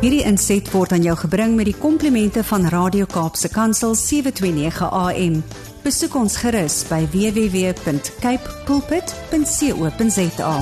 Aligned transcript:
Hierdie 0.00 0.22
inset 0.24 0.64
word 0.72 0.94
aan 0.96 1.02
jou 1.04 1.12
gebring 1.26 1.58
met 1.58 1.66
die 1.68 1.76
komplimente 1.76 2.40
van 2.48 2.62
Radio 2.72 3.04
Kaapse 3.04 3.50
Kansel 3.52 3.92
729 4.00 4.86
AM. 4.96 5.34
Besoek 5.84 6.14
ons 6.16 6.38
gerus 6.40 6.78
by 6.88 7.02
www.cape 7.12 8.54
pulpit.co.za. 8.64 10.54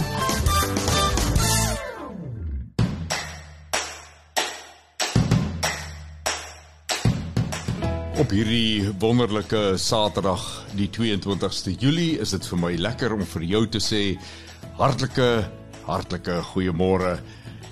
Op 8.18 8.34
hierdie 8.34 8.90
wonderlike 8.98 9.78
Saterdag, 9.78 10.42
die 10.74 10.90
22ste 10.90 11.78
Julie, 11.78 12.18
is 12.18 12.34
dit 12.34 12.42
vir 12.50 12.64
my 12.66 12.74
lekker 12.74 13.14
om 13.14 13.22
vir 13.38 13.46
jou 13.54 13.62
te 13.70 13.78
sê 13.78 14.02
hartlike 14.82 15.30
hartlike 15.86 16.42
goeiemôre. 16.50 17.20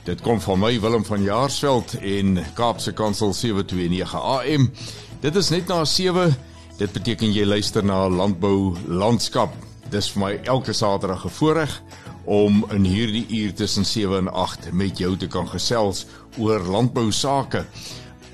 Dit 0.06 0.20
kom 0.22 0.38
van 0.38 0.60
my 0.62 0.68
Willem 0.80 1.02
van 1.04 1.22
Jaarsveld 1.22 1.96
en 1.98 2.36
Kaapse 2.54 2.92
Kansel 2.94 3.32
729 3.34 4.12
AM. 4.14 4.68
Dit 5.20 5.34
is 5.34 5.48
net 5.50 5.66
na 5.66 5.80
7. 5.84 6.30
Dit 6.78 6.92
beteken 6.94 7.32
jy 7.34 7.42
luister 7.42 7.82
na 7.82 8.04
Landbou 8.06 8.76
Landskap. 8.86 9.56
Dis 9.90 10.12
vir 10.14 10.22
my 10.22 10.28
elke 10.46 10.70
Saterdag 10.78 11.24
'n 11.26 11.34
voorreg 11.38 11.82
om 12.24 12.62
in 12.70 12.84
hierdie 12.84 13.26
uur 13.28 13.54
tussen 13.54 13.84
7 13.84 14.18
en 14.18 14.28
8 14.32 14.70
met 14.72 14.98
jou 14.98 15.16
te 15.16 15.26
kan 15.26 15.48
gesels 15.48 16.06
oor 16.38 16.60
landbou 16.60 17.10
sake. 17.10 17.66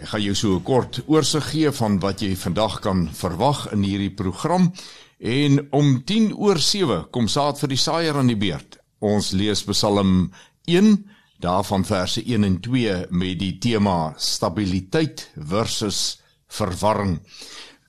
Ek 0.03 0.09
gaan 0.09 0.23
jou 0.23 0.35
so 0.35 0.57
'n 0.57 0.63
kort 0.63 1.01
oorsig 1.07 1.51
gee 1.51 1.71
van 1.71 1.99
wat 2.01 2.21
jy 2.21 2.37
vandag 2.37 2.81
kan 2.81 3.09
verwag 3.13 3.73
in 3.73 3.83
hierdie 3.83 4.15
program. 4.15 4.73
En 5.19 5.67
om 5.71 6.05
10 6.05 6.37
oor 6.37 6.59
7 6.59 7.07
kom 7.11 7.29
saad 7.29 7.59
vir 7.59 7.69
die 7.69 7.81
saaier 7.81 8.15
aan 8.17 8.27
die 8.27 8.37
beurt. 8.37 8.79
Ons 8.99 9.31
lees 9.31 9.65
Psalm 9.65 10.33
1 10.67 11.12
daarvan 11.43 11.85
verse 11.85 12.23
1 12.23 12.45
en 12.45 12.61
2 12.61 13.07
met 13.11 13.39
die 13.39 13.59
tema 13.59 14.15
stabiliteit 14.17 15.29
versus 15.37 16.21
verwarring. 16.49 17.19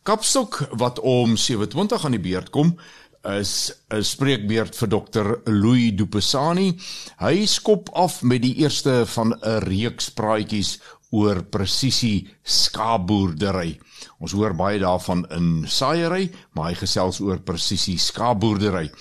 Kapstok 0.03 0.63
wat 0.71 0.99
om 0.99 1.37
27 1.37 2.05
aan 2.05 2.17
die 2.17 2.23
beurt 2.23 2.49
kom 2.49 2.75
is 3.23 3.71
'n 3.89 4.03
spreekbeurt 4.03 4.75
vir 4.75 4.89
dokter 4.89 5.39
Louis 5.45 5.95
Dupesani. 5.95 6.75
Hy 7.19 7.45
skop 7.45 7.89
af 7.93 8.21
met 8.21 8.41
die 8.41 8.55
eerste 8.55 9.05
van 9.05 9.33
'n 9.33 9.59
reeks 9.63 10.09
praatjies 10.09 10.79
oor 11.11 11.43
presisie 11.43 12.27
skaapboerdery. 12.43 13.79
Ons 14.19 14.31
hoor 14.31 14.53
baie 14.53 14.79
daarvan 14.79 15.25
in 15.31 15.65
saaiery, 15.67 16.31
maar 16.53 16.71
hy 16.71 16.75
gesels 16.75 17.19
oor 17.19 17.39
presisie 17.39 17.97
skaapboerdery. 17.97 18.91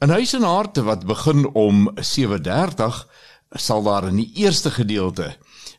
In 0.00 0.10
huis 0.12 0.34
en 0.34 0.42
harte 0.42 0.82
wat 0.82 1.06
begin 1.06 1.46
om 1.54 1.90
7:30 1.96 3.06
sal 3.54 3.82
daar 3.82 4.08
in 4.08 4.16
die 4.16 4.32
eerste 4.42 4.70
gedeelte 4.70 5.36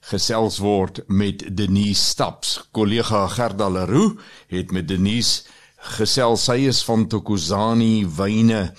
gesels 0.08 0.60
word 0.64 1.02
met 1.08 1.44
Denise 1.58 2.04
Staps. 2.14 2.58
Kollega 2.72 3.26
Gerda 3.28 3.68
Leroux 3.70 4.22
het 4.48 4.72
met 4.72 4.88
Denise 4.88 5.44
gesels. 5.98 6.46
Sy 6.48 6.68
is 6.70 6.84
van 6.88 7.08
Tokozani 7.12 8.06
Wyne. 8.06 8.74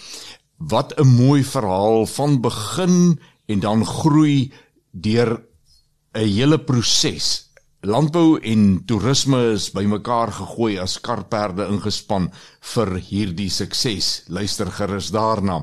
Wat 0.56 0.94
'n 0.97 1.06
mooi 1.06 1.44
verhaal 1.44 2.06
van 2.06 2.41
begin 2.41 3.20
en 3.47 3.61
dan 3.61 3.86
groei 3.86 4.53
deur 4.92 5.42
'n 6.14 6.25
hele 6.25 6.59
proses. 6.59 7.47
Landbou 7.86 8.40
en 8.42 8.62
toerisme 8.90 9.38
is 9.52 9.68
bymekaar 9.70 10.32
gegooi 10.34 10.80
as 10.82 10.96
karperde 10.98 11.68
ingespan 11.70 12.24
vir 12.72 12.90
hierdie 13.06 13.46
sukses. 13.54 14.24
Luister 14.26 14.66
gerus 14.74 15.12
daarna. 15.14 15.60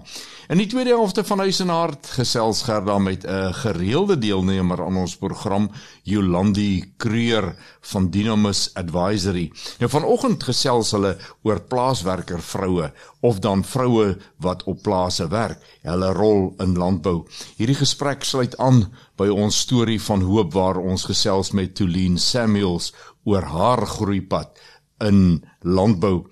In 0.47 0.61
die 0.61 0.67
tweede 0.71 0.93
helfte 0.95 1.25
van 1.27 1.43
Huis 1.43 1.59
en 1.59 1.73
Hart 1.73 2.07
gesels 2.15 2.61
Gerda 2.63 2.95
met 2.99 3.25
'n 3.27 3.51
gereelde 3.53 4.17
deelnemer 4.17 4.85
aan 4.85 4.97
ons 4.97 5.17
program, 5.17 5.69
Jolandi 6.03 6.93
Kreur 6.97 7.55
van 7.81 8.09
Dynamis 8.09 8.69
Advisory. 8.73 9.51
Nou 9.79 9.89
vanoggend 9.89 10.43
gesels 10.43 10.91
hulle 10.91 11.17
oor 11.43 11.59
plaaswerker 11.61 12.41
vroue 12.41 12.93
of 13.19 13.39
dan 13.39 13.63
vroue 13.63 14.17
wat 14.37 14.63
op 14.63 14.81
plase 14.81 15.27
werk, 15.27 15.59
hulle 15.81 16.13
rol 16.13 16.53
in 16.59 16.77
landbou. 16.77 17.25
Hierdie 17.57 17.75
gesprek 17.75 18.23
sluit 18.23 18.57
aan 18.57 18.93
by 19.17 19.27
ons 19.31 19.57
storie 19.65 19.99
van 20.01 20.21
hoop 20.27 20.53
waar 20.53 20.77
ons 20.77 21.05
gesels 21.07 21.51
met 21.55 21.75
Toline 21.75 22.19
Samuels 22.19 22.91
oor 23.23 23.47
haar 23.47 23.85
groeipad 23.87 24.57
in 25.03 25.43
landbou. 25.59 26.25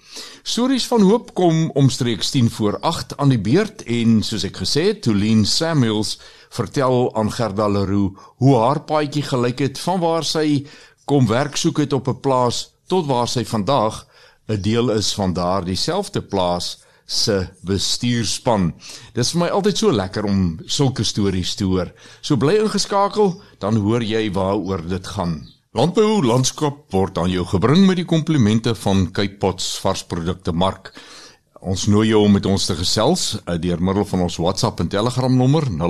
Stories 0.44 0.86
van 0.88 1.04
hoop 1.04 1.34
kom 1.36 1.70
omstreeks 1.80 2.32
10 2.32 2.50
voor 2.50 2.78
8 2.80 3.18
aan 3.18 3.34
die 3.34 3.42
beurt 3.42 3.84
en 3.84 4.22
soos 4.24 4.46
ek 4.48 4.62
gesê 4.64 4.88
het, 4.92 5.04
Toline 5.04 5.46
Samuels 5.46 6.18
vertel 6.54 7.10
aan 7.16 7.32
Gerda 7.32 7.68
Leroux 7.68 8.20
hoe 8.44 8.56
haar 8.60 8.84
paadjie 8.88 9.24
gelyk 9.28 9.60
het 9.64 9.80
van 9.80 10.00
waar 10.00 10.28
sy 10.28 10.64
kom 11.06 11.28
werk 11.28 11.58
soek 11.60 11.84
het 11.84 11.94
op 11.94 12.08
'n 12.08 12.20
plaas 12.20 12.70
tot 12.88 13.06
waar 13.06 13.28
sy 13.28 13.44
vandag 13.44 14.08
'n 14.48 14.62
deel 14.62 14.92
is 14.92 15.14
van 15.14 15.34
daardie 15.34 15.76
selfde 15.76 16.22
plaas 16.22 16.83
se 17.06 17.48
bestuurspan. 17.68 18.72
Dit 19.14 19.26
is 19.26 19.34
vir 19.34 19.46
my 19.46 19.50
altyd 19.54 19.78
so 19.78 19.92
lekker 19.92 20.26
om 20.26 20.60
sulke 20.66 21.04
stories 21.04 21.56
te 21.56 21.66
hoor. 21.68 21.92
So 22.22 22.38
bly 22.38 22.58
ingeskakel, 22.62 23.42
dan 23.60 23.82
hoor 23.84 24.04
jy 24.04 24.32
waaroor 24.34 24.88
dit 24.88 25.08
gaan. 25.16 25.42
Landbou 25.74 26.22
landskap 26.22 26.94
word 26.94 27.18
aan 27.18 27.32
jou 27.34 27.42
gebring 27.50 27.88
met 27.88 27.98
die 27.98 28.06
komplimente 28.06 28.76
van 28.78 29.10
Cape 29.10 29.42
Pots 29.42 29.82
varsprodukte 29.82 30.54
mark. 30.54 30.94
Ons 31.64 31.88
nooi 31.88 32.10
jou 32.12 32.24
om 32.28 32.34
met 32.36 32.46
ons 32.46 32.66
te 32.68 32.76
gesels 32.78 33.38
uh, 33.40 33.58
deur 33.58 33.82
middel 33.82 34.06
van 34.06 34.22
ons 34.28 34.38
WhatsApp 34.38 34.80
en 34.84 34.90
Telegram 34.92 35.34
nommer 35.34 35.64
0817291657. 35.74 35.82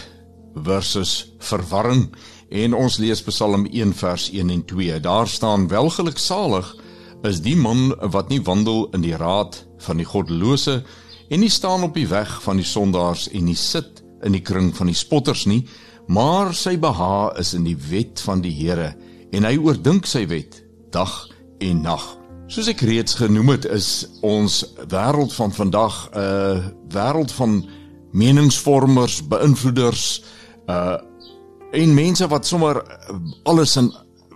versus 0.63 1.33
verwarring 1.43 2.07
en 2.53 2.75
ons 2.77 2.97
lees 3.01 3.21
Psalm 3.25 3.65
1 3.65 3.95
vers 3.97 4.27
1 4.29 4.49
en 4.53 4.61
2. 4.69 4.99
Daar 5.01 5.27
staan 5.27 5.67
welgeluksalig 5.71 6.69
is 7.25 7.39
die 7.41 7.55
man 7.57 7.93
wat 8.13 8.29
nie 8.29 8.41
wandel 8.45 8.89
in 8.93 9.01
die 9.01 9.15
raad 9.17 9.57
van 9.85 9.97
die 9.97 10.05
goddelose 10.05 10.81
en 11.29 11.41
nie 11.41 11.49
staan 11.49 11.85
op 11.87 11.95
die 11.97 12.07
weg 12.11 12.35
van 12.43 12.59
die 12.59 12.67
sondaars 12.67 13.29
en 13.31 13.47
nie 13.47 13.57
sit 13.57 14.03
in 14.23 14.35
die 14.35 14.43
kring 14.43 14.69
van 14.75 14.91
die 14.91 14.97
spotters 14.97 15.47
nie, 15.49 15.63
maar 16.07 16.53
sy 16.53 16.75
beha 16.77 17.31
is 17.39 17.53
in 17.57 17.65
die 17.65 17.77
wet 17.89 18.21
van 18.21 18.43
die 18.43 18.53
Here 18.53 18.91
en 19.33 19.47
hy 19.47 19.55
oordink 19.57 20.05
sy 20.07 20.27
wet 20.29 20.59
dag 20.93 21.13
en 21.63 21.81
nag. 21.81 22.03
Soos 22.51 22.67
ek 22.69 22.83
reeds 22.85 23.15
genoem 23.17 23.55
het, 23.55 23.65
is 23.65 24.05
ons 24.21 24.59
wêreld 24.91 25.33
van 25.33 25.55
vandag 25.55 25.95
'n 26.11 26.19
uh, 26.19 26.59
wêreld 26.93 27.31
van 27.31 27.63
meningsvormers, 28.13 29.23
beïnvloeders, 29.25 30.21
uh 30.69 30.99
en 31.73 31.93
mense 31.93 32.27
wat 32.29 32.45
sommer 32.45 32.81
alles 33.49 33.77
in 33.81 33.91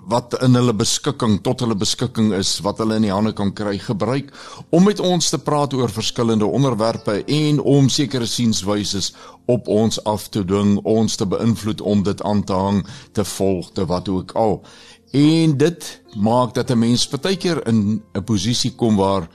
wat 0.08 0.38
in 0.40 0.56
hulle 0.56 0.72
beskikking 0.72 1.42
tot 1.44 1.60
hulle 1.60 1.76
beskikking 1.76 2.30
is 2.38 2.54
wat 2.64 2.80
hulle 2.80 2.96
in 2.96 3.04
die 3.04 3.12
hande 3.12 3.34
kan 3.36 3.50
kry 3.56 3.76
gebruik 3.84 4.30
om 4.72 4.86
met 4.88 5.02
ons 5.04 5.28
te 5.34 5.40
praat 5.44 5.76
oor 5.76 5.92
verskillende 5.92 6.48
onderwerpe 6.48 7.18
en 7.38 7.60
om 7.60 7.90
sekere 7.92 8.28
sienswyses 8.32 9.12
op 9.52 9.68
ons 9.68 10.00
af 10.08 10.30
te 10.32 10.46
dwing 10.48 10.78
ons 10.88 11.20
te 11.20 11.28
beïnvloed 11.28 11.84
om 11.84 12.06
dit 12.08 12.24
aan 12.24 12.46
te 12.48 12.56
hang 12.56 12.80
te 13.12 13.28
volg 13.36 13.74
te 13.76 13.84
wat 13.92 14.08
ook 14.08 14.32
al. 14.40 14.62
En 15.12 15.58
dit 15.60 15.92
maak 16.16 16.56
dat 16.56 16.72
'n 16.72 16.80
mens 16.80 17.08
baie 17.10 17.36
keer 17.36 17.68
in 17.68 18.02
'n 18.16 18.24
posisie 18.24 18.76
kom 18.76 18.96
waar 18.96 19.28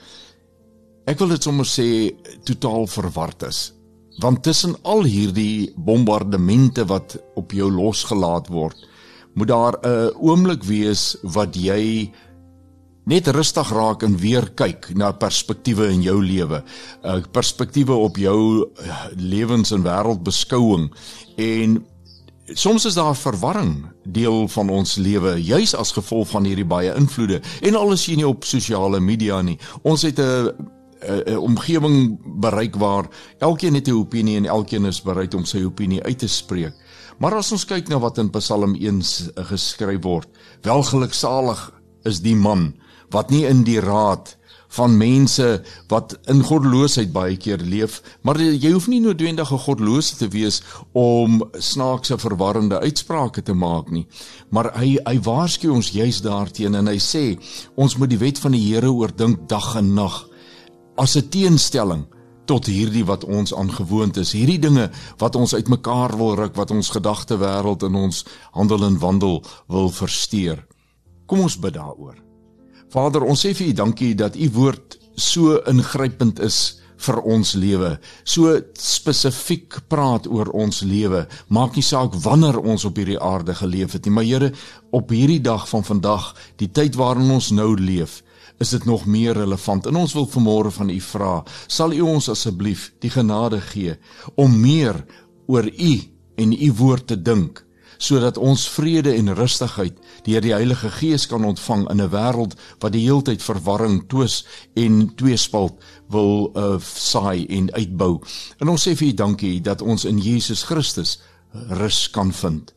ek 1.05 1.19
wil 1.19 1.27
dit 1.27 1.43
sommer 1.43 1.65
sê 1.65 2.15
totaal 2.43 2.87
verward 2.87 3.43
is 3.43 3.73
want 4.21 4.43
tussen 4.43 4.75
al 4.81 5.03
hierdie 5.03 5.73
bombardemente 5.75 6.85
wat 6.85 7.17
op 7.35 7.51
jou 7.51 7.71
losgelaat 7.71 8.47
word 8.47 8.77
moet 9.33 9.47
daar 9.47 9.77
'n 9.81 10.13
oomblik 10.19 10.63
wees 10.63 11.17
wat 11.21 11.55
jy 11.55 12.11
net 13.03 13.27
rustig 13.27 13.69
raak 13.69 14.03
en 14.03 14.17
weer 14.17 14.47
kyk 14.55 14.93
na 14.95 15.11
perspektiewe 15.11 15.89
in 15.91 16.01
jou 16.01 16.19
lewe, 16.23 16.63
uh, 17.03 17.19
perspektiewe 17.31 17.93
op 17.93 18.17
jou 18.17 18.37
uh, 18.63 19.05
lewens 19.15 19.71
en 19.71 19.83
wêreldbeskouing. 19.83 20.87
En 21.35 21.85
soms 22.47 22.85
is 22.85 22.93
daar 22.93 23.15
verwarring 23.15 23.85
deel 24.03 24.47
van 24.47 24.69
ons 24.69 24.95
lewe 24.95 25.35
juis 25.43 25.75
as 25.75 25.91
gevolg 25.91 26.29
van 26.31 26.47
hierdie 26.47 26.67
baie 26.67 26.95
invloede. 26.95 27.41
En 27.61 27.75
alles 27.75 28.03
sien 28.03 28.19
jy 28.19 28.29
op 28.29 28.47
sosiale 28.47 28.99
media 28.99 29.41
nie. 29.41 29.59
Ons 29.81 30.01
het 30.07 30.19
'n 30.19 30.51
'n 31.03 31.37
omgewing 31.37 32.19
bereik 32.39 32.75
waar 32.75 33.07
elkeen 33.39 33.73
het 33.73 33.87
'n 33.87 33.91
opinie 33.91 34.37
en 34.37 34.45
elkeen 34.45 34.85
is 34.85 35.01
bereid 35.01 35.33
om 35.33 35.45
sy 35.45 35.63
opinie 35.63 36.03
uit 36.03 36.19
te 36.19 36.27
spreek. 36.27 36.73
Maar 37.17 37.35
as 37.35 37.51
ons 37.51 37.65
kyk 37.65 37.87
na 37.87 37.99
wat 37.99 38.17
in 38.17 38.29
Psalm 38.29 38.75
1 38.75 39.01
geskryf 39.35 40.01
word, 40.03 40.27
welgeluksalig 40.61 41.71
is 42.03 42.21
die 42.21 42.35
man 42.35 42.73
wat 43.09 43.29
nie 43.29 43.45
in 43.45 43.63
die 43.63 43.79
raad 43.79 44.37
van 44.73 44.97
mense 44.97 45.61
wat 45.87 46.15
in 46.31 46.41
goddeloosheid 46.41 47.11
baie 47.13 47.37
keer 47.37 47.61
leef, 47.61 47.99
maar 48.25 48.39
jy 48.41 48.71
hoef 48.73 48.87
nie 48.89 49.01
noodwendig 49.03 49.51
'n 49.51 49.65
goddelose 49.65 50.15
te 50.17 50.27
wees 50.27 50.61
om 50.91 51.43
snaakse 51.53 52.17
verwarrende 52.17 52.79
uitsprake 52.79 53.43
te 53.43 53.53
maak 53.53 53.91
nie. 53.91 54.07
Maar 54.49 54.73
hy 54.79 54.97
hy 55.05 55.19
waarsku 55.21 55.69
ons 55.69 55.91
juis 55.91 56.21
daarteenoor 56.21 56.79
en 56.79 56.87
hy 56.87 56.97
sê 56.97 57.37
ons 57.75 57.97
moet 57.97 58.09
die 58.09 58.17
wet 58.17 58.39
van 58.39 58.51
die 58.51 58.73
Here 58.73 58.91
oordink 58.91 59.47
dag 59.47 59.75
en 59.75 59.93
nag 59.93 60.32
as 60.97 61.15
'n 61.17 61.29
teenstelling 61.29 62.05
tot 62.45 62.67
hierdie 62.67 63.05
wat 63.05 63.23
ons 63.23 63.53
aangewoond 63.53 64.17
is, 64.17 64.33
hierdie 64.35 64.59
dinge 64.59 64.89
wat 65.17 65.35
ons 65.35 65.53
uitmekaar 65.53 66.17
wil 66.17 66.35
ruk, 66.35 66.55
wat 66.55 66.71
ons 66.71 66.89
gedagte 66.89 67.37
wêreld 67.37 67.83
in 67.83 67.95
ons 67.95 68.25
handel 68.51 68.83
en 68.83 68.99
wandel 68.99 69.43
wil 69.67 69.89
versteur. 69.89 70.65
Kom 71.25 71.39
ons 71.39 71.59
bid 71.59 71.73
daaroor. 71.73 72.17
Vader, 72.89 73.23
ons 73.23 73.45
sê 73.45 73.53
vir 73.55 73.67
U 73.67 73.73
dankie 73.73 74.13
dat 74.15 74.35
U 74.35 74.49
woord 74.53 74.99
so 75.15 75.61
ingrypend 75.69 76.39
is 76.39 76.83
vir 77.03 77.19
ons 77.27 77.53
lewe. 77.59 77.97
So 78.23 78.53
spesifiek 78.79 79.81
praat 79.91 80.27
oor 80.27 80.51
ons 80.55 80.83
lewe. 80.87 81.25
Maak 81.47 81.75
nie 81.75 81.85
saak 81.85 82.15
wanneer 82.23 82.59
ons 82.59 82.85
op 82.85 82.99
hierdie 82.99 83.19
aarde 83.19 83.55
geleef 83.55 83.97
het 83.97 84.05
nie, 84.05 84.13
maar 84.13 84.27
Here, 84.27 84.51
op 84.91 85.11
hierdie 85.11 85.41
dag 85.41 85.65
van 85.69 85.83
vandag, 85.83 86.33
die 86.61 86.69
tyd 86.71 86.95
waarin 86.95 87.31
ons 87.31 87.51
nou 87.51 87.73
leef, 87.79 88.21
is 88.59 88.69
dit 88.69 88.85
nog 88.85 89.05
meer 89.05 89.33
relevant. 89.33 89.85
En 89.85 89.95
ons 89.95 90.13
wil 90.13 90.27
vanmôre 90.29 90.71
van 90.71 90.89
u 90.89 90.99
vra, 90.99 91.43
sal 91.67 91.93
u 91.93 92.01
ons 92.01 92.29
asseblief 92.29 92.91
die 92.99 93.11
genade 93.11 93.61
gee 93.61 93.97
om 94.35 94.59
meer 94.61 95.05
oor 95.47 95.67
u 95.67 95.93
en 96.35 96.53
u 96.53 96.71
woord 96.71 97.07
te 97.07 97.21
dink 97.21 97.65
sodat 98.03 98.37
ons 98.37 98.65
vrede 98.73 99.13
en 99.15 99.31
rustigheid 99.37 99.99
deur 100.25 100.43
die 100.43 100.53
Heilige 100.53 100.89
Gees 100.91 101.27
kan 101.29 101.45
ontvang 101.45 101.85
in 101.91 102.01
'n 102.01 102.09
wêreld 102.11 102.55
wat 102.79 102.91
die 102.91 103.05
heeltyd 103.05 103.41
verwarring, 103.43 104.03
twis 104.07 104.45
en 104.75 105.15
tweespalt 105.15 105.79
wil 106.09 106.51
uh, 106.55 106.79
saai 106.79 107.45
en 107.47 107.71
uitbou. 107.71 108.19
En 108.59 108.69
ons 108.69 108.87
sê 108.87 108.95
vir 108.95 109.07
u 109.07 109.13
dankie 109.13 109.61
dat 109.61 109.81
ons 109.81 110.05
in 110.05 110.19
Jesus 110.19 110.63
Christus 110.63 111.19
rus 111.53 112.09
kan 112.09 112.33
vind. 112.33 112.73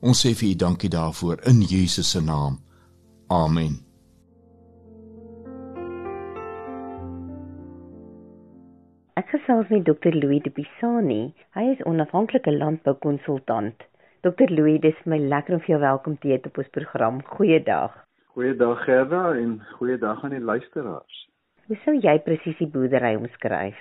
Ons 0.00 0.26
sê 0.26 0.34
vir 0.34 0.48
u 0.48 0.54
dankie 0.54 0.90
daarvoor 0.90 1.40
in 1.46 1.62
Jesus 1.62 2.10
se 2.10 2.20
naam. 2.20 2.60
Amen. 3.28 3.87
Ek 9.18 9.32
gesels 9.34 9.66
met 9.72 9.82
Dr. 9.82 10.14
Louis 10.14 10.38
de 10.44 10.50
Pisani. 10.54 11.32
Hy 11.56 11.62
is 11.72 11.80
onafhanklike 11.90 12.52
landboukonsultant. 12.54 13.80
Dr. 14.22 14.52
Louis, 14.52 14.76
dis 14.84 14.98
my 15.10 15.16
lekker 15.18 15.56
om 15.56 15.64
jou 15.66 15.78
welkom 15.82 16.14
te 16.22 16.28
heet 16.30 16.44
op 16.46 16.60
ons 16.62 16.68
program. 16.76 17.18
Goeiedag. 17.32 17.96
Goeiedag 18.36 18.84
Gerda 18.84 19.22
en 19.40 19.56
goeiedag 19.78 20.22
aan 20.22 20.36
die 20.36 20.44
luisteraars. 20.50 21.16
Hoe 21.66 21.78
sou 21.82 21.96
jy 21.98 22.14
presisie 22.28 22.68
boerdery 22.70 23.16
omskryf? 23.18 23.80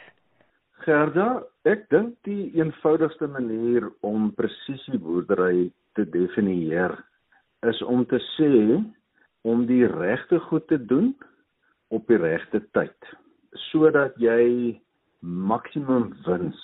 Gerda, 0.88 1.28
ek 1.70 1.86
dink 1.94 2.18
die 2.26 2.48
eenvoudigste 2.58 3.30
manier 3.30 3.86
om 4.10 4.32
presisie 4.42 4.98
boerdery 4.98 5.68
te 6.00 6.08
definieer 6.18 6.98
is 7.70 7.84
om 7.86 8.08
te 8.10 8.24
sê 8.34 8.82
om 9.46 9.70
die 9.70 9.86
regte 9.86 10.42
goed 10.50 10.66
te 10.74 10.82
doen 10.82 11.14
op 11.94 12.10
die 12.10 12.18
regte 12.26 12.66
tyd 12.74 13.16
sodat 13.70 14.18
jy 14.18 14.74
maksimum 15.22 16.14
wins 16.26 16.60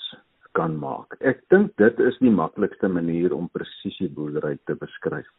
kan 0.53 0.75
maak. 0.77 1.15
Ek 1.21 1.41
dink 1.49 1.73
dit 1.81 1.99
is 1.99 2.17
die 2.21 2.33
maklikste 2.33 2.87
manier 2.87 3.33
om 3.33 3.49
presisieboerdery 3.53 4.57
te 4.69 4.75
beskryf. 4.77 5.29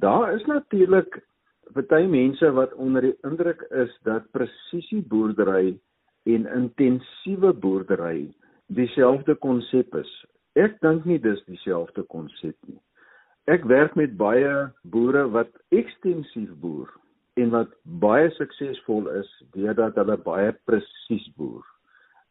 Daar 0.00 0.32
is 0.34 0.44
natuurlik 0.48 1.20
baie 1.76 2.08
mense 2.08 2.50
wat 2.56 2.72
onder 2.74 3.02
die 3.02 3.16
indruk 3.28 3.62
is 3.70 3.92
dat 4.08 4.30
presisieboerdery 4.32 5.76
en 6.24 6.46
intensiewe 6.46 7.52
boerdery 7.52 8.28
dieselfde 8.66 9.34
konsep 9.34 9.94
is. 9.94 10.10
Ek 10.56 10.80
dink 10.80 11.04
nie 11.04 11.18
dis 11.20 11.40
dieselfde 11.46 12.04
konsep 12.08 12.56
nie. 12.66 12.80
Ek 13.48 13.64
werk 13.68 13.94
met 13.96 14.16
baie 14.20 14.68
boere 14.92 15.28
wat 15.32 15.52
ekstensief 15.72 16.50
boer 16.60 16.88
en 17.40 17.52
wat 17.54 17.70
baie 18.02 18.28
suksesvol 18.36 19.08
is 19.20 19.28
deurdat 19.54 19.96
hulle 20.00 20.18
baie 20.24 20.52
presies 20.68 21.28
boer. 21.36 21.64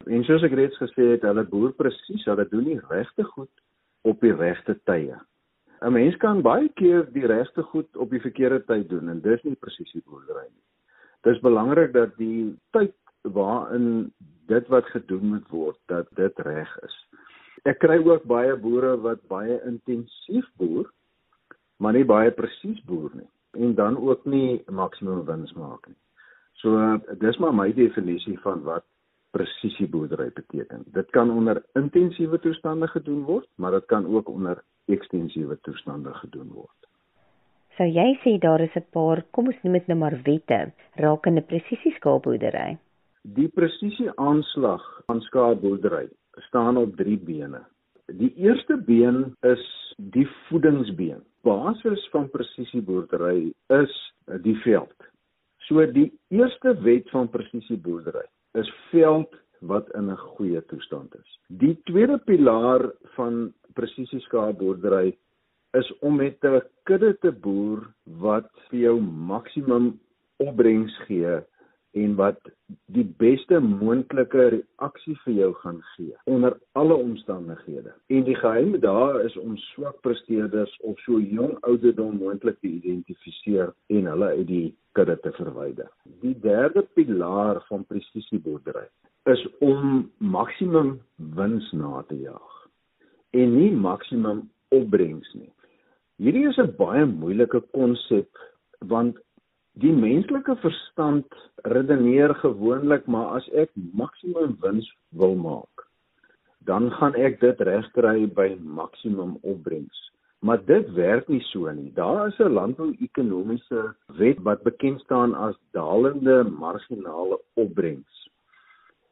En 0.06 0.24
soos 0.24 0.44
ek 0.46 0.54
reeds 0.56 0.78
gesê 0.78 1.10
het, 1.14 1.26
hulle 1.26 1.44
boer 1.50 1.74
presies, 1.76 2.26
hulle 2.30 2.46
doen 2.52 2.68
die 2.70 2.80
regte 2.90 3.26
goed 3.34 3.52
op 4.08 4.22
die 4.22 4.36
regte 4.36 4.78
tye. 4.86 5.18
'n 5.82 5.94
Mens 5.94 6.16
kan 6.18 6.42
baie 6.42 6.70
keer 6.80 7.06
die 7.14 7.26
regte 7.28 7.64
goed 7.64 7.98
op 7.98 8.10
die 8.10 8.22
verkeerde 8.22 8.64
tyd 8.66 8.90
doen 8.90 9.10
en 9.10 9.22
dis 9.22 9.44
nie 9.44 9.56
presisie 9.56 10.02
boerdery 10.06 10.48
nie. 10.48 10.66
Dis 11.24 11.42
belangrik 11.42 11.94
dat 11.94 12.16
die 12.18 12.56
tyd 12.72 12.96
waarin 13.22 14.14
dit 14.48 14.68
wat 14.68 14.86
gedoen 14.86 15.26
moet 15.34 15.50
word, 15.50 15.78
dat 15.86 16.08
dit 16.16 16.40
reg 16.40 16.72
is. 16.88 16.96
Ek 17.66 17.80
kry 17.84 17.98
ook 18.00 18.24
baie 18.24 18.56
boere 18.56 18.96
wat 19.04 19.22
baie 19.28 19.60
intensief 19.66 20.48
boer, 20.58 20.90
maar 21.78 21.94
nie 21.94 22.06
baie 22.06 22.32
presies 22.32 22.82
boer 22.86 23.12
nie 23.14 23.30
en 23.58 23.74
dan 23.76 23.98
ook 23.98 24.26
nie 24.26 24.62
maksimum 24.70 25.26
wins 25.26 25.54
maak 25.54 25.88
nie. 25.88 25.98
So 26.62 26.98
dis 27.22 27.38
maar 27.38 27.54
my 27.54 27.72
definisie 27.74 28.38
van 28.44 28.62
wat 28.66 28.86
presisieboerdery 29.38 30.32
beteken. 30.34 30.84
Dit 30.94 31.10
kan 31.16 31.32
onder 31.32 31.62
intensiewe 31.78 32.40
toestande 32.40 32.88
gedoen 32.88 33.24
word, 33.30 33.48
maar 33.56 33.72
dit 33.72 33.86
kan 33.86 34.08
ook 34.16 34.30
onder 34.30 34.64
ekstensiewe 34.86 35.58
toestande 35.62 36.14
gedoen 36.24 36.50
word. 36.56 36.76
Sou 37.78 37.86
jy 37.86 38.16
sê 38.24 38.38
daar 38.42 38.62
is 38.62 38.76
'n 38.76 38.86
paar, 38.92 39.24
kom 39.32 39.48
ons 39.48 39.64
noem 39.64 39.74
dit 39.74 39.88
nou 39.88 39.98
maar 40.00 40.18
wette 40.24 40.72
rakende 40.96 41.42
presisie 41.42 41.94
skaapboerdery? 41.98 42.78
Die 43.22 43.48
presisie 43.48 44.10
aanslag 44.16 44.84
van 45.06 45.22
skaapboerdery 45.22 46.08
staan 46.48 46.78
op 46.78 46.96
3 46.96 47.18
bene. 47.18 47.62
Die 48.06 48.34
eerste 48.36 48.78
been 48.78 49.36
is 49.42 49.94
die 49.98 50.28
voedingsbeen. 50.48 51.22
Basis 51.44 52.10
van 52.12 52.30
presisieboerdery 52.30 53.54
is 53.68 53.94
die 54.42 54.56
veld. 54.56 54.96
So 55.58 55.86
die 55.92 56.12
eerste 56.30 56.74
wet 56.82 57.10
van 57.10 57.30
presisieboerdery 57.30 58.26
is 58.54 58.74
veld 58.92 59.36
wat 59.60 59.90
in 59.96 60.10
'n 60.12 60.18
goeie 60.18 60.66
toestand 60.66 61.16
is. 61.16 61.40
Die 61.48 61.82
tweede 61.84 62.18
pilaar 62.18 62.92
van 63.16 63.54
presisie 63.74 64.20
skaapboerdery 64.20 65.18
is 65.74 65.98
om 66.00 66.16
met 66.16 66.38
'n 66.44 66.62
kudde 66.84 67.18
te 67.18 67.32
boer 67.32 67.88
wat 68.04 68.50
vir 68.70 68.80
jou 68.80 69.02
maksimum 69.02 70.00
opbrengs 70.38 70.98
gee 71.08 71.44
en 71.98 72.16
wat 72.20 72.40
die 72.96 73.06
beste 73.22 73.60
moontlike 73.64 74.48
reaksie 74.54 75.16
vir 75.24 75.34
jou 75.40 75.50
gaan 75.62 75.80
gee 75.94 76.16
onder 76.34 76.58
alle 76.80 76.96
omstandighede. 76.96 77.94
En 78.14 78.26
die 78.28 78.36
geheim 78.36 78.76
daar 78.84 79.22
is 79.26 79.38
om 79.42 79.58
swak 79.72 80.02
presteerders 80.06 80.74
op 80.92 81.00
so 81.06 81.20
jong 81.20 81.58
ouderdom 81.70 82.20
moontlik 82.22 82.60
te 82.60 82.70
identifiseer 82.70 83.74
en 83.94 84.12
hulle 84.12 84.32
uit 84.40 84.48
die 84.48 84.68
kudde 84.98 85.18
te 85.24 85.34
verwyder. 85.40 85.90
Die 86.22 86.36
derde 86.44 86.86
pilaar 86.98 87.64
van 87.70 87.86
presisieboerdery 87.90 88.88
is 89.32 89.44
om 89.60 90.08
maksimum 90.18 90.98
wins 91.36 91.72
na 91.76 92.04
te 92.08 92.16
jaag 92.16 92.54
en 93.36 93.56
nie 93.58 93.72
maksimum 93.72 94.46
opbrengs 94.76 95.34
nie. 95.36 95.52
Hierdie 96.18 96.48
is 96.50 96.58
'n 96.58 96.76
baie 96.78 97.06
moeilike 97.06 97.62
konsep 97.76 98.30
want 98.80 99.18
die 99.82 99.94
menslike 99.94 100.56
verstand 100.64 101.42
redeneer 101.64 102.34
gewoonlik 102.42 103.06
maar 103.06 103.36
as 103.40 103.50
ek 103.64 103.70
maksimum 103.94 104.56
wins 104.64 104.88
wil 105.22 105.36
maak 105.36 105.88
dan 106.68 106.90
gaan 107.00 107.16
ek 107.16 107.40
dit 107.40 107.62
regkry 107.70 108.26
by 108.38 108.50
maksimum 108.60 109.38
opbrengs. 109.48 110.00
Maar 110.44 110.60
dit 110.68 110.90
werk 110.98 111.30
nie 111.32 111.42
so 111.50 111.72
nie. 111.72 111.92
Daar 111.96 112.28
is 112.28 112.40
'n 112.40 112.54
landbou-ekonomiese 112.58 113.96
wet 114.20 114.40
wat 114.48 114.64
bekend 114.68 115.00
staan 115.02 115.34
as 115.34 115.56
dalende 115.72 116.44
marginale 116.44 117.40
opbrengs. 117.54 118.30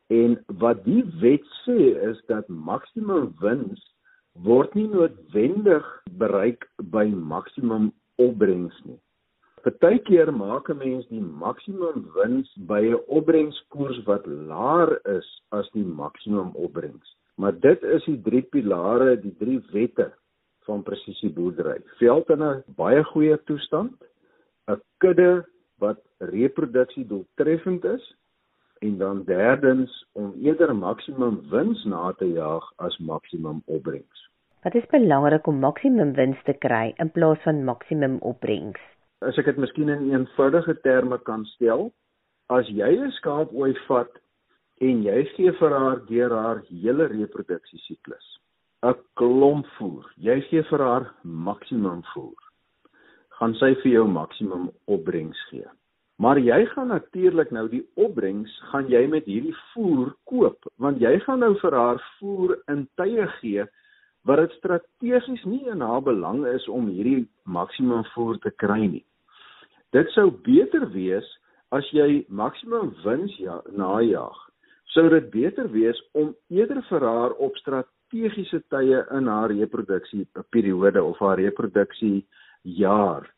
En 0.08 0.38
wat 0.48 0.84
die 0.84 1.04
wet 1.22 1.46
sê 1.64 1.80
is 2.10 2.20
dat 2.28 2.48
maksimum 2.48 3.34
wins 3.40 3.82
word 4.34 4.76
nie 4.76 4.88
noodwendig 4.88 5.86
bereik 6.18 6.70
by 6.92 7.08
maksimum 7.08 7.94
opbrengs 8.16 8.78
nie 8.84 9.00
Partykeer 9.66 10.30
maak 10.30 10.68
'n 10.70 10.78
mens 10.78 11.06
die 11.10 11.22
maksimum 11.44 12.04
wins 12.16 12.50
by 12.72 12.82
'n 12.86 13.00
opbrengskoers 13.18 14.00
wat 14.10 14.26
laer 14.50 14.92
is 15.18 15.30
as 15.58 15.70
die 15.74 15.86
maksimum 16.02 16.52
opbrengs. 16.66 17.16
Maar 17.42 17.60
dit 17.60 17.84
is 17.84 18.06
die 18.06 18.22
drie 18.28 18.42
pilare, 18.42 19.16
die 19.22 19.34
drie 19.40 19.58
wette 19.72 20.14
van 20.68 20.84
presisie 20.84 21.32
boerdery. 21.34 21.82
Veld 21.98 22.30
in 22.30 22.44
'n 22.44 22.64
baie 22.78 23.04
goeie 23.04 23.38
toestand, 23.50 23.98
'n 24.68 24.82
kudde 24.98 25.46
wat 25.80 26.00
reproduksie 26.20 27.08
doeltreffend 27.08 27.84
is 27.86 28.16
en 28.86 28.98
dan 28.98 29.24
derdens 29.24 30.06
om 30.14 30.34
eerder 30.44 30.76
maksimum 30.76 31.42
wins 31.50 31.84
na 31.86 32.12
te 32.12 32.26
jaag 32.26 32.74
as 32.78 32.98
maksimum 32.98 33.64
opbrengs. 33.66 34.30
Wat 34.62 34.76
is 34.76 34.86
belangrik 34.86 35.48
om 35.48 35.60
maksimum 35.60 36.14
wins 36.14 36.44
te 36.44 36.54
kry 36.54 36.94
in 36.98 37.12
plaas 37.12 37.42
van 37.42 37.64
maksimum 37.64 38.18
opbrengs? 38.22 38.95
As 39.28 39.38
ek 39.42 39.50
dit 39.52 39.62
miskien 39.64 39.90
in 39.90 40.10
eenvoudige 40.12 40.76
terme 40.86 41.18
kan 41.30 41.46
stel, 41.56 41.92
as 42.50 42.68
jy 42.70 42.92
'n 42.96 43.12
skaapooi 43.20 43.74
vat 43.88 44.12
en 44.82 45.04
jy 45.04 45.20
gee 45.36 45.52
vir 45.60 45.72
haar 45.80 46.00
deur 46.10 46.32
haar 46.32 46.60
hele 46.70 47.08
reproduksiesiklus 47.08 48.28
'n 48.84 48.94
klomp 49.16 49.66
voer, 49.78 50.06
jy 50.18 50.42
gee 50.50 50.64
vir 50.70 50.82
haar 50.88 51.06
maksimum 51.24 52.04
voer, 52.14 52.42
gaan 53.40 53.54
sy 53.62 53.74
vir 53.82 53.92
jou 53.92 54.08
maksimum 54.08 54.70
opbrengs 54.88 55.42
gee. 55.50 55.66
Maar 56.18 56.40
jy 56.40 56.66
gaan 56.66 56.88
natuurlik 56.88 57.52
nou 57.52 57.68
die 57.70 57.84
opbrengs 57.96 58.52
gaan 58.72 58.88
jy 58.88 59.08
met 59.08 59.26
hierdie 59.26 59.56
voer 59.74 60.14
koop, 60.24 60.70
want 60.78 61.02
jy 61.02 61.20
gaan 61.26 61.40
nou 61.40 61.56
vir 61.60 61.76
haar 61.76 62.00
voer 62.20 62.56
in 62.72 62.88
tye 62.96 63.28
gee 63.40 63.66
wat 64.26 64.40
dit 64.42 64.56
strategies 64.60 65.44
nie 65.46 65.66
in 65.70 65.82
haar 65.82 66.02
belang 66.02 66.46
is 66.50 66.68
om 66.68 66.88
hierdie 66.88 67.28
maksimum 67.44 68.06
voer 68.14 68.40
te 68.46 68.52
kry 68.64 68.86
nie. 68.88 69.06
Dit 69.96 70.10
sou 70.12 70.28
beter 70.44 70.90
wees 70.92 71.28
as 71.76 71.88
jy 71.96 72.26
maksimum 72.28 72.90
wins 73.06 73.36
ja 73.40 73.62
najag. 73.80 74.36
Sou 74.92 75.06
dit 75.14 75.30
beter 75.32 75.70
wees 75.72 76.00
om 76.20 76.34
eerder 76.52 76.82
vir 76.90 77.06
haar 77.08 77.36
op 77.46 77.56
strategiese 77.62 78.60
tye 78.74 79.00
in 79.16 79.30
haar 79.32 79.54
reproduksie 79.54 80.26
periode 80.52 81.04
of 81.04 81.22
haar 81.24 81.40
reproduksie 81.40 82.26
jaar 82.82 83.30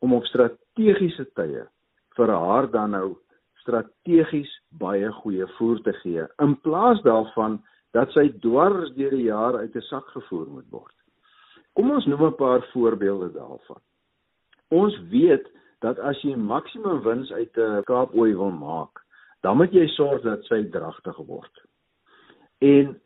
om 0.00 0.16
op 0.16 0.24
strategiese 0.30 1.26
tye 1.36 1.66
vir 2.16 2.32
haar 2.32 2.70
dan 2.72 2.96
nou 2.96 3.06
strategies 3.60 4.50
baie 4.80 5.12
goeie 5.20 5.46
voer 5.58 5.84
te 5.84 5.92
gee 6.00 6.24
in 6.46 6.56
plaas 6.64 7.04
daarvan 7.04 7.60
dat 7.92 8.12
sy 8.16 8.30
dwars 8.40 8.94
deur 8.96 9.12
die 9.12 9.28
jaar 9.28 9.60
uit 9.60 9.76
'n 9.76 9.88
sak 9.92 10.06
gevoer 10.16 10.48
moet 10.48 10.70
word. 10.70 10.96
Kom 11.74 11.90
ons 11.90 12.06
noem 12.06 12.24
'n 12.26 12.36
paar 12.36 12.62
voorbeelde 12.72 13.32
daarvan. 13.32 13.82
Ons 14.70 14.96
weet 15.10 15.46
dat 15.80 15.98
as 15.98 16.20
jy 16.22 16.34
maksimum 16.36 17.02
wins 17.04 17.32
uit 17.32 17.56
'n 17.56 17.82
Kaapooi 17.84 18.34
wil 18.34 18.50
maak, 18.50 19.00
dan 19.42 19.56
moet 19.56 19.72
jy 19.72 19.86
sorg 19.96 20.22
dat 20.22 20.44
sy 20.44 20.62
dragtig 20.70 21.16
word. 21.16 21.62
En 22.60 23.00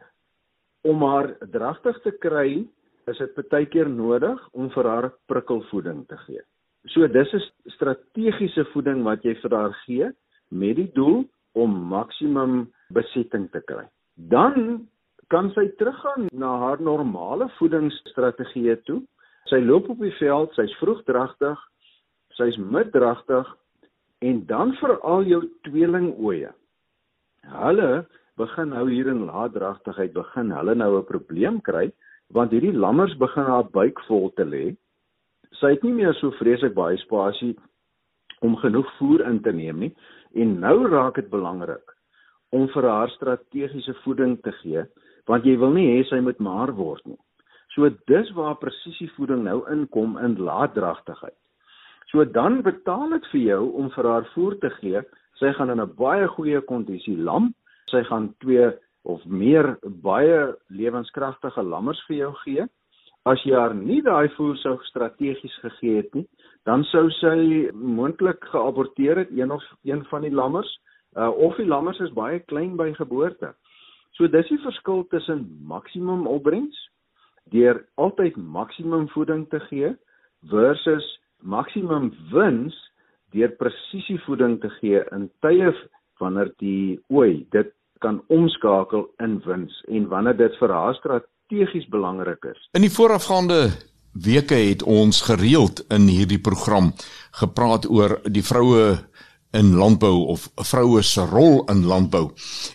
om 0.82 1.02
haar 1.02 1.36
dragtig 1.50 2.00
te 2.02 2.10
kry, 2.10 2.66
is 3.06 3.18
dit 3.18 3.48
baie 3.48 3.66
keer 3.66 3.88
nodig 3.88 4.48
om 4.52 4.70
vir 4.70 4.84
haar 4.84 5.12
prikkelvoeding 5.26 6.06
te 6.08 6.16
gee. 6.16 6.42
So 6.86 7.06
dis 7.06 7.32
'n 7.32 7.42
strategiese 7.66 8.64
voeding 8.72 9.04
wat 9.04 9.22
jy 9.22 9.34
vir 9.34 9.50
haar 9.50 9.74
gee 9.86 10.12
met 10.50 10.76
die 10.76 10.92
doel 10.92 11.24
om 11.54 11.88
maksimum 11.88 12.72
besetting 12.90 13.50
te 13.50 13.60
kry 13.60 13.88
dan 14.14 14.88
kan 15.26 15.50
sy 15.54 15.68
teruggaan 15.78 16.28
na 16.32 16.56
haar 16.58 16.82
normale 16.82 17.48
voedingsstrategie 17.58 18.76
toe. 18.84 19.02
Sy 19.50 19.60
loop 19.60 19.88
op 19.92 20.00
die 20.00 20.14
veld, 20.20 20.54
sy's 20.56 20.72
vroegdragtig, 20.80 21.58
sy's 22.38 22.56
middragtig 22.58 23.48
en 24.24 24.44
dan 24.46 24.74
veral 24.80 25.26
jou 25.28 25.42
tweelingoeie. 25.68 26.50
Hulle 27.44 28.06
begin 28.40 28.72
nou 28.74 28.86
hier 28.90 29.10
in 29.12 29.26
laatdragtigheid 29.28 30.14
begin 30.14 30.50
hulle 30.50 30.74
nou 30.74 30.98
'n 30.98 31.10
probleem 31.10 31.60
kry 31.60 31.92
want 32.30 32.50
hierdie 32.50 32.72
lammers 32.72 33.14
begin 33.18 33.44
haar 33.44 33.68
buik 33.70 34.00
vol 34.08 34.30
te 34.36 34.44
lê. 34.44 34.76
Sy 35.60 35.74
het 35.74 35.82
nie 35.84 35.92
meer 35.92 36.14
so 36.14 36.30
vreeslik 36.40 36.74
baie 36.74 36.96
spasie 36.96 37.54
om 38.40 38.56
genoeg 38.56 38.88
voer 38.98 39.26
in 39.28 39.40
te 39.42 39.52
neem 39.52 39.78
nie 39.78 39.92
en 40.34 40.60
nou 40.60 40.88
raak 40.88 41.14
dit 41.14 41.30
belangrik 41.30 41.94
om 42.50 42.68
vir 42.68 42.88
haar 42.88 43.10
strategiese 43.10 43.94
voeding 44.02 44.36
te 44.42 44.52
gee, 44.62 44.84
want 45.26 45.44
jy 45.44 45.56
wil 45.58 45.72
nie 45.74 45.86
hê 45.90 46.04
sy 46.08 46.20
moet 46.20 46.38
maar 46.38 46.72
word 46.72 47.06
nie. 47.06 47.18
So 47.74 47.88
dis 48.06 48.30
waar 48.36 48.58
presisievoeding 48.60 49.42
nou 49.44 49.64
inkom 49.70 50.18
in 50.22 50.36
laatdragtigheid. 50.38 51.43
So 52.14 52.22
dan 52.24 52.60
betaal 52.62 53.10
dit 53.10 53.24
vir 53.32 53.40
jou 53.40 53.62
om 53.74 53.88
vir 53.90 54.06
haar 54.06 54.26
voer 54.36 54.54
te 54.62 54.68
gee. 54.76 55.00
Sy 55.40 55.50
gaan 55.56 55.70
in 55.70 55.80
'n 55.82 55.94
baie 55.98 56.28
goeie 56.36 56.60
kondisie 56.60 57.16
lam. 57.18 57.54
Sy 57.90 58.04
gaan 58.04 58.34
twee 58.38 58.70
of 59.02 59.24
meer 59.26 59.78
baie 59.82 60.54
lewenskragtige 60.70 61.62
lammers 61.62 62.00
vir 62.06 62.16
jou 62.16 62.32
gee. 62.44 62.66
As 63.26 63.42
jy 63.42 63.54
haar 63.58 63.74
nie 63.74 64.00
daai 64.00 64.28
voer 64.36 64.56
sou 64.56 64.78
strategies 64.84 65.56
gegee 65.62 65.96
het 65.96 66.14
nie, 66.14 66.28
dan 66.64 66.84
sou 66.84 67.10
sy 67.10 67.70
moontlik 67.72 68.44
geaborteer 68.44 69.16
het 69.16 69.30
een 69.30 69.50
of 69.50 69.62
een 69.82 70.04
van 70.04 70.22
die 70.22 70.30
lammers 70.30 70.78
uh, 71.16 71.30
of 71.30 71.56
die 71.56 71.66
lammers 71.66 71.98
is 72.00 72.14
baie 72.14 72.38
klein 72.38 72.76
by 72.76 72.92
geboorte. 72.94 73.54
So 74.12 74.28
dis 74.28 74.48
die 74.48 74.62
verskil 74.62 75.04
tussen 75.10 75.58
maksimum 75.66 76.26
opbrengs 76.26 76.78
deur 77.50 77.84
altyd 77.96 78.36
maksimum 78.36 79.08
voeding 79.08 79.48
te 79.48 79.58
gee 79.60 79.96
versus 80.50 81.23
maksimum 81.44 82.10
wins 82.32 82.74
deur 83.34 83.52
presisievoeding 83.60 84.60
te 84.62 84.70
gee 84.80 85.02
in 85.14 85.28
tye 85.44 85.72
wanneer 86.22 86.52
die 86.62 86.98
ooi 87.12 87.44
dit 87.54 87.72
kan 88.04 88.20
omskakel 88.32 89.06
in 89.24 89.38
wins 89.46 89.74
en 89.88 90.08
wanneer 90.12 90.36
dit 90.38 90.56
vir 90.60 90.72
haar 90.72 90.94
strategies 90.98 91.88
belangrik 91.92 92.44
is. 92.50 92.60
In 92.76 92.84
die 92.84 92.92
voorafgaande 92.92 93.68
weke 94.14 94.54
het 94.54 94.84
ons 94.86 95.22
gereeld 95.26 95.82
in 95.94 96.06
hierdie 96.08 96.40
program 96.40 96.92
gepraat 97.40 97.88
oor 97.90 98.20
die 98.30 98.44
vroue 98.46 98.94
in 99.54 99.74
landbou 99.78 100.26
of 100.34 100.48
vroue 100.66 101.02
se 101.02 101.22
rol 101.30 101.62
in 101.70 101.84
landbou. 101.86 102.28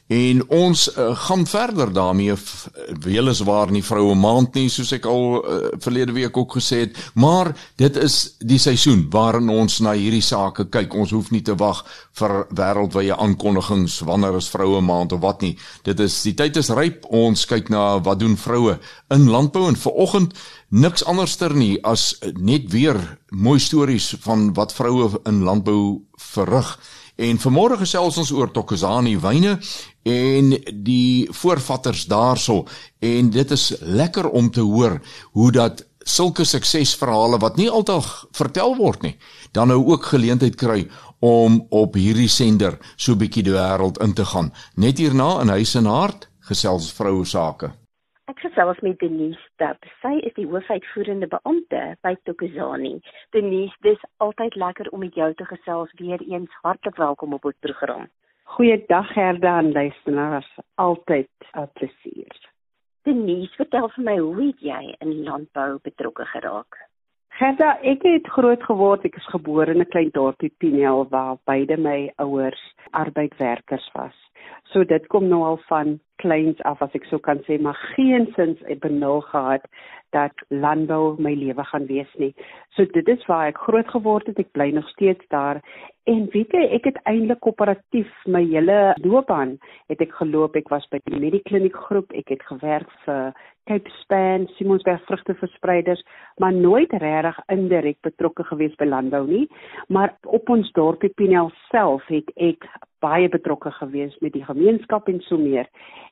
En 0.08 0.44
ons 0.48 0.86
uh, 0.96 1.10
gaan 1.26 1.46
verder 1.48 1.94
daarmee 1.94 2.36
weliswaar 3.04 3.72
nie 3.72 3.84
vroue 3.84 4.16
maand 4.16 4.56
nie 4.56 4.70
soos 4.72 4.94
ek 4.96 5.08
al 5.10 5.26
uh, 5.40 5.58
verlede 5.84 6.16
week 6.16 6.38
ook 6.38 6.56
gesê 6.58 6.86
het, 6.86 7.00
maar 7.20 7.52
dit 7.82 8.00
is 8.00 8.18
die 8.40 8.60
seisoen 8.62 9.06
waarin 9.12 9.50
ons 9.52 9.80
na 9.84 9.94
hierdie 9.98 10.24
sake 10.24 10.70
kyk. 10.72 10.96
Ons 10.96 11.12
hoef 11.16 11.32
nie 11.36 11.44
te 11.44 11.56
wag 11.60 11.84
vir 12.20 12.36
wêreldwye 12.56 13.16
aankondigings 13.16 14.00
wanneer 14.08 14.40
is 14.40 14.50
vroue 14.52 14.82
maand 14.82 15.14
of 15.16 15.24
wat 15.24 15.44
nie. 15.44 15.56
Dit 15.84 16.00
is 16.04 16.16
die 16.24 16.36
tyd 16.38 16.58
is 16.60 16.72
ryp. 16.76 17.06
Ons 17.10 17.46
kyk 17.50 17.70
na 17.74 18.00
wat 18.04 18.24
doen 18.24 18.38
vroue 18.40 18.78
in 19.14 19.28
landbou 19.30 19.68
en 19.68 19.80
vanoggend 19.80 20.36
niks 20.70 21.04
anderster 21.06 21.54
nie 21.56 21.78
as 21.84 22.14
net 22.38 22.70
weer 22.72 22.98
mooi 23.30 23.60
stories 23.60 24.14
van 24.22 24.54
wat 24.54 24.74
vroue 24.74 25.22
in 25.26 25.44
landbou 25.44 26.02
verrig. 26.34 26.70
En 27.20 27.40
vanmôre 27.42 27.80
gesels 27.82 28.18
ons 28.22 28.32
oor 28.32 28.52
Tokozani 28.54 29.18
wyne 29.20 29.58
en 30.08 30.54
die 30.86 31.28
voorvatters 31.36 32.06
daarso 32.08 32.64
en 33.04 33.30
dit 33.30 33.52
is 33.52 33.74
lekker 33.82 34.30
om 34.30 34.52
te 34.52 34.64
hoor 34.64 35.02
hoe 35.36 35.52
dat 35.52 35.84
sulke 36.06 36.46
suksesverhale 36.46 37.38
wat 37.42 37.58
nie 37.60 37.70
altyd 37.70 38.08
vertel 38.38 38.78
word 38.78 39.04
nie, 39.04 39.16
dan 39.52 39.68
nou 39.68 39.82
ook 39.92 40.10
geleentheid 40.14 40.56
kry 40.56 40.88
om 41.20 41.60
op 41.76 41.98
hierdie 42.00 42.30
sender 42.32 42.80
so 42.96 43.20
bietjie 43.20 43.44
die 43.44 43.54
wêreld 43.54 44.00
in 44.02 44.16
te 44.16 44.26
gaan. 44.26 44.54
Net 44.76 44.98
hierna 44.98 45.42
in 45.44 45.52
huis 45.52 45.76
en 45.76 45.92
hart 45.92 46.30
gesels 46.50 46.90
vroue 46.96 47.26
sake. 47.28 47.74
Ek 48.30 48.44
gesels 48.44 48.78
met 48.86 49.00
Denise 49.02 49.40
Stap. 49.48 49.86
Sy 50.04 50.20
is 50.28 50.36
die 50.36 50.46
hoofuitvoerende 50.46 51.26
beampte 51.32 51.80
by 52.06 52.12
Tokozani. 52.30 53.00
Denise, 53.34 53.74
dis 53.82 54.02
altyd 54.22 54.54
lekker 54.62 54.90
om 54.94 55.02
met 55.02 55.16
jou 55.18 55.30
te 55.34 55.48
gesels 55.50 55.90
weer 55.98 56.22
eens. 56.22 56.58
Hartlik 56.62 57.00
welkom 57.02 57.34
op 57.34 57.48
ons 57.50 57.58
program. 57.66 58.04
Goeiedag 58.54 59.10
Gerda 59.16 59.56
en 59.64 59.72
luisteraars. 59.74 60.50
Altyd 60.76 61.50
'n 61.58 61.66
plesier. 61.74 62.36
Denise, 63.10 63.56
vertel 63.56 63.90
vir 63.96 64.04
my 64.04 64.18
hoe 64.18 64.46
het 64.46 64.62
jy 64.62 64.96
in 65.00 65.24
landbou 65.24 65.80
betrokke 65.82 66.26
geraak? 66.26 66.78
Gerda, 67.40 67.80
ek 67.82 68.04
het 68.04 68.28
groot 68.28 68.64
geword. 68.64 69.06
Ek 69.06 69.18
is 69.18 69.32
gebore 69.34 69.72
in 69.72 69.82
'n 69.82 69.90
klein 69.90 70.12
dorpie 70.14 70.54
Pinel 70.58 71.08
waar 71.10 71.38
beide 71.46 71.78
my 71.78 72.14
ouers 72.18 72.62
arbeidwerkers 72.92 73.90
was. 73.94 74.14
So 74.66 74.84
dit 74.84 75.08
kom 75.08 75.28
nou 75.28 75.44
al 75.44 75.58
van 75.58 76.00
kleins 76.22 76.60
af 76.68 76.82
as 76.86 76.96
ek 76.98 77.08
so 77.10 77.20
kan 77.24 77.42
sê, 77.48 77.60
maar 77.62 77.78
geensins 77.96 78.60
het 78.68 78.84
benul 78.84 79.24
gehad 79.32 79.66
dat 80.16 80.34
landbou 80.50 81.16
my 81.22 81.34
lewe 81.38 81.64
gaan 81.72 81.86
wees 81.90 82.10
nie. 82.18 82.32
So 82.76 82.86
dit 82.94 83.08
is 83.08 83.26
waar 83.30 83.50
ek 83.52 83.62
groot 83.66 83.90
geword 83.94 84.30
het. 84.30 84.40
Ek 84.42 84.52
bly 84.58 84.70
nog 84.74 84.90
steeds 84.90 85.26
daar. 85.34 85.62
En 86.10 86.26
weet 86.34 86.54
jy, 86.56 86.64
ek 86.74 86.88
het 86.90 86.98
eintlik 87.10 87.42
koöperatief 87.46 88.10
my 88.26 88.42
hele 88.48 88.96
loopbaan 89.04 89.58
het 89.92 90.02
ek 90.02 90.16
geloop. 90.18 90.58
Ek 90.58 90.72
was 90.74 90.88
by 90.90 91.02
die 91.06 91.22
Medikliniek 91.22 91.78
groep. 91.90 92.14
Ek 92.18 92.34
het 92.34 92.46
gewerk 92.50 92.90
vir 93.06 93.38
Cape 93.70 93.94
Span, 94.00 94.48
Simonsberg 94.58 95.04
vrugteverspreiders, 95.06 96.02
maar 96.42 96.54
nooit 96.54 96.94
regtig 97.04 97.38
indirek 97.54 98.00
betrokke 98.02 98.48
gewees 98.50 98.74
by 98.82 98.90
landbou 98.90 99.28
nie. 99.30 99.46
Maar 99.94 100.16
op 100.26 100.50
ons 100.50 100.72
dorpie 100.74 101.14
Pinel 101.14 101.54
self 101.70 102.08
het 102.10 102.34
ek 102.42 102.66
baie 103.04 103.30
betrokke 103.30 103.72
gewees 103.72 104.16
met 104.24 104.34
die 104.34 104.46
gemeenskap 104.46 105.08
en 105.08 105.22
so 105.28 105.38
meer. 105.38 105.70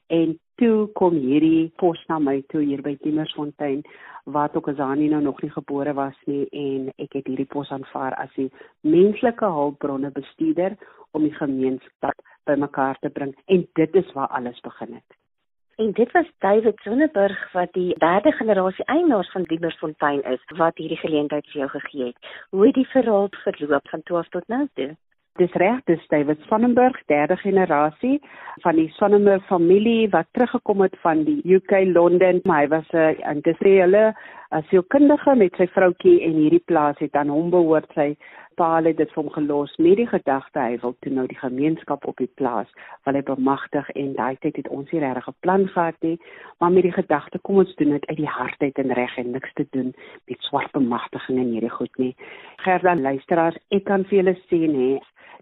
En 0.08 0.38
toe 0.56 0.88
kom 0.98 1.17
hierdie 1.20 1.72
pos 1.82 2.00
na 2.10 2.20
my 2.20 2.39
toe 2.51 2.63
hier 2.63 2.82
by 2.82 2.96
Timmersfontein 3.03 3.84
waar 4.25 4.51
Tokozani 4.51 5.10
nou 5.12 5.22
nog 5.22 5.41
nie 5.44 5.51
gebore 5.51 5.94
was 5.94 6.15
nie 6.25 6.48
en 6.51 6.89
ek 6.98 7.20
het 7.20 7.29
hierdie 7.29 7.50
pos 7.51 7.72
aanvaar 7.72 8.15
as 8.24 8.34
die 8.39 8.50
menslike 8.82 9.51
hulpbronne 9.60 10.12
bestuurder 10.15 10.75
om 11.12 11.27
die 11.27 11.36
gemeenskap 11.38 12.25
bymekaar 12.50 13.00
te 13.03 13.13
bring 13.13 13.36
en 13.46 13.67
dit 13.79 13.96
is 14.01 14.12
waar 14.15 14.34
alles 14.39 14.60
begin 14.65 14.98
het. 15.00 15.17
En 15.77 15.91
dit 15.94 16.12
was 16.12 16.29
David 16.41 16.79
Sonneberg 16.82 17.51
wat 17.53 17.74
die 17.74 17.91
derde 18.01 18.32
generasie 18.32 18.86
eienaars 18.86 19.29
van 19.32 19.44
Diemersfontein 19.44 20.24
is 20.24 20.41
wat 20.58 20.79
hierdie 20.82 20.98
geleentheid 20.98 21.46
vir 21.51 21.60
jou 21.62 21.67
gegee 21.75 22.08
het. 22.08 22.32
Hoe 22.50 22.65
het 22.65 22.79
die 22.79 22.88
verhaal 22.96 23.29
verloop 23.44 23.91
van 23.94 24.03
12 24.10 24.32
tot 24.34 24.48
nou 24.48 24.63
toe? 24.74 24.96
Dis 25.38 25.53
reg, 25.53 25.84
dis 25.86 26.01
David 26.10 26.39
Sonnenberg, 26.50 26.96
derde 27.06 27.36
generasie 27.38 28.15
van 28.63 28.79
die 28.79 28.88
Sonnemer 28.96 29.44
familie 29.46 30.08
wat 30.10 30.25
teruggekom 30.34 30.82
het 30.82 30.96
van 31.03 31.22
die 31.27 31.38
UK 31.46 31.84
Londen. 31.94 32.39
Maar 32.44 32.63
hy 32.63 32.67
was 32.72 32.89
'n 32.94 33.22
industriële 33.36 34.15
asielkundige 34.50 35.36
met 35.36 35.53
sy 35.56 35.67
vroutjie 35.67 36.22
en 36.24 36.34
hierdie 36.41 36.63
plaas 36.65 36.98
het 36.98 37.13
aan 37.15 37.29
hom 37.29 37.50
behoort. 37.50 37.91
Sy 37.94 38.15
pa 38.58 38.70
het 38.82 38.98
dit 38.98 39.12
vir 39.14 39.24
hom 39.24 39.32
gelos 39.34 39.74
met 39.78 39.98
die 40.00 40.08
gedagte 40.10 40.60
hy 40.60 40.78
wil 40.82 40.96
toe 41.02 41.12
nou 41.14 41.26
die 41.30 41.40
gemeenskap 41.40 42.06
op 42.10 42.18
die 42.22 42.30
plaas 42.40 42.70
wil 43.06 43.18
hy 43.18 43.24
bemagtig 43.30 43.90
en 44.02 44.14
daai 44.18 44.38
tyd 44.42 44.58
het 44.62 44.70
ons 44.78 44.92
nie 44.92 45.02
regtig 45.04 45.28
'n 45.30 45.38
plan 45.46 45.68
gehad 45.68 45.96
nie 46.02 46.18
maar 46.60 46.72
met 46.72 46.84
die 46.84 46.96
gedagte 46.96 47.40
kom 47.40 47.62
ons 47.64 47.76
doen 47.76 47.94
dit 47.96 48.08
uit 48.10 48.18
die 48.18 48.34
hartheid 48.38 48.80
en 48.84 48.94
reg 48.94 49.18
en 49.18 49.32
niks 49.32 49.54
te 49.54 49.66
doen 49.72 49.94
met 50.28 50.42
swart 50.50 50.72
bemagtiging 50.72 51.40
en 51.40 51.52
hierdie 51.54 51.76
goed 51.80 51.98
nie. 51.98 52.16
Gerda 52.66 52.96
luisteraars 52.96 53.58
ek 53.70 53.86
kan 53.86 54.06
vir 54.10 54.18
julle 54.20 54.36
sê 54.50 54.60
nê 54.74 54.90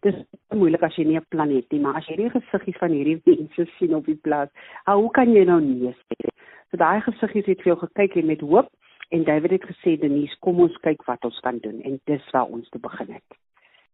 dis 0.04 0.16
moeilik 0.54 0.84
as 0.84 0.96
jy 0.98 1.06
nie 1.06 1.18
'n 1.18 1.30
plan 1.30 1.50
het 1.50 1.72
nie 1.72 1.80
maar 1.80 1.96
as 1.96 2.08
jy 2.08 2.16
die 2.16 2.30
gesiggies 2.30 2.82
van 2.84 2.92
hierdie 2.92 3.22
mense 3.30 3.66
sien 3.78 3.96
op 3.96 4.06
die 4.06 4.20
plaas 4.28 4.50
hoe 4.86 5.12
kan 5.12 5.32
jy 5.34 5.46
nou 5.46 5.62
nee 5.62 5.94
sê? 5.94 6.30
So 6.72 6.78
daai 6.78 7.02
gesiggies 7.02 7.46
het 7.46 7.62
vir 7.64 7.74
jou 7.74 7.80
gekyk 7.88 8.16
en 8.16 8.26
met 8.26 8.42
hoop 8.42 8.70
En 9.10 9.24
David 9.24 9.52
het 9.52 9.68
gesê 9.70 9.98
Denise, 10.00 10.38
kom 10.40 10.60
ons 10.60 10.78
kyk 10.82 11.04
wat 11.06 11.26
ons 11.26 11.40
kan 11.46 11.58
doen 11.62 11.82
en 11.82 12.00
dis 12.10 12.32
waar 12.32 12.48
ons 12.48 12.70
te 12.70 12.80
begin 12.80 13.14
het. 13.14 13.38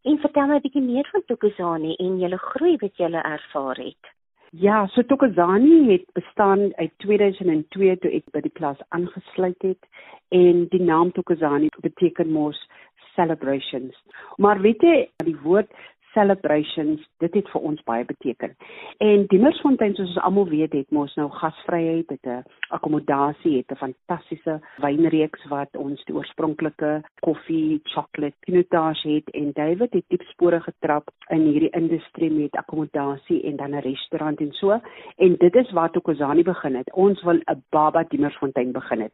En 0.04 0.18
vertel 0.18 0.48
my 0.48 0.56
'n 0.56 0.62
bietjie 0.62 0.82
meer 0.82 1.08
van 1.12 1.24
Tokozani 1.26 1.96
en 1.96 2.20
julle 2.20 2.38
groei 2.38 2.78
wat 2.82 2.98
julle 2.98 3.22
ervaar 3.22 3.78
het. 3.78 4.04
Ja, 4.52 4.88
so 4.88 5.02
Tokozani 5.02 5.92
het 5.92 6.06
bestaan 6.14 6.76
uit 6.76 6.92
2002 6.98 7.98
toe 7.98 8.12
ek 8.12 8.32
by 8.32 8.42
die 8.42 8.52
plaas 8.52 8.80
aangesluit 8.90 9.62
het 9.62 9.88
en 10.30 10.66
die 10.74 10.82
naam 10.82 11.12
Tokozani 11.12 11.70
beteken 11.82 12.32
mos 12.32 12.68
celebrations. 13.16 13.96
Maar 14.38 14.62
weet 14.62 14.82
jy, 14.82 15.10
die 15.24 15.38
woord 15.44 15.72
celebrations, 16.14 17.02
dit 17.24 17.34
het 17.34 17.50
vir 17.54 17.62
ons 17.62 17.84
baie 17.88 18.06
beteken. 18.06 18.56
En 19.04 19.26
Diemersfontein 19.32 19.96
soos 19.96 20.10
ons 20.16 20.24
almal 20.26 20.50
weet, 20.52 20.74
het 20.74 20.92
mos 20.92 21.14
nou 21.20 21.30
gasvryheid, 21.40 22.10
het 22.10 22.26
'n 22.26 22.44
akkommodasie, 22.70 23.58
het 23.58 23.72
'n 23.72 23.84
fantastiese 23.84 24.60
wynreeks 24.78 25.46
wat 25.50 25.76
ons 25.76 26.04
die 26.06 26.16
oorspronklike 26.16 27.04
koffie, 27.22 27.82
chocolate, 27.84 28.36
pinotage 28.46 29.10
het 29.10 29.30
en 29.30 29.52
David 29.54 29.94
het 29.94 30.06
diep 30.08 30.22
spore 30.22 30.60
getrap 30.60 31.10
in 31.30 31.42
hierdie 31.42 31.70
industrie 31.70 32.32
met 32.32 32.56
akkommodasie 32.56 33.44
en 33.44 33.56
dan 33.56 33.76
'n 33.76 33.82
restaurant 33.82 34.40
en 34.40 34.52
so. 34.52 34.80
En 35.18 35.36
dit 35.36 35.56
is 35.56 35.72
waar 35.72 35.92
Tokozani 35.92 36.44
begin 36.44 36.76
het. 36.76 36.94
Ons 36.94 37.24
wil 37.24 37.40
'n 37.46 37.64
Baba 37.70 38.04
Diemersfontein 38.04 38.72
begin 38.72 39.02
het. 39.02 39.14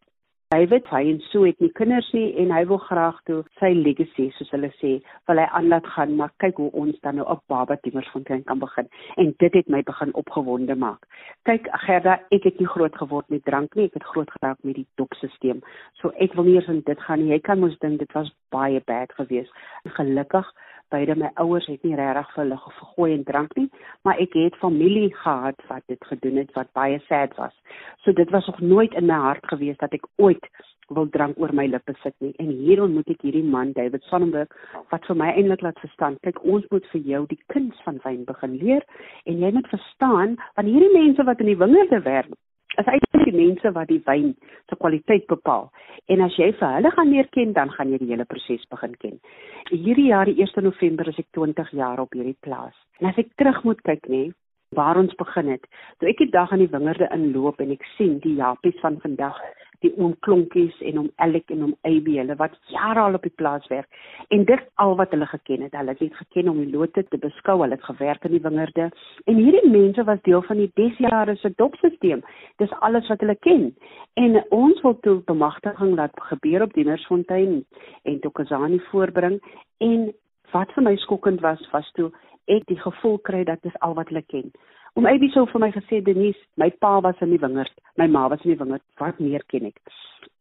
David 0.53 0.85
hy 0.87 1.01
en 1.11 1.17
so 1.27 1.43
het 1.43 1.57
nie 1.59 1.67
kinders 1.75 2.07
nie 2.15 2.29
en 2.39 2.53
hy 2.55 2.61
wil 2.69 2.77
graag 2.79 3.17
toe 3.27 3.41
sy 3.59 3.73
legacy 3.75 4.29
soos 4.37 4.53
hulle 4.55 4.69
sê 4.77 4.91
wil 5.27 5.41
hy 5.41 5.47
aan 5.59 5.65
laat 5.73 5.89
gaan 5.95 6.13
maar 6.21 6.31
kyk 6.39 6.61
hoe 6.61 6.69
ons 6.83 6.95
dan 7.03 7.19
nou 7.19 7.25
op 7.33 7.41
Baba 7.51 7.75
Timmersfontein 7.83 8.45
kan 8.47 8.61
begin 8.61 8.87
en 9.19 9.33
dit 9.43 9.57
het 9.59 9.67
my 9.75 9.81
begin 9.89 10.13
opgewonde 10.21 10.77
maak. 10.79 11.03
Kyk 11.51 11.67
Gerda, 11.83 12.15
ek 12.31 12.47
het 12.47 12.61
nie 12.63 12.69
groot 12.71 12.95
geword 12.95 13.27
met 13.35 13.43
drank 13.43 13.75
nie, 13.75 13.89
ek 13.91 13.99
het 13.99 14.07
groot 14.13 14.31
geraak 14.37 14.63
met 14.63 14.79
die 14.79 14.87
dopstelsel. 14.95 15.59
So 15.99 16.13
ek 16.15 16.39
wil 16.39 16.47
nie 16.47 16.55
eens 16.61 16.71
in 16.71 16.79
dit 16.87 17.03
gaan 17.09 17.25
nie. 17.25 17.33
Jy 17.35 17.41
kan 17.43 17.59
mos 17.59 17.75
dink 17.83 17.99
dit 17.99 18.15
was 18.15 18.31
baie 18.55 18.79
bad 18.87 19.11
geweest. 19.19 19.51
Gelukkig 19.99 20.47
beide 20.93 21.15
my 21.15 21.29
ouers 21.43 21.67
het 21.71 21.83
nie 21.83 21.95
regtig 21.95 22.31
vir 22.33 22.43
hulle 22.43 22.57
gegooi 22.63 23.09
en 23.13 23.25
drank 23.27 23.55
nie, 23.59 23.67
maar 24.07 24.21
ek 24.23 24.37
het 24.39 24.55
familie 24.61 25.09
gehad 25.23 25.61
wat 25.69 25.83
dit 25.91 26.09
gedoen 26.11 26.41
het 26.41 26.55
wat 26.55 26.71
baie 26.77 26.99
sad 27.07 27.35
was. 27.37 27.53
So 28.05 28.13
dit 28.13 28.29
was 28.35 28.47
nog 28.47 28.61
nooit 28.61 28.93
in 28.93 29.07
my 29.09 29.19
hart 29.27 29.45
gewees 29.51 29.77
dat 29.83 29.93
ek 29.93 30.07
ooit 30.15 30.49
wil 30.95 31.09
drank 31.11 31.39
oor 31.39 31.51
my 31.53 31.67
lippe 31.67 31.93
sit 32.01 32.15
nie. 32.23 32.33
En 32.39 32.47
hier 32.63 32.81
ontmoet 32.83 33.09
ek 33.11 33.25
hierdie 33.27 33.43
man 33.43 33.73
David 33.75 34.05
Sonnenberg 34.07 34.53
wat 34.91 35.05
vir 35.09 35.19
my 35.19 35.33
eintlik 35.33 35.65
laat 35.65 35.79
verstaan, 35.83 36.19
kyk 36.23 36.39
ons 36.43 36.67
moet 36.71 36.87
vir 36.93 37.01
jou 37.13 37.23
die 37.27 37.39
kuns 37.53 37.85
van 37.85 37.99
wyn 38.05 38.23
begin 38.27 38.55
leer 38.61 38.87
en 39.25 39.43
jy 39.43 39.51
moet 39.53 39.71
verstaan 39.73 40.37
van 40.55 40.71
hierdie 40.71 40.93
mense 40.95 41.27
wat 41.27 41.43
in 41.43 41.51
die 41.51 41.59
wingerde 41.59 42.03
werk 42.07 42.31
is 42.81 42.89
eintlik 42.93 43.25
die 43.25 43.35
mense 43.35 43.71
wat 43.75 43.89
die 43.91 44.01
wyn 44.05 44.33
se 44.69 44.77
kwaliteit 44.79 45.27
bepaal. 45.31 45.69
En 46.07 46.21
as 46.25 46.35
jy 46.39 46.51
vir 46.59 46.75
hulle 46.75 46.91
gaan 46.93 47.11
leer 47.11 47.29
ken, 47.35 47.53
dan 47.53 47.71
gaan 47.75 47.91
jy 47.91 48.01
die 48.03 48.11
hele 48.13 48.25
proses 48.29 48.65
begin 48.73 48.95
ken. 49.01 49.15
Hierdie 49.71 50.09
jaar 50.11 50.29
die 50.29 50.37
1 50.43 50.63
November 50.63 51.09
is 51.09 51.19
ek 51.21 51.31
20 51.37 51.71
jaar 51.79 52.01
op 52.03 52.13
hierdie 52.13 52.37
plaas. 52.45 52.75
En 53.01 53.09
as 53.09 53.17
ek 53.17 53.33
terug 53.41 53.63
moet 53.67 53.81
kyk 53.87 54.07
nê, 54.13 54.27
waar 54.75 54.99
ons 54.99 55.13
begin 55.15 55.53
het. 55.55 55.63
Toe 55.99 56.09
ek 56.11 56.21
die 56.21 56.31
dag 56.31 56.51
aan 56.51 56.63
die 56.63 56.71
wingerde 56.71 57.07
inloop 57.15 57.61
en 57.63 57.71
ek 57.75 57.85
sien 57.95 58.17
die 58.23 58.35
japies 58.39 58.77
van 58.83 58.99
vandag, 59.03 59.37
die 59.85 59.91
oomklonkies 59.97 60.77
en 60.89 60.99
om 61.03 61.09
Alec 61.23 61.51
en 61.53 61.63
om 61.67 61.73
AB, 61.87 62.09
hulle 62.17 62.35
wat 62.39 62.55
jare 62.73 63.03
al 63.03 63.17
op 63.17 63.25
die 63.25 63.33
plaas 63.35 63.67
werk 63.71 63.87
en 64.33 64.45
dit 64.49 64.63
al 64.83 64.95
wat 64.99 65.13
hulle 65.15 65.27
geken 65.29 65.65
het. 65.65 65.75
Hulle 65.77 65.93
het 65.95 66.03
net 66.03 66.19
geken 66.21 66.51
om 66.51 66.61
die 66.61 66.71
lote 66.73 67.03
te 67.07 67.19
beskou, 67.21 67.59
hulle 67.61 67.77
het 67.77 67.87
gewerk 67.89 68.25
in 68.27 68.35
die 68.37 68.43
wingerde 68.43 68.89
en 69.25 69.41
hierdie 69.41 69.69
mense 69.69 70.03
was 70.09 70.21
deel 70.27 70.41
van 70.49 70.61
die 70.61 70.71
desjare 70.79 71.35
se 71.41 71.53
dopstelsel. 71.55 72.23
Dis 72.61 72.77
alles 72.85 73.07
wat 73.11 73.21
hulle 73.23 73.37
ken. 73.45 73.69
En 74.17 74.39
ons 74.55 74.81
wil 74.81 74.97
toe 75.05 75.17
bemagtiging 75.29 75.95
laat 75.95 76.23
gebeur 76.31 76.65
op 76.65 76.73
Diemersfontein 76.73 77.59
en 78.03 78.19
Tokozani 78.19 78.79
voorbring 78.91 79.41
en 79.83 80.09
wat 80.53 80.71
vir 80.75 80.83
my 80.83 80.95
skokkend 81.03 81.41
was 81.43 81.61
was 81.73 81.89
toe 81.99 82.11
ek 82.47 82.65
die 82.71 82.79
gevoel 82.79 83.17
kry 83.27 83.43
dat 83.47 83.61
dis 83.65 83.75
al 83.85 83.95
wat 83.97 84.11
hulle 84.11 84.23
ken. 84.31 84.51
Om 84.97 85.05
Abby 85.05 85.27
sou 85.29 85.43
vir 85.45 85.61
my 85.61 85.67
gesê 85.69 85.99
Denise, 86.01 86.39
my 86.57 86.71
pa 86.81 86.95
was 87.05 87.19
in 87.21 87.29
die 87.29 87.37
wingerd, 87.37 87.73
my 88.01 88.07
ma 88.09 88.23
was 88.33 88.41
in 88.41 88.55
die 88.55 88.57
wingerd, 88.57 88.81
wat 88.97 89.19
meer 89.21 89.43
ken 89.53 89.67
ek? 89.69 89.77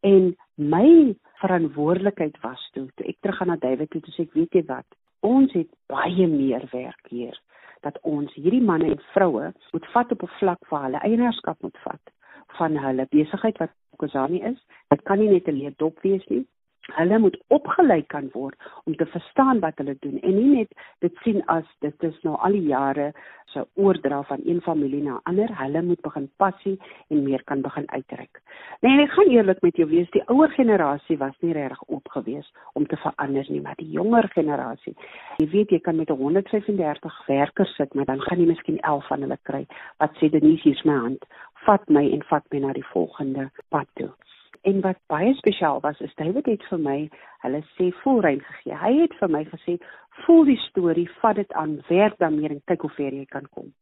En 0.01 0.31
my 0.57 1.13
verantwoordelikheid 1.43 2.39
was 2.41 2.63
toe, 2.73 2.87
toe 2.97 3.05
ek 3.05 3.19
terug 3.21 3.37
gaan 3.37 3.51
na 3.53 3.59
David 3.61 3.91
toe, 3.93 4.01
toe 4.01 4.15
sê 4.15 4.25
ek 4.25 4.33
weet 4.33 4.57
jy 4.57 4.63
wat, 4.71 4.97
ons 5.21 5.53
het 5.53 5.69
baie 5.93 6.25
meer 6.31 6.65
werk 6.73 7.13
hier 7.13 7.37
dat 7.85 8.01
ons 8.01 8.33
hierdie 8.33 8.63
manne 8.65 8.89
en 8.95 9.05
vroue 9.11 9.51
moet 9.75 9.89
vat 9.93 10.17
op 10.17 10.25
'n 10.25 10.35
vlak 10.39 10.69
waar 10.73 10.87
hulle 10.87 11.05
eienaarskap 11.05 11.61
moet 11.61 11.77
vat 11.85 12.13
van 12.57 12.81
hulle 12.81 13.05
besigheid 13.13 13.61
wat 13.61 13.77
Kozani 14.01 14.41
is. 14.41 14.57
Dit 14.89 15.03
kan 15.05 15.19
nie 15.19 15.29
net 15.29 15.47
'n 15.47 15.53
leë 15.53 15.77
dop 15.77 16.01
wees 16.01 16.25
nie 16.33 16.47
hulle 16.95 17.19
moet 17.19 17.37
opgelei 17.53 18.01
kan 18.13 18.29
word 18.33 18.55
om 18.85 18.95
te 18.95 19.05
verstaan 19.05 19.59
wat 19.59 19.77
hulle 19.81 19.97
doen 19.99 20.19
en 20.21 20.35
nie 20.35 20.51
net 20.55 20.85
dit 21.05 21.23
sien 21.23 21.41
as 21.51 21.67
dit 21.85 22.03
is 22.07 22.19
nou 22.23 22.37
al 22.37 22.55
die 22.55 22.67
jare 22.69 23.11
so 23.53 23.65
oordra 23.75 24.21
van 24.27 24.41
een 24.45 24.61
familie 24.61 25.01
na 25.03 25.19
ander 25.23 25.51
hulle 25.61 25.81
moet 25.81 26.01
begin 26.01 26.29
passie 26.37 26.75
en 27.09 27.23
meer 27.23 27.43
kan 27.43 27.61
begin 27.61 27.87
uitreik. 27.91 28.41
Nee, 28.81 29.03
ek 29.03 29.13
gaan 29.15 29.31
eerlik 29.31 29.61
met 29.65 29.79
jou 29.79 29.87
wees, 29.89 30.09
die 30.15 30.23
ouer 30.31 30.51
generasie 30.55 31.17
was 31.17 31.35
nie 31.41 31.55
regtig 31.55 31.83
oop 31.87 32.11
gewees 32.15 32.51
om 32.73 32.87
te 32.87 32.99
verander 33.03 33.47
nie, 33.49 33.61
maar 33.61 33.79
die 33.79 33.89
jonger 33.95 34.27
generasie, 34.35 34.95
jy 35.41 35.49
weet 35.55 35.71
jy 35.71 35.79
kan 35.83 35.99
met 35.99 36.11
135 36.11 37.19
werkers 37.27 37.75
sit, 37.79 37.93
maar 37.95 38.05
dan 38.05 38.21
gaan 38.27 38.43
jy 38.43 38.51
miskien 38.51 38.79
11 38.79 39.11
van 39.11 39.27
hulle 39.27 39.39
kry 39.49 39.65
wat 40.03 40.15
sê 40.19 40.31
Denise 40.31 40.63
hier 40.63 40.75
is 40.75 40.85
my 40.85 40.99
hand, 41.07 41.27
vat 41.65 41.89
my 41.89 42.05
en 42.11 42.23
vat 42.29 42.45
my 42.51 42.63
na 42.63 42.73
die 42.75 42.89
volgende 42.93 43.49
pad 43.73 43.89
toe. 43.99 44.11
En 44.61 44.81
wat 44.81 44.99
baie 45.07 45.33
spesiaal 45.33 45.79
was, 45.81 45.99
is 45.99 46.15
David 46.15 46.45
het 46.45 46.63
vir 46.69 46.79
my, 46.79 46.97
hulle 47.45 47.61
sê 47.75 47.91
volrein 48.01 48.41
gegee. 48.41 48.75
Hy 48.75 48.93
het 49.01 49.13
vir 49.19 49.29
my 49.29 49.43
gesê, 49.45 49.77
"Voel 50.25 50.45
die 50.45 50.57
storie, 50.57 51.09
vat 51.21 51.35
dit 51.35 51.53
aan, 51.53 51.81
werk 51.87 52.17
daarmee 52.17 52.49
en 52.49 52.61
kyk 52.65 52.81
hoe 52.81 52.89
ver 52.89 53.13
jy 53.13 53.25
kan 53.25 53.47
kom." 53.49 53.73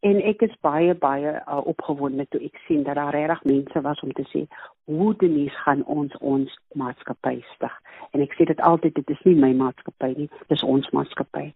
En 0.00 0.20
ek 0.22 0.42
is 0.42 0.54
baie 0.60 0.94
baie 0.94 1.30
uh, 1.34 1.60
opgewonde 1.66 2.26
toe 2.30 2.40
ek 2.46 2.60
sien 2.66 2.84
dat 2.86 2.94
daar 2.94 3.14
regtig 3.14 3.44
mense 3.44 3.80
was 3.80 4.00
om 4.00 4.12
te 4.12 4.24
sê 4.30 4.44
hoe 4.84 5.14
Denise 5.16 5.58
gaan 5.64 5.82
ons 5.84 6.14
ons 6.20 6.58
maatskappy 6.74 7.40
stig. 7.54 7.74
En 8.14 8.22
ek 8.22 8.36
sê 8.38 8.46
dit 8.46 8.60
altyd 8.60 8.94
dit 8.94 9.10
is 9.10 9.24
nie 9.26 9.34
my 9.34 9.50
maatskappy 9.58 10.12
nie, 10.20 10.28
dis 10.46 10.62
ons 10.62 10.90
maatskappy. 10.94 11.50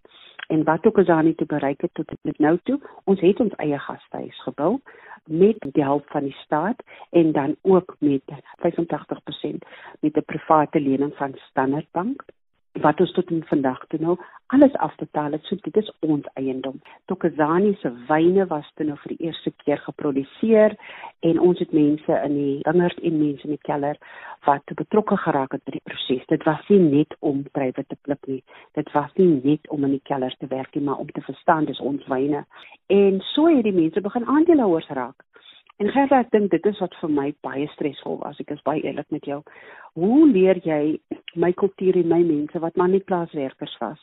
En 0.51 0.65
wat 0.65 0.87
ook 0.87 0.99
as 0.99 1.09
aan 1.09 1.31
dit 1.31 1.47
bereik 1.47 1.87
het 1.87 1.95
tot 1.95 2.11
dit 2.23 2.39
nou 2.39 2.59
toe, 2.67 2.81
ons 3.05 3.21
het 3.21 3.41
ons 3.41 3.55
eie 3.63 3.79
gastehuis 3.79 4.43
gebou 4.49 4.81
met 5.27 5.57
die 5.73 5.85
hulp 5.85 6.09
van 6.11 6.23
die 6.23 6.37
staat 6.45 6.83
en 7.11 7.33
dan 7.33 7.57
ook 7.63 7.97
met 7.99 8.23
85% 8.57 9.67
met 10.01 10.17
'n 10.17 10.25
private 10.27 10.81
lening 10.81 11.15
van 11.17 11.35
Standard 11.35 11.87
Bank 11.91 12.25
wat 12.81 13.01
ons 13.01 13.13
tot 13.13 13.29
vandag 13.51 13.83
toe 13.89 14.01
nou 14.01 14.17
alles 14.53 14.75
afbetaal 14.85 15.33
het. 15.33 15.45
So 15.49 15.57
dit 15.65 15.77
is 15.77 15.91
ons 16.01 16.27
eiendom. 16.35 16.81
Tokozani 17.09 17.75
se 17.81 17.91
wyne 18.09 18.47
was 18.47 18.69
toe 18.77 18.87
nou 18.87 18.97
vir 19.05 19.15
die 19.15 19.29
eerste 19.29 19.53
keer 19.65 19.81
geproduseer 19.85 20.77
en 21.29 21.41
ons 21.41 21.61
het 21.61 21.73
mense 21.73 22.19
in 22.27 22.37
die 22.37 22.59
wingerd 22.67 23.01
en 23.01 23.19
mense 23.21 23.49
in 23.49 23.57
die 23.57 23.65
keller 23.69 24.01
wat 24.45 24.75
betrokke 24.77 25.17
geraak 25.25 25.57
het 25.57 25.65
by 25.65 25.77
die 25.77 25.85
proses. 25.85 26.25
Dit 26.29 26.45
was 26.49 26.69
nie 26.69 26.81
net 26.85 27.17
om 27.21 27.45
drywe 27.53 27.85
te 27.89 27.97
pluk 28.03 28.29
nie. 28.29 28.43
Dit 28.77 28.93
was 28.93 29.13
nie 29.17 29.41
net 29.45 29.69
om 29.69 29.85
in 29.89 29.97
die 29.97 30.05
keller 30.09 30.35
te 30.39 30.49
werk 30.51 30.75
nie, 30.75 30.85
maar 30.85 31.01
om 31.01 31.13
te 31.13 31.25
verstaan 31.25 31.69
dis 31.69 31.81
ons 31.81 32.07
wyne. 32.13 32.45
En 32.93 33.21
so 33.33 33.49
het 33.49 33.65
die 33.65 33.77
mense 33.77 34.01
begin 34.01 34.27
aandeelhouers 34.27 34.89
raak. 34.89 35.25
En 35.81 35.89
Gerda, 35.89 36.21
ek 36.21 36.31
dink 36.31 36.51
dit 36.51 36.67
is 36.67 36.81
wat 36.83 36.95
vir 37.01 37.11
my 37.11 37.29
baie 37.47 37.67
stresvol 37.73 38.19
was. 38.21 38.41
Ek 38.41 38.51
is 38.55 38.65
baie 38.67 38.83
eerlik 38.85 39.09
met 39.11 39.25
jou. 39.27 39.41
Hoe 39.99 40.27
leer 40.31 40.61
jy 40.65 40.99
my 41.35 41.53
kultuur 41.53 41.97
en 42.03 42.09
my 42.09 42.21
mense 42.27 42.59
wat 42.61 42.77
maar 42.77 42.93
net 42.93 43.07
plaaswerkers 43.09 43.77
was 43.81 44.01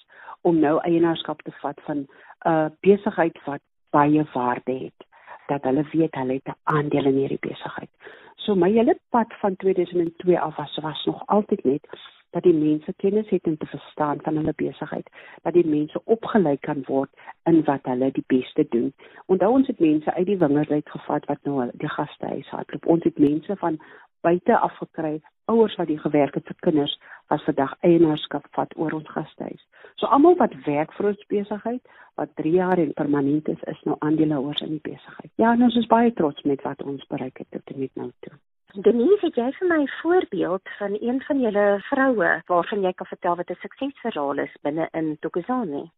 om 0.47 0.59
nou 0.59 0.77
eienaarskap 0.87 1.41
te 1.43 1.53
vat 1.61 1.79
van 1.87 2.05
'n 2.05 2.07
uh, 2.51 2.69
besigheid 2.81 3.37
wat 3.45 3.61
baie 3.91 4.25
waarde 4.33 4.75
het? 4.85 5.07
Dat 5.47 5.63
hulle 5.63 5.85
weet 5.93 6.15
hulle 6.15 6.39
het 6.39 6.47
'n 6.47 6.59
aandeel 6.63 7.05
in 7.05 7.21
hierdie 7.21 7.45
besigheid. 7.49 7.89
So 8.35 8.55
my 8.55 8.71
hele 8.71 8.97
pad 9.09 9.33
van 9.41 9.55
2002 9.55 10.39
af 10.39 10.55
was 10.55 10.77
was 10.81 11.05
nog 11.05 11.23
altyd 11.27 11.63
net 11.63 11.87
dat 12.29 12.43
die 12.43 12.53
mense 12.53 12.93
kennis 12.97 13.29
het 13.29 13.47
om 13.47 13.57
te 13.57 13.65
verstaan 13.65 14.21
van 14.21 14.35
hulle 14.35 14.53
besigheid, 14.55 15.09
dat 15.41 15.53
die 15.53 15.65
mense 15.67 16.01
opgelei 16.05 16.57
kan 16.57 16.83
word 16.87 17.09
in 17.49 17.63
wat 17.63 17.85
hulle 17.89 18.11
die 18.11 18.23
beste 18.27 18.65
doen. 18.69 18.93
Onthou 19.25 19.51
ons 19.53 19.67
het 19.67 19.79
mense 19.79 20.13
uit 20.13 20.25
die 20.25 20.37
wingerd 20.37 20.71
uitgevat 20.71 21.25
wat 21.25 21.41
nou 21.43 21.69
die 21.73 21.89
gastehuis 21.89 22.49
hardloop. 22.49 22.85
Ons 22.85 23.03
het 23.03 23.17
mense 23.17 23.55
van 23.55 23.79
buite 24.21 24.57
af 24.57 24.75
gekry, 24.77 25.21
ouers 25.45 25.75
wat 25.75 25.87
die 25.87 25.99
gewerk 25.99 26.35
het 26.37 26.45
vir 26.45 26.59
kinders 26.67 26.99
wat 27.29 27.43
vandag 27.45 27.73
eienaarskap 27.85 28.45
vat 28.57 28.75
oor 28.77 28.93
ons 28.97 29.09
gastehuis. 29.15 29.63
So 29.95 30.07
almal 30.07 30.37
wat 30.41 30.53
werk 30.65 30.93
vir 30.97 31.11
ons 31.11 31.25
besigheid, 31.33 31.81
wat 32.19 32.35
3 32.41 32.51
jaar 32.51 32.81
en 32.81 32.93
permanent 32.93 33.47
is, 33.47 33.63
is 33.73 33.81
nou 33.87 33.95
aandeelhouers 34.05 34.61
in 34.65 34.77
die 34.77 34.85
besigheid. 34.91 35.31
Ja, 35.41 35.53
en 35.53 35.63
ons 35.69 35.77
is 35.79 35.89
baie 35.89 36.13
trots 36.13 36.43
met 36.43 36.63
wat 36.67 36.83
ons 36.83 37.05
bereik 37.13 37.41
het 37.43 37.51
tot 37.55 37.73
en 37.73 37.79
met 37.79 37.95
nou 37.95 38.11
toe. 38.25 38.35
Denise, 38.85 39.25
het 39.25 39.37
jy 39.39 39.47
vir 39.57 39.67
my 39.67 39.79
'n 39.83 39.93
voorbeeld 40.01 40.69
van 40.77 40.97
een 41.01 41.21
van 41.27 41.39
julle 41.41 41.79
vroue 41.89 42.41
waarvan 42.45 42.81
jy 42.81 42.93
kan 42.93 43.07
vertel 43.07 43.35
wat 43.35 43.49
'n 43.49 43.61
suksesverhaal 43.61 44.37
is 44.37 44.53
binne 44.61 44.87
in 44.91 45.17
Tokozani? 45.19 45.89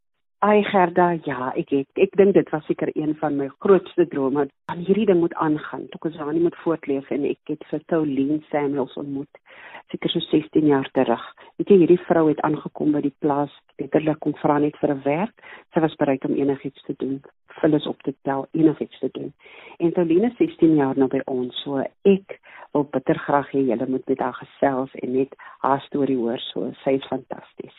Ai 0.41 0.63
Gerda, 0.65 1.11
ja, 1.25 1.51
ek 1.53 1.69
het, 1.69 1.89
ek 2.01 2.15
dink 2.17 2.33
dit 2.33 2.47
was 2.49 2.63
seker 2.65 2.89
een 2.97 3.11
van 3.19 3.35
my 3.37 3.47
grootste 3.61 4.07
drome. 4.09 4.47
Van 4.71 4.79
hierdie 4.87 5.05
ding 5.05 5.19
moet 5.21 5.35
aangaan. 5.37 5.85
Tokozani 5.93 6.41
moet 6.41 6.57
voortleef 6.63 7.11
en 7.13 7.27
ek 7.29 7.51
het 7.53 7.67
vir 7.69 7.83
Tolien 7.93 8.41
Samuels 8.49 8.97
ontmoet 8.97 9.41
seker 9.91 10.09
so 10.09 10.19
16 10.19 10.65
jaar 10.65 10.89
terug. 10.95 11.21
Weet 11.59 11.71
jy, 11.71 11.77
hierdie 11.83 11.99
vrou 12.07 12.25
het 12.29 12.41
aangekom 12.47 12.95
by 12.95 13.03
die 13.05 13.13
plaas, 13.23 13.53
letterlik 13.81 14.21
kom 14.23 14.35
vra 14.41 14.57
net 14.63 14.77
vir 14.81 14.93
'n 14.95 15.03
werk. 15.05 15.35
Sy 15.73 15.83
was 15.85 15.95
bereid 15.99 16.25
om 16.25 16.35
enigiets 16.35 16.83
te 16.87 16.95
doen, 16.97 17.21
vullis 17.59 17.87
op 17.87 18.01
te 18.03 18.13
tel, 18.23 18.47
enigiets 18.53 18.99
te 18.99 19.09
doen. 19.11 19.33
En 19.79 19.93
Tolien 19.93 20.23
is 20.31 20.37
16 20.37 20.75
jaar 20.75 20.97
nou 20.97 21.07
by 21.07 21.21
ons, 21.25 21.55
so 21.63 21.83
ek 22.05 22.39
wil 22.73 22.83
bitter 22.83 23.19
graag 23.19 23.51
hê 23.51 23.67
julle 23.67 23.87
moet 23.87 24.07
met 24.07 24.19
haar 24.19 24.33
gesels 24.33 24.91
en 25.03 25.11
net 25.11 25.35
haar 25.59 25.81
storie 25.81 26.17
hoor. 26.17 26.39
So 26.39 26.71
sy 26.83 26.91
is 26.91 27.07
fantasties. 27.07 27.77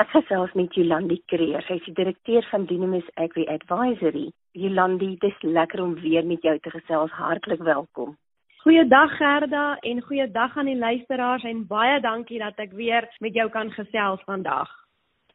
Ek 0.00 0.08
gesels 0.08 0.52
met 0.56 0.72
Jolandi 0.72 1.18
Kreer. 1.28 1.60
Sy 1.66 1.74
is 1.76 1.84
die 1.84 1.92
direkteur 1.92 2.46
van 2.48 2.62
Dynamis 2.64 3.08
Agri 3.20 3.42
Advisory. 3.52 4.30
Jolandi, 4.56 5.18
dis 5.20 5.42
lekker 5.44 5.82
om 5.84 5.92
weer 6.00 6.24
met 6.24 6.40
jou 6.40 6.54
te 6.64 6.72
gesels. 6.72 7.12
Hartlik 7.12 7.60
welkom. 7.60 8.14
Goeiedag 8.62 9.18
Gerda 9.18 9.76
en 9.90 10.00
goeiedag 10.06 10.56
aan 10.56 10.70
die 10.70 10.78
luisteraars 10.78 11.44
en 11.44 11.66
baie 11.68 12.00
dankie 12.00 12.40
dat 12.40 12.64
ek 12.64 12.72
weer 12.78 13.04
met 13.20 13.36
jou 13.36 13.50
kan 13.52 13.68
gesels 13.76 14.24
vandag. 14.24 14.72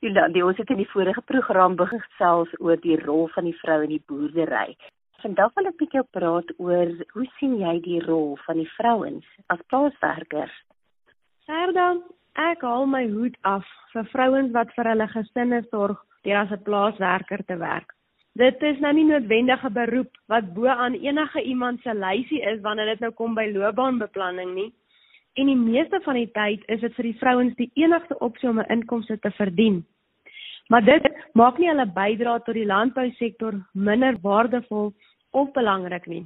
Jolandi, 0.01 0.41
ons 0.41 0.57
het 0.57 0.73
in 0.73 0.81
die 0.81 0.89
vorige 0.89 1.21
program 1.29 1.77
begin 1.77 2.01
gesels 2.07 2.57
oor 2.57 2.81
die 2.81 2.97
rol 3.05 3.27
van 3.37 3.45
die 3.45 3.57
vrou 3.61 3.83
in 3.85 3.93
die 3.93 4.03
boerdery. 4.09 4.73
Vandag 5.21 5.53
wil 5.53 5.69
ek 5.69 5.85
met 5.85 5.97
jou 5.99 6.05
praat 6.17 6.57
oor 6.57 6.97
hoe 7.13 7.29
sien 7.37 7.59
jy 7.61 7.77
die 7.85 8.01
rol 8.09 8.39
van 8.49 8.57
die 8.57 8.71
vrouens 8.73 9.29
as 9.53 9.61
plaaswerkers? 9.69 10.63
Gerda, 11.45 11.91
ek 12.37 12.61
haal 12.61 12.85
my 12.85 13.03
hoed 13.09 13.37
af 13.43 13.65
vir 13.93 14.05
vrouens 14.13 14.53
wat 14.53 14.73
vir 14.75 14.89
hulle 14.91 15.07
gesinne 15.13 15.61
sorg 15.71 16.01
deur 16.23 16.37
as 16.41 16.51
'n 16.51 16.63
plaaswerker 16.63 17.43
te 17.47 17.57
werk. 17.57 17.93
Dit 18.37 18.61
is 18.61 18.79
nou 18.79 18.93
nie 18.93 19.05
noodwendig 19.05 19.63
'n 19.65 19.73
beroep 19.73 20.11
wat 20.27 20.53
bo 20.53 20.67
aan 20.67 20.93
enige 20.93 21.41
iemand 21.41 21.81
se 21.81 21.93
lysie 21.93 22.41
is 22.41 22.61
wanneer 22.61 22.85
dit 22.85 22.99
nou 22.99 23.11
kom 23.11 23.33
by 23.35 23.49
loopbaanbeplanning 23.53 24.53
nie. 24.53 24.73
En 25.35 25.45
die 25.45 25.55
meeste 25.55 25.99
van 26.01 26.15
die 26.15 26.31
tyd 26.31 26.63
is 26.67 26.79
dit 26.79 26.93
vir 26.93 27.03
die 27.03 27.17
vrouens 27.19 27.55
die 27.55 27.71
enigste 27.73 28.19
opsie 28.19 28.49
om 28.49 28.59
'n 28.59 28.71
inkomste 28.71 29.19
te 29.19 29.31
verdien. 29.31 29.85
Maar 30.69 30.83
dit 30.83 31.03
maak 31.33 31.57
nie 31.57 31.69
hulle 31.69 31.85
bydrae 31.85 32.43
tot 32.43 32.53
die 32.53 32.65
landbousektor 32.65 33.53
minder 33.73 34.17
waardevol 34.21 34.93
of 35.31 35.51
belangrik 35.51 36.05
nie. 36.05 36.25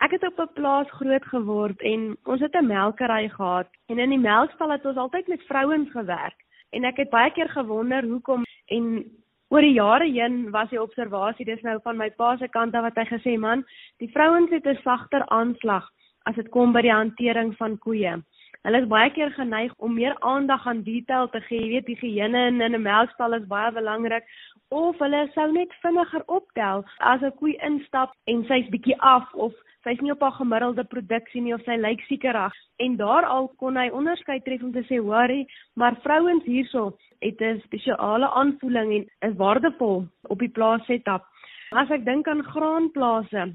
Ek 0.00 0.14
het 0.16 0.22
op 0.24 0.38
'n 0.40 0.52
plaas 0.54 0.90
groot 0.90 1.24
geword 1.24 1.80
en 1.80 2.16
ons 2.24 2.40
het 2.40 2.54
'n 2.54 2.66
melkery 2.66 3.28
gehad 3.28 3.68
en 3.88 3.98
in 3.98 4.10
die 4.10 4.18
melkstal 4.18 4.70
het 4.70 4.86
ons 4.86 4.96
altyd 4.96 5.26
met 5.28 5.42
vrouens 5.42 5.90
gewerk 5.90 6.38
en 6.70 6.84
ek 6.84 6.96
het 6.96 7.10
baie 7.10 7.30
keer 7.30 7.48
gewonder 7.48 8.04
hoekom 8.04 8.44
en 8.66 9.04
oor 9.48 9.60
die 9.60 9.72
jare 9.74 10.06
heen 10.06 10.50
was 10.50 10.70
die 10.70 10.82
observasie 10.82 11.44
dis 11.44 11.62
nou 11.62 11.78
van 11.82 11.96
my 11.96 12.10
pa 12.10 12.36
se 12.36 12.48
kant 12.48 12.74
af 12.74 12.82
wat 12.82 12.96
hy 12.96 13.04
gesê 13.04 13.38
man, 13.38 13.64
die 13.98 14.10
vrouens 14.14 14.50
het 14.50 14.66
'n 14.66 14.82
sagter 14.82 15.26
aanslag 15.26 15.88
as 16.24 16.34
dit 16.34 16.48
kom 16.48 16.72
by 16.72 16.82
die 16.82 16.92
hantering 16.92 17.56
van 17.56 17.78
koeie. 17.78 18.22
Hulle 18.62 18.80
is 18.82 18.88
baie 18.88 19.10
keer 19.10 19.30
geneig 19.30 19.72
om 19.78 19.94
meer 19.94 20.16
aandag 20.20 20.66
aan 20.66 20.82
detail 20.82 21.28
te 21.28 21.40
gee. 21.40 21.60
Jy 21.60 21.68
weet, 21.68 21.86
higiëne 21.86 22.46
in 22.48 22.74
'n 22.74 22.82
melkstal 22.82 23.34
is 23.34 23.46
baie 23.46 23.72
belangrik 23.72 24.24
of 24.70 24.98
hulle 25.02 25.24
sou 25.34 25.48
net 25.52 25.72
vinniger 25.82 26.22
optel 26.26 26.84
as 27.12 27.22
'n 27.22 27.36
koe 27.40 27.54
instap 27.68 28.12
en 28.26 28.44
sy's 28.44 28.70
bietjie 28.70 28.96
af 29.00 29.34
of 29.34 29.52
sy's 29.84 30.00
nie 30.00 30.12
op 30.12 30.20
haar 30.20 30.36
gemiddelde 30.38 30.84
produksie 30.84 31.42
nie 31.42 31.54
of 31.54 31.62
sy 31.64 31.76
lyk 31.76 32.00
siekerig 32.08 32.54
en 32.78 32.96
daar 32.96 33.24
al 33.24 33.48
kon 33.62 33.76
hy 33.76 33.88
onderskei 33.90 34.40
tref 34.40 34.62
om 34.62 34.72
te 34.72 34.84
sê 34.90 35.00
hoorie 35.00 35.46
maar 35.76 35.96
vrouens 36.04 36.44
hierso 36.44 36.92
het 37.20 37.40
'n 37.40 37.60
spesiale 37.64 38.28
aanvoeling 38.30 38.92
en 38.92 39.30
is 39.30 39.36
waardevol 39.36 40.06
op 40.22 40.38
die 40.38 40.54
plaas 40.56 40.84
setup. 40.86 41.24
As 41.72 41.90
ek 41.90 42.04
dink 42.04 42.28
aan 42.28 42.42
graanplase 42.44 43.52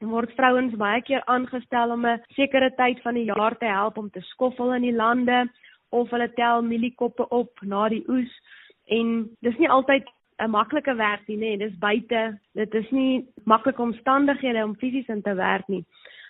word 0.00 0.32
vrouens 0.36 0.74
baie 0.76 1.02
keer 1.02 1.22
aangestel 1.24 1.90
om 1.90 2.06
'n 2.06 2.22
sekere 2.36 2.70
tyd 2.76 3.02
van 3.02 3.14
die 3.14 3.24
jaar 3.24 3.58
te 3.58 3.66
help 3.66 3.98
om 3.98 4.10
te 4.10 4.20
skoffel 4.20 4.72
in 4.74 4.82
die 4.82 4.96
lande 4.96 5.50
of 5.90 6.10
hulle 6.10 6.32
tel 6.34 6.62
mieliekoppe 6.62 7.28
op 7.28 7.50
na 7.62 7.88
die 7.88 8.04
oes. 8.08 8.32
En 8.86 9.28
dis 9.40 9.56
nie 9.58 9.68
altyd 9.68 10.04
'n 10.42 10.50
maklike 10.50 10.94
werk 10.94 11.26
nie, 11.28 11.36
nee, 11.36 11.58
dis 11.58 11.78
buite. 11.78 12.38
Dit 12.54 12.74
is 12.74 12.90
nie 12.90 13.26
maklike 13.44 13.82
omstandighede 13.82 14.64
om 14.64 14.76
fisies 14.76 15.08
in 15.08 15.22
te 15.22 15.34
werk 15.34 15.68
nie. 15.68 15.84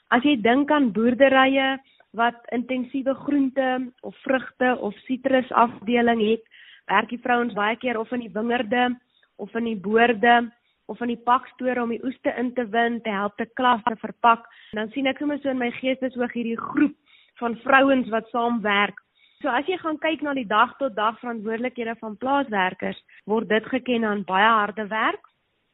As 0.09 0.23
jy 0.23 0.37
dink 0.41 0.71
aan 0.71 0.93
boerderye 0.93 1.79
wat 2.13 2.37
intensiewe 2.53 3.15
groente 3.15 3.93
of 4.03 4.17
vrugte 4.17 4.77
of 4.81 4.95
sitrus 5.07 5.51
afdeling 5.53 6.21
het, 6.21 6.45
werk 6.87 7.09
die 7.09 7.19
vrouens 7.19 7.55
baie 7.55 7.77
keer 7.77 7.99
of 7.99 8.13
in 8.13 8.21
die 8.21 8.33
wingerde 8.33 8.93
of 9.37 9.55
in 9.55 9.65
die 9.65 9.81
boorde 9.81 10.53
of 10.87 10.99
van 10.99 11.09
die 11.09 11.21
pakstore 11.25 11.83
om 11.83 11.93
die 11.95 12.03
oeste 12.05 12.33
in 12.39 12.53
te 12.55 12.67
win, 12.69 13.01
te 13.03 13.13
help 13.13 13.37
te 13.37 13.47
klas 13.57 13.83
te 13.89 13.97
verpak. 13.97 14.45
En 14.73 14.83
dan 14.83 14.91
sien 14.93 15.09
ek 15.09 15.21
sommer 15.21 15.41
so 15.41 15.53
in 15.53 15.61
my 15.61 15.71
geesteshoog 15.79 16.35
hierdie 16.37 16.61
groep 16.61 16.97
van 17.41 17.57
vrouens 17.65 18.11
wat 18.13 18.29
saamwerk. 18.33 19.01
So 19.45 19.53
as 19.53 19.67
jy 19.69 19.77
gaan 19.77 19.99
kyk 20.01 20.23
na 20.25 20.33
die 20.33 20.47
dag 20.49 20.71
tot 20.81 20.95
dag 20.97 21.19
verantwoordelikhede 21.21 21.93
van 22.01 22.15
plaaswerkers, 22.17 22.97
word 23.29 23.51
dit 23.51 23.67
geken 23.69 24.07
aan 24.09 24.23
baie 24.25 24.47
harde 24.49 24.87
werk, 24.89 25.21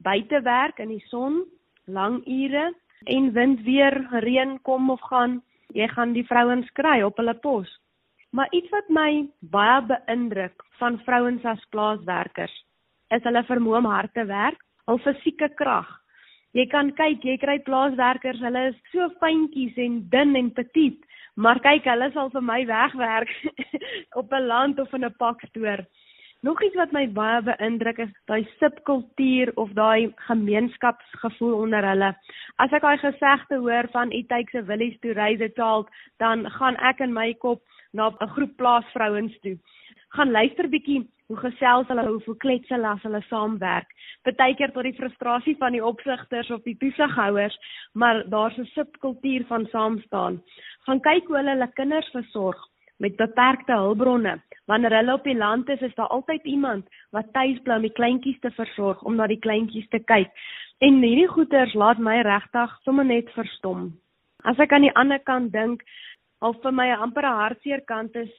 buitewerk 0.02 0.80
in 0.82 0.90
die 0.90 1.04
son, 1.06 1.44
lang 1.86 2.16
ure 2.26 2.64
en 3.06 3.28
wind 3.36 3.62
weer, 3.62 3.94
reën 4.26 4.56
kom 4.66 4.90
of 4.90 5.04
gaan, 5.06 5.38
jy 5.70 5.86
gaan 5.92 6.16
die 6.18 6.26
vrouens 6.26 6.66
kry 6.74 6.96
op 7.06 7.22
hulle 7.22 7.36
pos. 7.46 7.70
Maar 8.34 8.50
iets 8.58 8.74
wat 8.74 8.90
my 8.90 9.22
baie 9.54 9.78
beïndruk 9.92 10.66
van 10.82 10.98
vrouens 11.06 11.46
as 11.46 11.62
plaaswerkers, 11.70 12.56
is 13.14 13.22
hulle 13.22 13.46
vermoë 13.46 13.84
om 13.84 13.90
hard 13.94 14.18
te 14.18 14.26
werk 14.26 14.58
hul 14.90 14.98
fisieke 15.06 15.46
krag. 15.54 15.99
Jy 16.52 16.66
kan 16.66 16.90
kyk, 16.98 17.22
jy 17.22 17.36
kry 17.38 17.58
plaaswerkers, 17.62 18.40
hulle 18.42 18.62
is 18.72 18.78
so 18.90 19.06
fyntjies 19.22 19.76
en 19.78 20.00
dun 20.10 20.34
en 20.34 20.48
petit, 20.50 20.96
maar 21.38 21.60
kyk, 21.62 21.86
hulle 21.86 22.08
sal 22.14 22.30
vir 22.34 22.42
my 22.42 22.64
wegwerk 22.66 23.30
op 24.20 24.32
'n 24.34 24.48
land 24.50 24.80
of 24.82 24.92
in 24.94 25.04
'n 25.04 25.14
pakstoor. 25.18 25.86
Nog 26.42 26.62
iets 26.64 26.74
wat 26.74 26.92
my 26.92 27.04
baie 27.06 27.42
beïndruk 27.44 27.98
is 27.98 28.12
daai 28.26 28.48
subkultuur 28.58 29.52
of 29.54 29.70
daai 29.76 30.10
gemeenskapsgevoel 30.26 31.54
onder 31.54 31.84
hulle. 31.84 32.14
As 32.56 32.72
ek 32.72 32.82
daai 32.82 32.98
gesegde 32.98 33.60
hoor 33.60 33.88
van 33.92 34.10
it 34.10 34.28
takes 34.28 34.54
a 34.54 34.62
village 34.62 34.98
to 35.02 35.12
raise 35.12 35.44
a 35.44 35.52
child, 35.54 35.86
dan 36.18 36.48
gaan 36.50 36.76
ek 36.80 37.00
in 37.00 37.12
my 37.12 37.34
kop 37.34 37.62
na 37.92 38.10
'n 38.10 38.32
groep 38.34 38.56
plaasvrouens 38.56 39.38
toe. 39.40 39.58
Gaan 40.16 40.30
luister 40.30 40.66
bietjie 40.68 41.06
hoe 41.30 41.38
gesels 41.38 41.86
hulle, 41.86 42.04
hoe 42.26 42.36
klets 42.42 42.72
hulle 42.74 42.88
as 42.90 43.02
hulle 43.06 43.20
saamwerk. 43.28 43.92
Partykeer 44.26 44.72
tot 44.74 44.88
die 44.88 44.96
frustrasie 44.96 45.54
van 45.60 45.76
die 45.76 45.84
opsigters 45.84 46.50
of 46.50 46.64
die 46.66 46.74
toesighouers, 46.80 47.54
maar 47.94 48.24
daar's 48.32 48.58
'n 48.58 48.66
subkultuur 48.74 49.46
van 49.46 49.66
saam 49.70 50.00
staan. 50.06 50.42
Gaan 50.86 51.00
kyk 51.00 51.26
hoe 51.26 51.36
hulle 51.36 51.54
hulle 51.54 51.70
kinders 51.74 52.10
versorg 52.10 52.58
met 52.98 53.16
beperkte 53.16 53.72
hulpbronne. 53.72 54.40
Wanneer 54.66 54.96
hulle 54.96 55.12
op 55.12 55.24
die 55.24 55.36
land 55.36 55.68
is, 55.68 55.80
is 55.80 55.94
daar 55.94 56.12
altyd 56.16 56.44
iemand 56.44 56.88
wat 57.10 57.32
tuis 57.32 57.58
bly 57.62 57.74
om 57.74 57.82
die 57.82 57.98
kleintjies 58.00 58.40
te 58.40 58.50
versorg, 58.50 59.02
om 59.02 59.14
na 59.14 59.26
die 59.26 59.38
kleintjies 59.38 59.88
te 59.88 59.98
kyk. 59.98 60.30
En 60.78 61.02
hierdie 61.02 61.28
goeters 61.28 61.74
laat 61.74 61.98
my 61.98 62.20
regtig 62.20 62.78
sommer 62.82 63.04
net 63.04 63.30
verstom. 63.30 63.92
As 64.42 64.58
ek 64.58 64.72
aan 64.72 64.82
die 64.82 64.94
ander 64.94 65.18
kant 65.18 65.52
dink, 65.52 65.82
al 66.40 66.54
vir 66.62 66.72
my 66.72 66.86
'n 66.88 67.00
ampere 67.00 67.26
hartseer 67.26 67.80
kant 67.86 68.16
is 68.16 68.30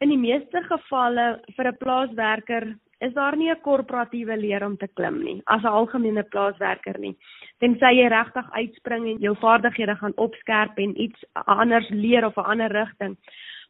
in 0.00 0.12
die 0.12 0.20
meeste 0.20 0.62
gevalle 0.68 1.40
vir 1.56 1.68
'n 1.68 1.78
plaaswerker 1.82 2.64
is 3.00 3.12
daar 3.14 3.36
nie 3.36 3.50
'n 3.50 3.60
korporatiewe 3.62 4.36
leer 4.36 4.64
om 4.64 4.76
te 4.76 4.88
klim 4.88 5.22
nie 5.24 5.42
as 5.46 5.62
'n 5.62 5.74
algemene 5.80 6.22
plaaswerker 6.22 6.98
nie. 6.98 7.16
Tensy 7.60 7.92
jy 7.94 8.08
regtig 8.08 8.46
uitspring 8.52 9.08
en 9.08 9.18
jou 9.18 9.34
vaardighede 9.36 9.96
gaan 9.96 10.16
opskerp 10.16 10.78
en 10.78 11.00
iets 11.00 11.24
anders 11.46 11.88
leer 11.90 12.24
of 12.24 12.36
'n 12.36 12.50
ander 12.50 12.70
rigting. 12.70 13.16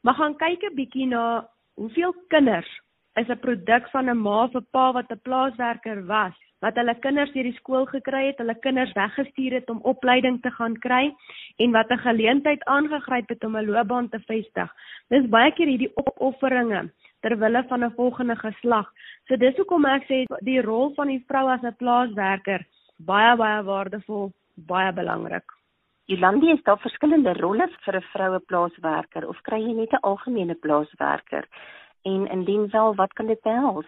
Maar 0.02 0.14
gaan 0.14 0.36
kyk 0.36 0.62
'n 0.62 0.74
bietjie 0.74 1.06
na 1.06 1.48
hoeveel 1.76 2.14
kinders 2.28 2.80
is 3.16 3.28
'n 3.28 3.40
produk 3.40 3.90
van 3.90 4.08
'n 4.08 4.22
ma 4.22 4.44
of 4.44 4.54
'n 4.54 4.66
pa 4.72 4.92
wat 4.92 5.10
'n 5.10 5.20
plaaswerker 5.22 6.06
was, 6.06 6.36
wat 6.61 6.75
hulle 6.75 6.94
kinders 7.01 7.33
hierdie 7.33 7.57
skool 7.57 7.87
gekry 7.87 8.27
het, 8.27 8.38
hulle 8.38 8.55
kinders 8.55 8.92
weggestuur 8.94 9.53
het 9.53 9.71
om 9.71 9.83
opleiding 9.83 10.40
te 10.42 10.51
gaan 10.51 10.77
kry 10.77 11.14
en 11.59 11.73
wat 11.73 11.90
'n 11.90 12.05
geleentheid 12.07 12.64
aangegryp 12.64 13.29
het 13.29 13.44
om 13.44 13.57
'n 13.57 13.71
loopbaan 13.71 14.09
te 14.09 14.21
vestig. 14.21 14.71
Dis 15.09 15.29
baie 15.29 15.53
keer 15.53 15.66
hierdie 15.66 15.92
opofferinge 15.94 16.90
ter 17.21 17.38
wille 17.38 17.64
van 17.68 17.85
'n 17.85 17.94
volgende 17.94 18.37
geslag. 18.37 18.92
So 19.29 19.37
dis 19.37 19.57
hoekom 19.57 19.85
ek 19.85 20.05
sê 20.05 20.25
die 20.40 20.61
rol 20.61 20.94
van 20.94 21.07
die 21.09 21.25
vrou 21.29 21.49
as 21.49 21.62
'n 21.62 21.77
plaaswerker 21.77 22.64
baie 22.99 23.37
baie 23.37 23.62
waardevol, 23.62 24.33
baie 24.55 24.92
belangrik. 24.92 25.55
Jolandi 26.09 26.51
is 26.53 26.62
daar 26.64 26.81
verskillende 26.81 27.35
rolle 27.38 27.68
vir 27.85 27.97
'n 27.97 28.09
vroue 28.12 28.40
plaaswerker 28.40 29.29
of 29.29 29.40
kry 29.42 29.61
jy 29.61 29.75
net 29.75 29.92
'n 29.92 30.03
algemene 30.03 30.55
plaaswerker? 30.55 31.44
En 32.05 32.27
indien 32.27 32.68
wel, 32.71 32.94
wat 32.94 33.12
kan 33.12 33.27
dit 33.27 33.42
behels? 33.42 33.87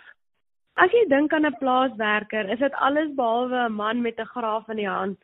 As 0.77 0.93
jy 0.93 1.09
dink 1.09 1.33
aan 1.33 1.47
'n 1.47 1.59
plaaswerker, 1.59 2.49
is 2.51 2.59
dit 2.59 2.75
alles 2.75 3.11
behalwe 3.15 3.69
'n 3.69 3.73
man 3.73 4.03
met 4.03 4.19
'n 4.19 4.33
graaf 4.35 4.69
in 4.69 4.77
die 4.77 4.89
hand. 4.89 5.19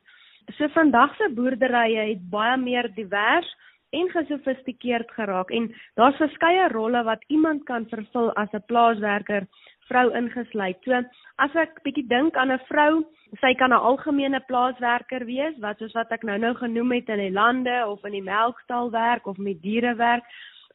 So 0.57 0.69
vandag 0.69 1.17
se 1.17 1.29
boerderye 1.35 2.09
het 2.09 2.31
baie 2.31 2.57
meer 2.57 2.95
divers 2.95 3.49
en 3.91 4.11
gesofistikeerd 4.11 5.11
geraak 5.11 5.51
en 5.51 5.75
daar's 5.95 6.17
verskeie 6.17 6.69
rolle 6.69 7.03
wat 7.05 7.25
iemand 7.29 7.65
kan 7.65 7.87
vervul 7.87 8.33
as 8.35 8.53
'n 8.53 8.65
plaaswerker, 8.67 9.47
vrou 9.89 10.11
ingesluit. 10.15 10.77
So 10.85 10.93
as 11.39 11.55
ek 11.55 11.83
bietjie 11.85 12.09
dink 12.09 12.37
aan 12.37 12.53
'n 12.53 12.67
vrou 12.69 13.05
sy 13.41 13.55
kan 13.55 13.73
'n 13.73 13.87
algemene 13.91 14.41
plaaswerker 14.41 15.25
wees 15.25 15.57
wat 15.59 15.79
soos 15.79 15.93
wat 15.93 16.13
ek 16.13 16.23
nou-nou 16.23 16.55
genoem 16.55 16.93
het 16.93 17.09
in 17.09 17.19
die 17.19 17.33
lande 17.33 17.87
of 17.87 18.05
in 18.05 18.13
die 18.13 18.23
melkstal 18.23 18.91
werk 18.91 19.27
of 19.27 19.37
met 19.39 19.63
diere 19.63 19.95
werk 19.95 20.25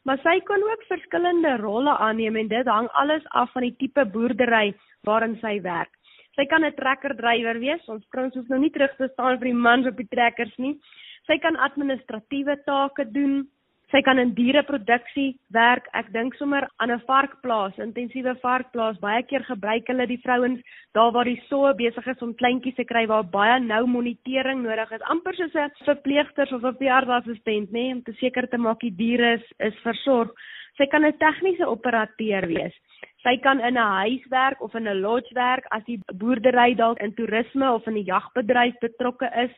maar 0.06 0.20
sy 0.24 0.40
kan 0.46 0.64
ook 0.64 0.84
verskillende 0.90 1.56
rolle 1.62 1.94
aanneem 1.98 2.36
en 2.36 2.48
dit 2.48 2.68
hang 2.68 2.90
alles 3.04 3.26
af 3.38 3.52
van 3.54 3.68
die 3.68 3.76
tipe 3.78 4.06
boerdery 4.06 4.74
waarin 5.08 5.38
sy 5.42 5.60
werk. 5.62 5.92
Sy 6.36 6.46
kan 6.46 6.66
'n 6.66 6.76
trekkerdrywer 6.76 7.60
wees 7.60 7.88
ons 7.88 8.06
vrouens 8.10 8.36
hoef 8.36 8.48
nou 8.50 8.60
nie 8.60 8.72
terug 8.72 8.96
te 8.98 9.10
staan 9.14 9.40
vir 9.40 9.52
die 9.52 9.64
mans 9.68 9.88
op 9.88 9.98
die 9.98 10.08
trekkers 10.08 10.58
nie. 10.58 10.80
Sy 11.28 11.38
kan 11.38 11.56
administratiewe 11.56 12.56
take 12.66 13.06
doen 13.12 13.48
sy 13.92 14.02
kan 14.08 14.20
in 14.22 14.32
diereproduksie 14.36 15.36
werk. 15.56 15.88
Ek 15.98 16.12
dink 16.16 16.36
sommer 16.40 16.68
aan 16.80 16.92
'n 16.92 17.04
varkplaas, 17.08 17.78
intensiewe 17.78 18.36
varkplaas. 18.42 19.00
Baie 19.00 19.24
keer 19.24 19.44
gebruik 19.44 19.88
hulle 19.88 20.08
die 20.08 20.22
vrouens 20.24 20.62
daar 20.94 21.12
waar 21.12 21.26
die 21.26 21.42
soe 21.50 21.74
besig 21.76 22.08
is 22.08 22.22
om 22.22 22.34
kleintjies 22.36 22.76
te 22.76 22.86
kry 22.86 23.06
waar 23.08 23.24
baie 23.24 23.60
nou 23.60 23.86
monitering 23.88 24.64
nodig 24.64 24.92
is. 24.92 25.02
Amper 25.02 25.36
soos 25.36 25.56
'n 25.56 25.72
verpleegster 25.86 26.48
of 26.54 26.64
'n 26.64 26.78
veeartsassistent, 26.78 27.72
nê, 27.72 27.84
nee, 27.84 27.94
om 27.94 28.04
te 28.04 28.14
seker 28.14 28.48
te 28.48 28.58
maak 28.58 28.80
die 28.80 28.96
diere 28.96 29.34
is, 29.34 29.46
is 29.60 29.76
versorg. 29.84 30.32
Sy 30.78 30.86
kan 30.88 31.06
'n 31.06 31.18
tegniese 31.18 31.68
operateur 31.68 32.48
wees. 32.48 32.74
Sy 33.24 33.38
kan 33.38 33.60
in 33.60 33.78
'n 33.78 33.92
huis 34.02 34.26
werk 34.30 34.62
of 34.62 34.74
in 34.76 34.88
'n 34.88 35.02
lodge 35.02 35.34
werk 35.34 35.66
as 35.72 35.84
die 35.84 36.00
boerdery 36.14 36.76
dalk 36.76 37.00
in 37.02 37.14
toerisme 37.14 37.72
of 37.72 37.88
in 37.88 37.94
die 37.94 38.10
jagbedryf 38.10 38.80
betrokke 38.80 39.30
is. 39.36 39.52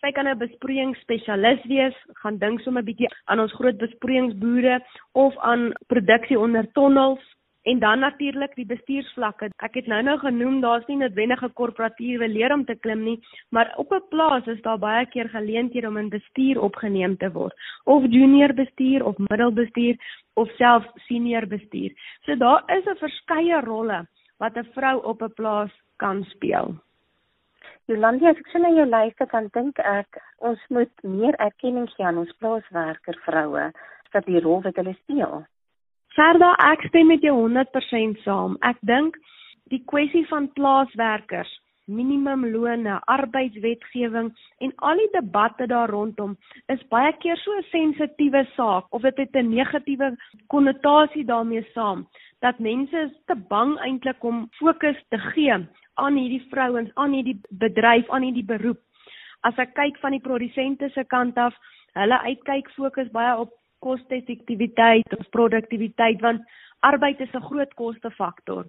Sy 0.00 0.10
kan 0.12 0.28
'n 0.28 0.38
besproeiingsspesialis 0.38 1.62
wees, 1.64 1.94
gaan 2.22 2.38
dink 2.38 2.60
sommer 2.60 2.82
'n 2.82 2.86
bietjie 2.86 3.08
aan 3.26 3.40
ons 3.40 3.52
groot 3.52 3.78
besproeiingsboere 3.78 4.80
of 5.12 5.36
aan 5.38 5.72
produksie 5.86 6.38
onder 6.38 6.66
tonnels 6.72 7.22
en 7.64 7.78
dan 7.78 7.98
natuurlik 7.98 8.54
die 8.54 8.66
bestuursvlakke. 8.66 9.48
Ek 9.64 9.74
het 9.78 9.86
nou-nou 9.86 10.18
genoem 10.18 10.60
daar's 10.60 10.86
nie 10.86 10.98
noodwendige 11.00 11.48
korporatiewe 11.60 12.28
leer 12.28 12.52
om 12.52 12.64
te 12.64 12.76
klim 12.76 13.04
nie, 13.04 13.18
maar 13.50 13.72
op 13.76 13.92
'n 13.92 14.08
plaas 14.10 14.46
is 14.46 14.60
daar 14.62 14.78
baie 14.78 15.06
keer 15.06 15.28
geleenthede 15.28 15.88
om 15.88 15.96
in 15.96 16.08
bestuur 16.08 16.60
opgeneem 16.60 17.16
te 17.16 17.32
word, 17.32 17.54
of 17.84 18.02
junior 18.02 18.52
bestuur 18.52 19.04
of 19.04 19.18
middelbestuur 19.18 19.96
of 20.34 20.50
selfs 20.56 21.06
senior 21.06 21.46
bestuur. 21.46 21.90
So 22.24 22.36
daar 22.36 22.62
is 22.66 22.84
'n 22.86 22.96
verskeie 22.96 23.60
rolle 23.60 24.06
wat 24.38 24.56
'n 24.56 24.72
vrou 24.74 25.02
op 25.02 25.22
'n 25.22 25.34
plaas 25.34 25.70
kan 25.96 26.24
speel. 26.24 26.74
Jolandi, 27.84 28.24
as 28.24 28.38
ek 28.40 28.46
sien 28.48 28.64
jy 28.64 28.84
luister 28.88 29.28
dan 29.28 29.50
dink 29.52 29.80
ek 29.84 30.16
ons 30.48 30.60
moet 30.72 31.02
meer 31.04 31.36
erkenning 31.46 31.84
gee 31.90 32.06
aan 32.08 32.22
ons 32.22 32.30
plaaswerker 32.40 33.18
vroue 33.26 33.66
dat 34.14 34.24
die 34.24 34.40
rol 34.40 34.62
wat 34.64 34.80
hulle 34.80 34.94
speel. 35.02 35.42
Gerda, 36.16 36.54
ek 36.70 36.86
stem 36.88 37.12
met 37.12 37.26
jou 37.26 37.34
100% 37.42 38.22
saam. 38.24 38.56
Ek 38.64 38.80
dink 38.88 39.18
die 39.68 39.82
kwessie 39.92 40.24
van 40.30 40.48
plaaswerkers, 40.56 41.52
minimumlone, 41.84 42.96
arbeidswetgewing 43.12 44.32
en 44.64 44.74
al 44.88 45.04
die 45.04 45.10
debatte 45.18 45.68
daar 45.68 45.92
rondom 45.92 46.38
is 46.72 46.80
baie 46.88 47.12
keer 47.20 47.36
so 47.44 47.52
'n 47.58 47.68
sensitiewe 47.68 48.46
saak 48.56 48.88
of 48.96 49.02
dit 49.02 49.18
het 49.18 49.36
'n 49.36 49.52
negatiewe 49.52 50.14
konnotasie 50.48 51.24
daarmee 51.24 51.66
saam 51.74 52.08
dat 52.40 52.58
mense 52.58 53.10
te 53.26 53.36
bang 53.36 53.76
eintlik 53.80 54.24
om 54.24 54.48
fokus 54.56 54.96
te 55.10 55.18
gee 55.18 55.66
aan 55.94 56.16
hierdie 56.16 56.42
vrouens, 56.50 56.90
aan 56.94 57.12
hierdie 57.12 57.38
bedryf, 57.50 58.10
aan 58.10 58.26
hierdie 58.26 58.46
beroep. 58.46 58.80
As 59.44 59.58
ek 59.58 59.74
kyk 59.74 59.98
van 60.02 60.16
die 60.16 60.24
produsente 60.24 60.88
se 60.94 61.04
kant 61.04 61.38
af, 61.38 61.56
hulle 61.94 62.20
uitkyk 62.28 62.70
fokus 62.76 63.10
baie 63.14 63.36
op 63.38 63.52
koste-effektiwiteit 63.84 65.18
of 65.18 65.28
produktiwiteit 65.36 66.22
want 66.24 66.42
arbeid 66.80 67.20
is 67.20 67.34
'n 67.34 67.46
groot 67.50 67.74
kostefaktor 67.74 68.64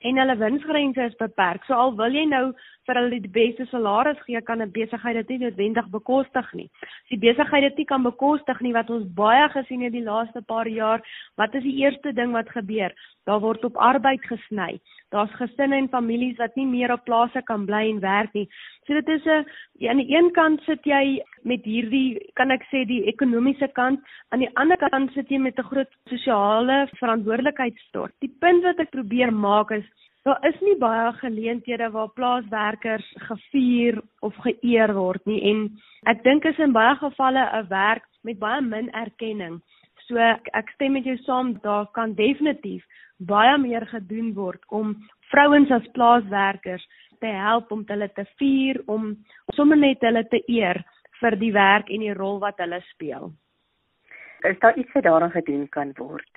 en 0.00 0.18
hulle 0.20 0.36
winsgrense 0.36 1.04
is 1.08 1.16
beperk. 1.18 1.64
So 1.64 1.74
al 1.74 1.94
wil 1.96 2.14
jy 2.14 2.26
nou 2.28 2.44
vir 2.86 2.98
hulle 3.00 3.20
die 3.22 3.32
beste 3.32 3.66
salaris 3.70 4.18
gee, 4.26 4.40
kan 4.42 4.62
'n 4.62 4.72
besigheid 4.72 5.16
dit 5.16 5.28
nie 5.28 5.46
noodwendig 5.46 5.88
bekostig 5.90 6.52
nie. 6.54 6.68
As 6.82 7.08
die 7.10 7.18
besigheid 7.18 7.62
dit 7.62 7.78
nie 7.78 7.84
kan 7.86 8.02
bekostig 8.02 8.60
nie 8.60 8.72
wat 8.72 8.90
ons 8.90 9.06
baie 9.14 9.48
gesien 9.48 9.82
het 9.82 9.92
die 9.92 10.04
laaste 10.04 10.42
paar 10.42 10.68
jaar, 10.68 11.00
wat 11.36 11.54
is 11.54 11.62
die 11.62 11.78
eerste 11.82 12.12
ding 12.12 12.32
wat 12.32 12.48
gebeur? 12.50 12.92
Daar 13.26 13.40
word 13.40 13.64
op 13.64 13.76
arbeid 13.76 14.22
gesny. 14.22 14.80
Daar's 15.14 15.34
gesinne 15.38 15.76
en 15.76 15.88
families 15.88 16.38
wat 16.42 16.56
nie 16.58 16.66
meer 16.66 16.92
op 16.92 17.04
plase 17.04 17.42
kan 17.46 17.66
bly 17.66 17.84
en 17.90 18.00
werk 18.02 18.32
nie. 18.34 18.48
So 18.86 18.94
dit 18.94 19.08
is 19.08 19.26
'n 19.26 19.46
aan 19.88 20.00
die 20.02 20.16
een 20.16 20.30
kant 20.32 20.60
sit 20.62 20.82
jy 20.84 21.22
met 21.42 21.64
hierdie 21.64 22.18
kan 22.34 22.50
ek 22.50 22.66
sê 22.72 22.86
die 22.86 23.06
ekonomiese 23.06 23.68
kant, 23.74 24.00
aan 24.30 24.40
die 24.40 24.56
ander 24.56 24.76
kant 24.76 25.12
sit 25.12 25.28
jy 25.28 25.38
met 25.38 25.58
'n 25.58 25.62
groot 25.70 25.92
sosiale 26.08 26.88
verantwoordelikheidstort. 26.98 28.14
Die 28.20 28.34
punt 28.40 28.64
wat 28.64 28.80
ek 28.80 28.90
probeer 28.90 29.32
maak 29.32 29.70
is 29.70 29.84
daar 30.24 30.42
is 30.48 30.60
nie 30.60 30.76
baie 30.76 31.12
geleenthede 31.12 31.90
waar 31.90 32.08
plaaswerkers 32.08 33.06
gevier 33.28 34.02
of 34.20 34.34
geëer 34.42 34.92
word 34.94 35.26
nie 35.26 35.42
en 35.50 35.70
ek 36.04 36.24
dink 36.24 36.44
is 36.44 36.58
in 36.58 36.72
baie 36.72 36.96
gevalle 36.96 37.44
'n 37.52 37.68
werk 37.68 38.02
met 38.24 38.38
baie 38.38 38.60
min 38.60 38.90
erkenning. 38.90 39.62
So 40.06 40.16
ek, 40.16 40.48
ek 40.52 40.70
stem 40.74 40.92
met 40.92 41.04
jou 41.04 41.16
saam, 41.16 41.58
daar 41.62 41.86
kan 41.92 42.14
definitief 42.14 42.84
baie 43.18 43.58
meer 43.58 43.86
gedoen 43.86 44.34
word 44.34 44.62
om 44.68 44.94
vrouens 45.30 45.70
as 45.70 45.86
plaaswerkers 45.92 46.84
te 47.20 47.26
help 47.26 47.72
om 47.72 47.84
hulle 47.88 48.08
te 48.14 48.24
vier 48.40 48.82
om 48.86 49.14
sommer 49.56 49.76
net 49.76 50.04
hulle 50.04 50.24
te 50.28 50.42
eer 50.48 50.82
vir 51.20 51.36
die 51.40 51.52
werk 51.52 51.90
en 51.90 52.04
die 52.04 52.14
rol 52.14 52.38
wat 52.40 52.58
hulle 52.60 52.80
speel. 52.92 53.32
Is 54.44 54.58
daar 54.60 54.76
iets 54.76 54.92
wat 54.92 55.04
daaraan 55.04 55.32
gedoen 55.32 55.68
kan 55.68 55.94
word? 55.96 56.28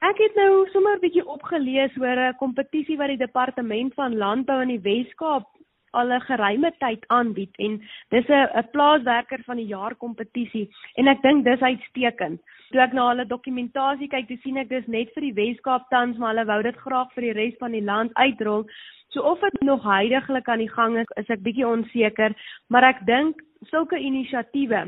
Ek 0.00 0.18
het 0.18 0.34
nou 0.36 0.66
sommer 0.72 0.96
'n 0.96 1.00
bietjie 1.00 1.26
opgelees 1.26 1.96
oor 2.00 2.18
'n 2.18 2.36
kompetisie 2.38 2.96
wat 2.96 3.08
die 3.08 3.24
departement 3.26 3.94
van 3.94 4.16
landbou 4.16 4.62
in 4.62 4.68
die 4.68 4.82
Wes-Kaap 4.82 5.46
al 5.92 6.12
'n 6.12 6.20
geruime 6.20 6.72
tyd 6.78 7.04
aanbied 7.08 7.54
en 7.58 7.80
dis 8.10 8.28
'n 8.28 8.48
'n 8.58 8.70
plaaswerker 8.72 9.42
van 9.44 9.56
die 9.56 9.66
jaar 9.66 9.94
kompetisie 9.94 10.70
en 10.96 11.08
ek 11.08 11.22
dink 11.22 11.44
dis 11.44 11.60
uitstekend. 11.60 12.40
Toe 12.70 12.80
ek 12.84 12.92
na 12.94 13.08
hulle 13.08 13.26
dokumentasie 13.26 14.06
kyk, 14.08 14.28
toe 14.28 14.38
sien 14.44 14.60
ek 14.62 14.68
dis 14.70 14.86
net 14.86 15.10
vir 15.16 15.24
die 15.26 15.34
Wes-Kaap 15.34 15.88
tans, 15.90 16.18
maar 16.18 16.34
hulle 16.34 16.46
wou 16.46 16.62
dit 16.62 16.76
graag 16.84 17.08
vir 17.16 17.26
die 17.26 17.32
res 17.34 17.56
van 17.58 17.74
die 17.74 17.82
land 17.82 18.12
uitrol. 18.14 18.62
So 19.10 19.24
of 19.26 19.40
dit 19.42 19.62
nog 19.66 19.82
heidaglik 19.82 20.48
aan 20.48 20.62
die 20.62 20.70
gang 20.70 20.98
is, 21.00 21.10
is 21.18 21.32
ek 21.34 21.42
bietjie 21.42 21.66
onseker, 21.66 22.36
maar 22.70 22.86
ek 22.92 23.02
dink 23.08 23.42
sulke 23.72 23.98
inisiatiewe 23.98 24.84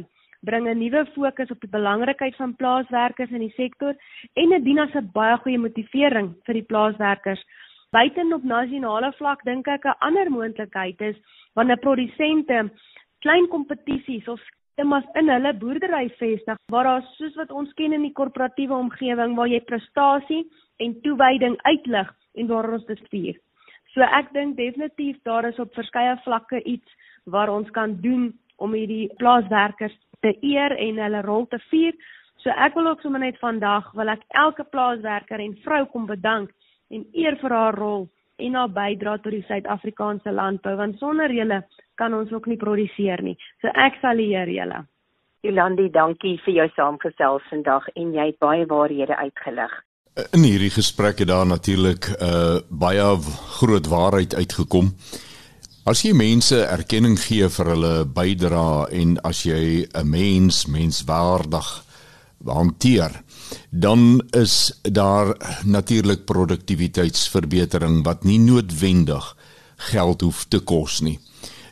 bring 0.47 0.69
'n 0.69 0.79
nuwe 0.79 1.03
fokus 1.15 1.51
op 1.51 1.61
die 1.61 1.75
belangrikheid 1.75 2.37
van 2.37 2.55
plaaswerkers 2.57 3.31
in 3.31 3.43
die 3.47 3.55
sektor 3.57 3.95
en 4.35 4.55
dit 4.55 4.65
dien 4.65 4.79
as 4.79 4.95
'n 4.95 5.11
baie 5.15 5.37
goeie 5.43 5.59
motivering 5.59 6.35
vir 6.47 6.55
die 6.55 6.69
plaaswerkers. 6.71 7.43
Buiten 7.91 8.33
op 8.33 8.43
nasionale 8.45 9.13
vlak 9.19 9.45
dink 9.45 9.67
ek 9.69 9.85
'n 9.85 9.99
ander 10.01 10.31
moontlikheid 10.31 11.01
is 11.01 11.17
wanneer 11.55 11.79
produsente 11.79 12.71
klein 13.21 13.49
kompetisies 13.49 14.29
of 14.29 14.41
skemas 14.73 15.05
in 15.21 15.29
hulle 15.29 15.53
boerdery 15.61 16.09
vestig 16.19 16.59
waar 16.73 16.89
daar 16.89 17.07
soos 17.17 17.35
wat 17.37 17.51
ons 17.53 17.73
ken 17.77 17.93
in 17.93 18.07
die 18.07 18.17
korporatiewe 18.17 18.75
omgewing 18.75 19.35
waar 19.37 19.51
jy 19.51 19.61
prestasie 19.69 20.43
en 20.81 20.95
toewyding 21.05 21.59
uitlig 21.69 22.13
en 22.41 22.49
waar 22.49 22.71
ons 22.73 22.87
dit 22.89 23.03
vier. 23.13 23.37
So 23.93 24.01
ek 24.01 24.33
dink 24.33 24.57
definitief 24.57 25.19
daar 25.29 25.45
is 25.51 25.61
op 25.61 25.75
verskeie 25.77 26.17
vlakke 26.25 26.63
iets 26.65 26.89
waar 27.29 27.53
ons 27.53 27.69
kan 27.77 27.99
doen 28.01 28.33
om 28.57 28.73
hierdie 28.73 29.11
plaaswerkers 29.21 29.95
te 30.25 30.33
eer 30.41 30.73
en 30.73 31.01
hulle 31.05 31.23
rol 31.27 31.47
te 31.53 31.61
vier. 31.69 31.93
So 32.41 32.51
ek 32.51 32.75
wil 32.79 32.89
ook 32.89 33.05
sommer 33.05 33.21
net 33.21 33.39
vandag 33.43 33.93
wil 33.99 34.09
ek 34.09 34.25
elke 34.31 34.65
plaaswerker 34.65 35.41
en 35.41 35.59
vrou 35.67 35.85
kom 35.93 36.09
bedank 36.09 36.51
en 36.91 37.05
eer 37.13 37.37
vir 37.43 37.53
haar 37.53 37.77
rol 37.77 38.09
en 38.37 38.55
haar 38.55 38.73
bydrae 38.73 39.21
tot 39.21 39.33
die 39.33 39.45
Suid-Afrikaanse 39.49 40.33
landbou 40.33 40.77
want 40.77 40.99
sonder 40.99 41.33
julle 41.33 41.63
kan 42.01 42.15
ons 42.15 42.33
ook 42.33 42.47
nie 42.47 42.57
produseer 42.57 43.23
nie. 43.23 43.37
So 43.61 43.69
ek 43.69 44.01
salueer 44.01 44.49
julle. 44.49 44.85
Jolandi, 45.43 45.89
dankie 45.91 46.37
vir 46.45 46.55
jou 46.55 46.69
saamgesels 46.77 47.47
vandag 47.51 47.89
en 47.97 48.13
jy 48.15 48.29
het 48.31 48.39
baie 48.39 48.67
waarhede 48.71 49.17
uitgelig. 49.17 49.73
In 50.37 50.45
hierdie 50.45 50.71
gesprek 50.71 51.19
het 51.19 51.29
daar 51.29 51.47
natuurlik 51.47 52.07
'n 52.07 52.17
uh, 52.23 52.61
baie 52.69 53.17
groot 53.59 53.87
waarheid 53.87 54.35
uitgekom. 54.35 54.93
As 55.85 56.03
jy 56.03 56.13
mense 56.15 56.55
erkenning 56.63 57.19
gee 57.19 57.49
vir 57.49 57.67
hulle 57.67 58.05
bydrae 58.07 58.87
en 59.01 59.17
as 59.27 59.43
jy 59.43 59.89
'n 59.91 60.11
mens 60.11 60.67
menswaardig 60.67 61.69
hanteer, 62.47 63.11
dan 63.71 64.23
is 64.31 64.79
daar 64.83 65.37
natuurlik 65.65 66.25
produktiwiteitsverbetering 66.25 68.05
wat 68.05 68.25
nie 68.25 68.39
noodwendig 68.39 69.37
geld 69.77 70.21
hoef 70.21 70.45
te 70.49 70.59
kos 70.59 71.01
nie. 71.01 71.19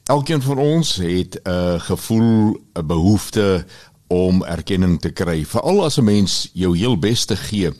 Elkeen 0.04 0.42
van 0.42 0.58
ons 0.58 0.96
het 0.96 1.40
'n 1.44 1.80
gevoel, 1.80 2.60
'n 2.74 2.86
behoefte 2.86 3.64
om 4.06 4.44
erkenning 4.44 5.00
te 5.00 5.10
kry, 5.10 5.44
veral 5.44 5.84
as 5.84 5.98
'n 5.98 6.04
mens 6.04 6.50
jou 6.52 6.76
heel 6.76 6.98
beste 6.98 7.36
gee 7.36 7.72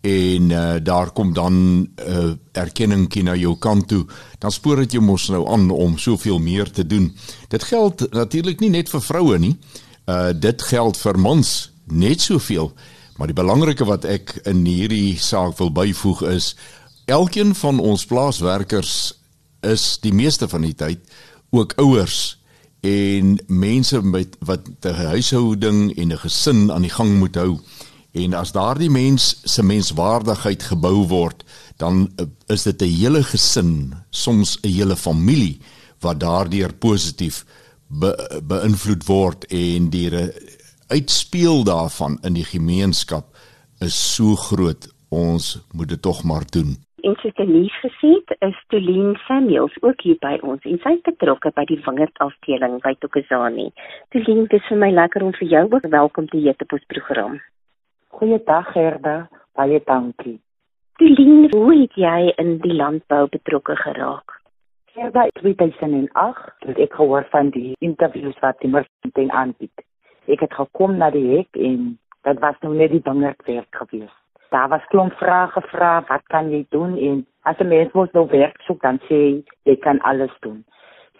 en 0.00 0.50
uh, 0.50 0.74
daar 0.82 1.10
kom 1.10 1.32
dan 1.32 1.88
uh, 2.08 2.30
erkenningkie 2.52 3.22
na 3.22 3.34
jou 3.34 3.56
kant 3.58 3.88
toe 3.88 4.06
dan 4.38 4.52
spoor 4.52 4.76
dit 4.76 4.92
jou 4.92 5.02
mos 5.02 5.28
nou 5.28 5.42
aan 5.48 5.70
om 5.70 5.98
soveel 5.98 6.38
meer 6.38 6.70
te 6.70 6.86
doen. 6.86 7.16
Dit 7.48 7.62
geld 7.62 8.06
natuurlik 8.10 8.60
nie 8.60 8.70
net 8.70 8.88
vir 8.88 9.02
vroue 9.02 9.38
nie. 9.38 9.56
Uh, 10.06 10.30
dit 10.34 10.62
geld 10.62 10.96
vir 10.96 11.18
mans 11.18 11.72
net 11.84 12.20
soveel 12.20 12.72
maar 13.18 13.26
die 13.26 13.36
belangrike 13.36 13.84
wat 13.84 14.04
ek 14.06 14.36
in 14.46 14.62
hierdie 14.64 15.18
saak 15.18 15.58
wil 15.58 15.72
byvoeg 15.74 16.22
is 16.30 16.52
elkeen 17.10 17.54
van 17.58 17.80
ons 17.82 18.06
plaaswerkers 18.06 18.92
is 19.66 19.98
die 20.04 20.14
meeste 20.14 20.46
van 20.48 20.62
die 20.62 20.76
tyd 20.78 21.02
ook 21.50 21.74
ouers 21.82 22.38
en 22.86 23.38
mense 23.46 24.02
met 24.02 24.36
wat 24.46 24.68
'n 24.86 24.94
huishouding 24.94 25.96
en 25.98 26.12
'n 26.12 26.18
gesin 26.18 26.70
aan 26.72 26.82
die 26.82 26.94
gang 26.94 27.18
moet 27.18 27.34
hou. 27.34 27.58
En 28.12 28.34
as 28.34 28.52
daardie 28.52 28.90
mens 28.90 29.40
se 29.44 29.62
menswaardigheid 29.62 30.62
gebou 30.62 31.06
word, 31.06 31.44
dan 31.76 32.12
eh, 32.16 32.24
is 32.46 32.62
dit 32.62 32.82
'n 32.82 32.94
hele 33.00 33.22
gesin, 33.22 33.94
soms 34.10 34.58
'n 34.62 34.68
hele 34.68 34.96
familie 34.96 35.58
wat 36.00 36.20
daardeur 36.20 36.72
positief 36.74 37.44
be, 37.86 38.40
beïnvloed 38.42 39.04
word 39.04 39.44
en 39.44 39.90
die 39.90 40.10
uitspeel 40.88 41.64
daarvan 41.64 42.18
in 42.22 42.34
die 42.34 42.48
gemeenskap 42.48 43.24
is 43.84 43.96
so 44.14 44.34
groot. 44.48 44.88
Ons 45.10 45.66
moet 45.76 45.88
dit 45.88 46.02
tog 46.02 46.24
maar 46.24 46.44
doen. 46.56 46.76
En 47.06 47.14
soos 47.22 47.36
jy 47.38 47.44
nie 47.46 47.68
gesê 47.80 48.08
het, 48.16 48.32
is 48.48 48.56
Tolien 48.72 49.14
Samuels 49.26 49.76
ook 49.80 50.00
hier 50.02 50.16
by 50.24 50.34
ons 50.42 50.64
en 50.66 50.80
sy 50.82 50.94
is 50.96 51.04
betrokke 51.06 51.52
by 51.54 51.64
die 51.70 51.78
wingerdafdeling 51.84 52.80
by 52.84 52.94
Tokozani. 53.04 53.68
Tolien, 54.14 54.46
dit 54.48 54.58
is 54.58 54.66
vir 54.70 54.80
my 54.82 54.90
lekker 54.96 55.24
om 55.28 55.32
vir 55.36 55.48
jou 55.52 55.64
ook 55.68 55.86
welkom 55.92 56.28
te 56.32 56.40
heet 56.42 56.64
op 56.66 56.74
ons 56.78 56.88
program. 56.94 57.38
Goeiedag 58.18 58.72
Gerda, 58.74 59.16
baie 59.54 59.80
dankie. 59.86 60.38
Lien, 60.98 61.46
hoe 61.52 61.74
het 61.76 61.94
jy 61.94 62.32
in 62.42 62.56
die 62.64 62.74
landbou 62.74 63.28
betrokke 63.30 63.76
geraak? 63.78 64.40
Gerda, 64.96 65.28
2008 65.38 66.66
het 66.66 66.80
ek 66.88 66.96
gehoor 66.98 67.28
van 67.30 67.52
die 67.54 67.76
interviews 67.78 68.40
wat 68.42 68.58
die 68.64 68.72
Merfontein 68.72 69.30
aanbied. 69.30 69.84
Ek 70.28 70.44
het 70.44 70.54
gekom 70.54 70.96
na 71.00 71.10
die 71.10 71.26
hek 71.36 71.56
en 71.56 71.98
dit 72.28 72.40
was 72.44 72.56
nou 72.62 72.74
net 72.74 72.92
die 72.92 73.04
bangerwerk 73.04 73.80
gewees. 73.82 74.14
Daar 74.52 74.68
was 74.68 74.84
klomp 74.92 75.12
vrae 75.20 75.48
gevra, 75.52 75.92
wat 76.08 76.24
kan 76.32 76.50
jy 76.52 76.64
doen 76.70 76.96
en 76.96 77.26
as 77.42 77.60
'n 77.60 77.68
mens 77.68 77.92
moet 77.92 78.12
nou 78.12 78.26
werk 78.30 78.60
soek 78.66 78.82
dan 78.82 79.00
sê 79.08 79.42
jy, 79.64 79.76
kan 79.76 80.00
alles 80.00 80.34
doen. 80.40 80.64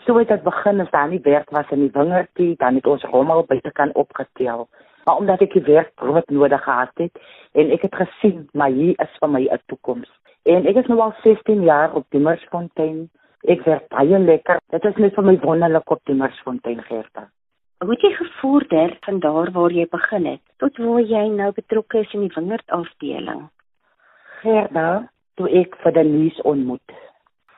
So 0.06 0.18
het 0.18 0.28
dit 0.28 0.42
begin 0.42 0.80
as 0.80 0.90
daar 0.90 1.08
nie 1.08 1.20
werk 1.22 1.50
was 1.50 1.70
in 1.70 1.80
die 1.80 1.92
wingerdie, 1.92 2.56
dan 2.56 2.74
het 2.74 2.86
ons 2.86 3.02
rommel 3.02 3.44
buite 3.44 3.70
kan 3.70 3.90
opgetel 3.94 4.68
maar 5.08 5.16
omdat 5.16 5.40
ek 5.40 5.54
die 5.56 5.64
werk 5.64 5.92
groot 5.96 6.26
nodig 6.28 6.60
gehad 6.64 6.90
het 7.00 7.14
en 7.56 7.70
ek 7.72 7.86
het 7.86 7.94
gesien 7.96 8.42
maar 8.52 8.74
hier 8.76 8.98
is 9.04 9.14
vir 9.20 9.30
my 9.32 9.40
'n 9.48 9.62
toekoms. 9.72 10.10
En 10.44 10.66
ek 10.66 10.76
is 10.82 10.90
nou 10.92 11.00
al 11.00 11.14
16 11.22 11.62
jaar 11.64 11.94
op 11.94 12.04
die 12.10 12.20
Mersfontein. 12.20 13.08
Ek 13.44 13.64
werk 13.64 13.88
baie 13.88 14.18
lekker. 14.18 14.60
Dit 14.70 14.84
is 14.84 14.96
net 14.96 15.14
vir 15.14 15.24
my 15.24 15.38
wonderlik 15.40 15.90
op 15.90 16.00
die 16.04 16.14
Mersfontein 16.14 16.82
Gerda. 16.82 17.28
Hoe 17.78 17.90
het 17.90 18.00
jy 18.02 18.10
gevorder 18.10 18.96
van 19.00 19.18
daar 19.22 19.50
waar 19.54 19.70
jy 19.70 19.84
begin 19.90 20.24
het 20.26 20.40
tot 20.58 20.78
waar 20.82 21.00
jy 21.00 21.28
nou 21.30 21.52
betrokke 21.54 22.00
is 22.02 22.14
in 22.16 22.24
die 22.24 22.32
wingerdafdeling? 22.34 23.44
Gerda, 24.40 24.86
toe 25.38 25.46
ek 25.60 25.76
vir 25.84 26.00
nuus 26.08 26.40
ontmoet. 26.42 26.96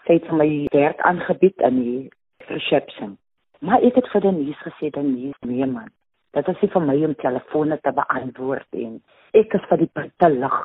Sy 0.05 0.19
het 0.19 0.29
my 0.37 0.51
werk 0.77 1.01
aangebied 1.09 1.65
in 1.71 1.81
die 1.81 2.11
reception. 2.51 3.17
Maar 3.65 3.81
ek 3.89 3.97
het 3.97 4.13
vir 4.13 4.29
nuus 4.29 4.61
gesê 4.67 4.93
dan 4.93 5.09
nie 5.15 5.33
meer 5.41 5.73
man. 5.73 5.89
Dit 6.37 6.53
is 6.53 6.61
nie 6.61 6.73
vir 6.77 6.87
my 6.91 6.99
om 7.09 7.17
telefone 7.25 7.81
te 7.81 7.97
beantwoord 8.03 8.81
en 8.85 9.01
ek 9.33 9.57
is 9.57 9.67
vir 9.73 9.85
die 9.87 9.93
buite 9.95 10.33
lig. 10.37 10.63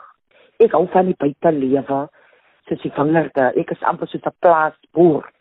Ek 0.67 0.75
hou 0.75 0.83
van 0.91 1.13
die 1.13 1.19
buite 1.23 1.55
lewe. 1.63 2.05
Soos 2.67 2.83
die 2.83 2.91
vingerde, 2.91 3.53
ek 3.55 3.71
is 3.71 3.87
amper 3.87 4.11
soos 4.11 4.27
'n 4.27 4.35
plaasboer. 4.43 5.31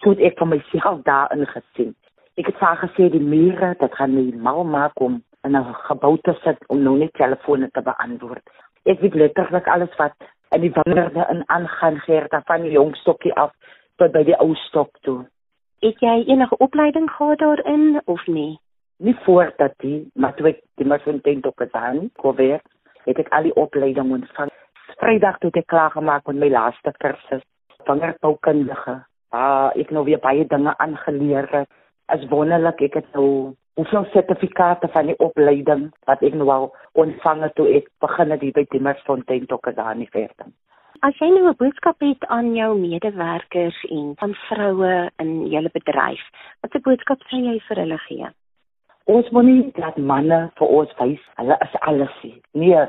So 0.00 0.16
het 0.16 0.20
ek 0.24 0.38
vir 0.38 0.54
myself 0.56 1.04
daarin 1.04 1.44
gesien. 1.52 1.96
Ek 2.38 2.46
het 2.46 2.60
vaar 2.60 2.78
gesê 2.82 3.08
die 3.10 3.22
mure, 3.22 3.74
dit 3.80 3.94
gaan 3.98 4.14
nie 4.14 4.36
mal 4.36 4.64
maak 4.64 5.00
om 5.00 5.22
in 5.44 5.56
'n 5.56 5.74
gebou 5.88 6.18
te 6.22 6.34
sit 6.44 6.58
om 6.68 6.82
nou 6.82 6.96
net 6.98 7.12
telefone 7.12 7.70
te 7.70 7.82
beantwoord. 7.82 8.44
Ek 8.84 9.00
weet 9.00 9.14
letterlik 9.14 9.66
alles 9.66 9.96
wat 9.96 10.14
in 10.50 10.60
die 10.60 10.72
vingerde 10.72 11.26
in 11.30 11.42
aangaan 11.46 11.98
geer 11.98 12.26
van 12.46 12.62
die 12.62 12.70
jong 12.70 12.94
stokkie 12.96 13.34
af 13.34 13.52
tot 13.96 14.12
by 14.12 14.22
die 14.24 14.38
ou 14.38 14.54
stok 14.54 14.90
toe. 15.00 15.26
Het 15.80 15.98
jy 16.00 16.24
enige 16.26 16.56
opleiding 16.56 17.10
gehad 17.10 17.38
daarin 17.38 18.00
of 18.04 18.26
nie? 18.26 18.58
nie 18.98 19.16
voordat 19.24 19.74
die 19.82 20.10
maar 20.14 20.34
toe 20.34 20.50
ek 20.50 20.62
die 20.80 20.86
Merfontein 20.86 21.44
op 21.46 21.60
gedaan 21.62 22.08
probeer 22.18 22.62
het 23.06 23.18
ek 23.22 23.30
al 23.34 23.46
die 23.46 23.54
opleiding 23.54 24.10
ontvang 24.16 24.50
Vrydag 24.98 25.38
toe 25.38 25.52
ek 25.54 25.68
klaar 25.70 25.92
gemaak 25.94 26.26
met 26.26 26.40
my 26.42 26.48
laaste 26.50 26.92
kursus 26.98 27.44
vangerboukundige 27.86 28.96
ah 29.30 29.70
ek 29.78 29.92
nou 29.94 30.02
weer 30.08 30.22
baie 30.24 30.46
dinge 30.50 30.74
aangeleer 30.84 31.46
het 31.54 31.70
as 32.14 32.28
wonderlik 32.32 32.80
ek 32.88 33.00
het 33.00 33.10
nou 33.14 33.54
hoeveel 33.78 34.06
sertifikate 34.12 34.88
van 34.94 35.10
die 35.12 35.18
opleiding 35.22 35.88
wat 36.10 36.22
ek 36.22 36.34
nou 36.34 36.48
al 36.54 36.70
ontvang 36.98 37.44
het 37.46 37.54
toe 37.60 37.68
ek 37.80 37.90
begin 38.04 38.34
het 38.34 38.48
by 38.56 38.64
die 38.72 38.86
Merfontein 38.88 39.46
op 39.54 39.64
gedaan 39.70 40.02
nie 40.02 40.10
verder 40.14 40.50
As 41.06 41.14
jy 41.22 41.28
nou 41.30 41.46
'n 41.46 41.54
boodskap 41.58 42.00
het 42.02 42.24
aan 42.26 42.54
jou 42.56 42.74
medewerkers 42.74 43.84
en 43.88 44.14
aan 44.18 44.34
vroue 44.34 45.10
in 45.22 45.46
julle 45.46 45.70
bedryf, 45.70 46.22
watter 46.60 46.80
boodskap 46.80 47.22
sou 47.30 47.38
jy 47.38 47.60
vir 47.68 47.76
hulle 47.76 47.98
gee? 47.98 48.26
Ons 49.06 49.30
moet 49.30 49.44
nie 49.44 49.70
dat 49.76 49.96
manne 49.96 50.50
vir 50.58 50.68
ons 50.68 50.96
wys 50.98 51.20
hulle 51.36 51.56
is 51.66 51.76
alles 51.80 52.16
nie. 52.22 52.42
Nee. 52.52 52.82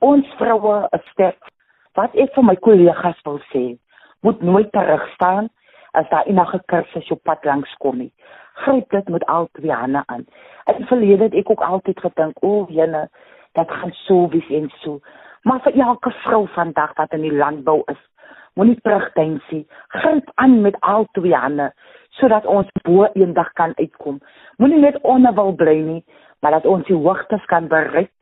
Ons 0.00 0.26
vroue 0.38 0.88
is 0.96 1.04
sterk. 1.12 1.52
Wat 1.94 2.16
ek 2.16 2.32
vir 2.34 2.44
my 2.44 2.56
kollegas 2.56 3.20
wil 3.24 3.38
sê, 3.52 3.76
moet 4.22 4.40
nooit 4.42 4.72
terug 4.72 5.04
staan 5.14 5.50
as 5.94 6.08
daar 6.10 6.26
enige 6.26 6.60
kursus 6.66 7.10
op 7.10 7.22
pad 7.22 7.44
langs 7.44 7.74
kom 7.82 7.98
nie. 7.98 8.12
Gryp 8.54 8.90
dit 8.90 9.08
met 9.08 9.26
al 9.26 9.48
twee 9.52 9.72
hande 9.72 10.02
aan. 10.06 10.26
In 10.64 10.76
die 10.76 10.86
verlede 10.86 11.28
het 11.28 11.34
ek 11.34 11.50
ook 11.50 11.62
altyd 11.62 12.00
gedink, 12.00 12.42
o, 12.42 12.48
oh, 12.48 12.70
jene, 12.70 13.08
dat 13.52 13.70
gaan 13.70 13.92
so 14.06 14.28
wees 14.28 14.48
en 14.50 14.70
so. 14.82 15.00
Maar 15.42 15.60
vir 15.66 15.78
elke 15.86 16.10
vrou 16.22 16.46
vandag 16.54 16.94
wat 16.98 17.12
in 17.12 17.26
die 17.26 17.34
landbou 17.34 17.82
is, 17.92 18.00
moenie 18.54 18.78
terugdink 18.80 19.42
nie. 19.50 19.66
Gryp 19.88 20.30
aan 20.34 20.60
met 20.62 20.78
al 20.80 21.06
twee 21.12 21.34
hande 21.34 21.72
sodat 22.14 22.46
ons 22.46 22.70
bo 22.86 23.08
eendag 23.18 23.52
kan 23.58 23.72
uitkom. 23.74 24.20
Moenie 24.62 24.80
net 24.80 25.00
onderwil 25.02 25.52
bly 25.58 25.78
nie, 25.82 26.02
maar 26.40 26.54
dat 26.54 26.66
ons 26.70 26.86
die 26.86 26.96
hoogtes 26.96 27.44
kan 27.50 27.66
bereik 27.68 28.12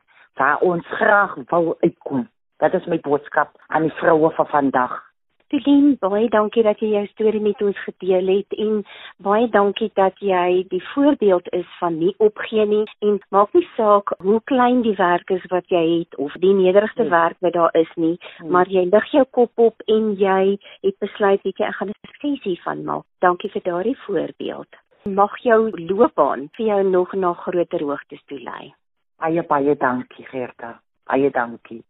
waar 0.41 0.61
ons 0.65 0.87
graag 0.97 1.35
wou 1.49 1.75
uitkom. 1.79 2.27
Dat 2.57 2.73
is 2.73 2.85
my 2.89 2.97
boodskap 3.05 3.53
aan 3.67 3.85
die 3.85 3.95
vroue 3.99 4.31
van 4.33 4.47
vandag. 4.47 5.12
Celine, 5.53 5.97
baie 6.01 6.25
dankie 6.33 6.63
dat 6.65 6.79
jy 6.81 6.87
jou 6.95 7.03
storie 7.11 7.41
met 7.45 7.59
ons 7.61 7.77
gedeel 7.85 8.29
het 8.31 8.55
en 8.57 8.79
baie 9.21 9.45
dankie 9.53 9.91
dat 9.93 10.17
jy 10.25 10.63
die 10.71 10.81
voorbeeld 10.87 11.51
is 11.53 11.67
van 11.77 11.99
nie 11.99 12.13
opgee 12.27 12.65
nie 12.71 12.87
en 13.05 13.19
maak 13.35 13.53
nie 13.53 13.67
saak 13.75 14.15
hoe 14.25 14.39
klein 14.49 14.81
die 14.81 14.95
werk 14.97 15.29
is 15.35 15.45
wat 15.53 15.69
jy 15.69 15.83
het 15.91 16.17
of 16.17 16.33
die 16.41 16.55
nederigste 16.57 17.05
nee. 17.05 17.13
werk 17.13 17.37
wat 17.45 17.53
daar 17.53 17.77
is 17.77 17.93
nie, 18.01 18.15
nee. 18.17 18.49
maar 18.49 18.65
jy 18.65 18.87
lig 18.89 19.13
jou 19.13 19.25
kop 19.37 19.65
op 19.67 19.85
en 19.97 20.09
jy 20.17 20.57
het 20.87 20.97
besluit 21.05 21.45
weet 21.45 21.61
jy 21.61 21.69
ek 21.69 21.77
gaan 21.83 21.93
'n 21.93 22.01
suksesie 22.01 22.57
van 22.65 22.83
maak. 22.89 23.05
Dankie 23.21 23.53
vir 23.53 23.67
daardie 23.69 23.97
voorbeeld. 24.07 24.81
Mag 25.05 25.37
jou 25.45 25.69
loopbaan 25.69 26.49
vir 26.57 26.65
jou 26.65 26.83
nog 26.89 27.13
na 27.13 27.33
groter 27.45 27.85
hoogtes 27.85 28.25
toe 28.25 28.41
lei. 28.41 28.73
Baie 29.21 29.43
baie 29.43 29.77
dankie 29.77 30.25
Gerda. 30.25 30.79
Baie 31.05 31.29
dankie. 31.29 31.83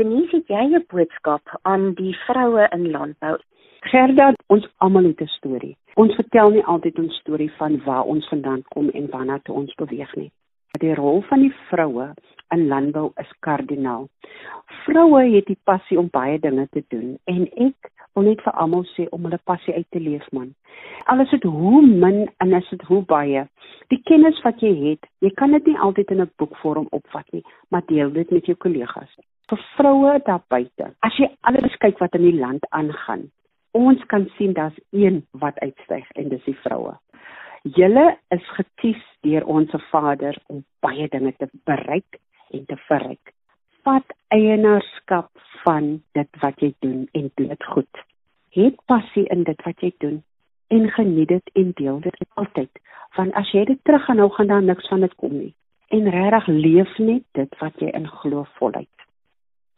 Denise, 0.00 0.36
het 0.36 0.48
jy 0.48 0.62
'n 0.72 0.84
boodskap 0.88 1.42
aan 1.62 1.92
die 1.94 2.14
vroue 2.24 2.68
in 2.72 2.90
landbou? 2.90 3.36
Gerda, 3.90 4.32
ons 4.46 4.66
almal 4.78 5.04
het 5.04 5.20
'n 5.20 5.26
storie. 5.26 5.76
Ons 5.94 6.14
vertel 6.14 6.50
nie 6.50 6.64
altyd 6.64 6.98
ons 6.98 7.16
storie 7.16 7.52
van 7.52 7.82
waar 7.84 8.04
ons 8.04 8.28
vandaan 8.28 8.62
kom 8.68 8.88
en 8.88 9.10
waarna 9.10 9.38
toe 9.38 9.54
ons 9.54 9.74
beweeg 9.74 10.14
nie. 10.16 10.30
Die 10.80 10.94
rol 10.94 11.20
van 11.22 11.40
die 11.40 11.54
vroue 11.68 12.14
in 12.48 12.66
landbou 12.68 13.12
is 13.16 13.32
kardinaal. 13.40 14.08
Vroue 14.84 15.34
het 15.34 15.46
die 15.46 15.58
passie 15.64 15.98
om 15.98 16.08
baie 16.10 16.38
dinge 16.38 16.66
te 16.70 16.84
doen 16.88 17.18
en 17.24 17.48
ek 17.54 17.92
wil 18.14 18.28
net 18.28 18.40
vir 18.44 18.52
almal 18.52 18.84
sê 18.94 19.08
om 19.10 19.24
hulle 19.24 19.40
passie 19.44 19.74
uit 19.74 19.88
te 19.90 20.00
leef 20.00 20.28
man. 20.32 20.54
Al 21.06 21.20
is 21.20 21.30
dit 21.30 21.42
hoe 21.42 21.82
min 21.86 22.28
en 22.38 22.54
as 22.54 22.70
dit 22.70 22.82
hoe 22.82 23.02
baie, 23.02 23.46
die 23.88 24.02
kennis 24.04 24.40
wat 24.44 24.60
jy 24.60 24.72
het, 24.90 25.10
jy 25.20 25.30
kan 25.30 25.52
dit 25.52 25.66
nie 25.66 25.78
altyd 25.78 26.10
in 26.10 26.22
'n 26.22 26.30
boekvorm 26.38 26.86
opvat 26.90 27.32
nie, 27.32 27.44
maar 27.70 27.82
deel 27.86 28.10
dit 28.10 28.30
met 28.30 28.46
jou 28.46 28.56
kollegas 28.56 29.12
vir 29.52 29.60
vroue 29.76 30.16
daar 30.26 30.42
buite. 30.48 30.90
As 31.04 31.16
jy 31.20 31.28
alles 31.48 31.76
kyk 31.84 32.00
wat 32.00 32.16
in 32.16 32.24
die 32.24 32.38
land 32.40 32.64
aangaan, 32.70 33.26
ons 33.76 34.00
kan 34.12 34.24
sien 34.38 34.54
daar's 34.56 34.78
een 34.96 35.22
wat 35.42 35.58
uitstyg 35.60 36.08
en 36.16 36.30
dis 36.32 36.44
die 36.48 36.56
vroue. 36.64 36.94
Julle 37.76 38.06
is 38.34 38.48
gekies 38.56 39.02
deur 39.26 39.44
ons 39.46 39.74
Vader 39.90 40.36
om 40.50 40.64
baie 40.82 41.06
dinge 41.12 41.34
te 41.38 41.48
bereik 41.68 42.18
en 42.52 42.64
te 42.66 42.78
verryk. 42.88 43.34
Vat 43.82 44.12
eienaarskap 44.30 45.30
van 45.64 45.86
dit 46.14 46.36
wat 46.42 46.60
jy 46.62 46.68
doen 46.84 47.08
en 47.18 47.30
doen 47.34 47.48
dit 47.50 47.64
goed. 47.74 48.02
Het 48.54 48.76
passie 48.86 49.24
in 49.34 49.42
dit 49.48 49.64
wat 49.66 49.80
jy 49.82 49.90
doen 50.04 50.20
en 50.70 50.86
geniet 50.90 51.28
dit 51.28 51.50
en 51.58 51.72
deel 51.74 51.98
dit 52.00 52.20
altyd. 52.38 52.70
Want 53.16 53.34
as 53.34 53.50
jy 53.50 53.64
dit 53.72 53.80
teruggaan 53.82 54.22
nou 54.22 54.28
gaan 54.36 54.52
daar 54.54 54.62
niks 54.62 54.88
van 54.88 55.02
dit 55.02 55.14
kom 55.14 55.34
nie. 55.34 55.50
En 55.88 56.10
regtig 56.14 56.46
leef 56.46 56.98
net 56.98 57.24
dit 57.38 57.58
wat 57.58 57.82
jy 57.82 57.90
in 57.90 58.06
glo 58.08 58.46
voluit. 58.60 59.01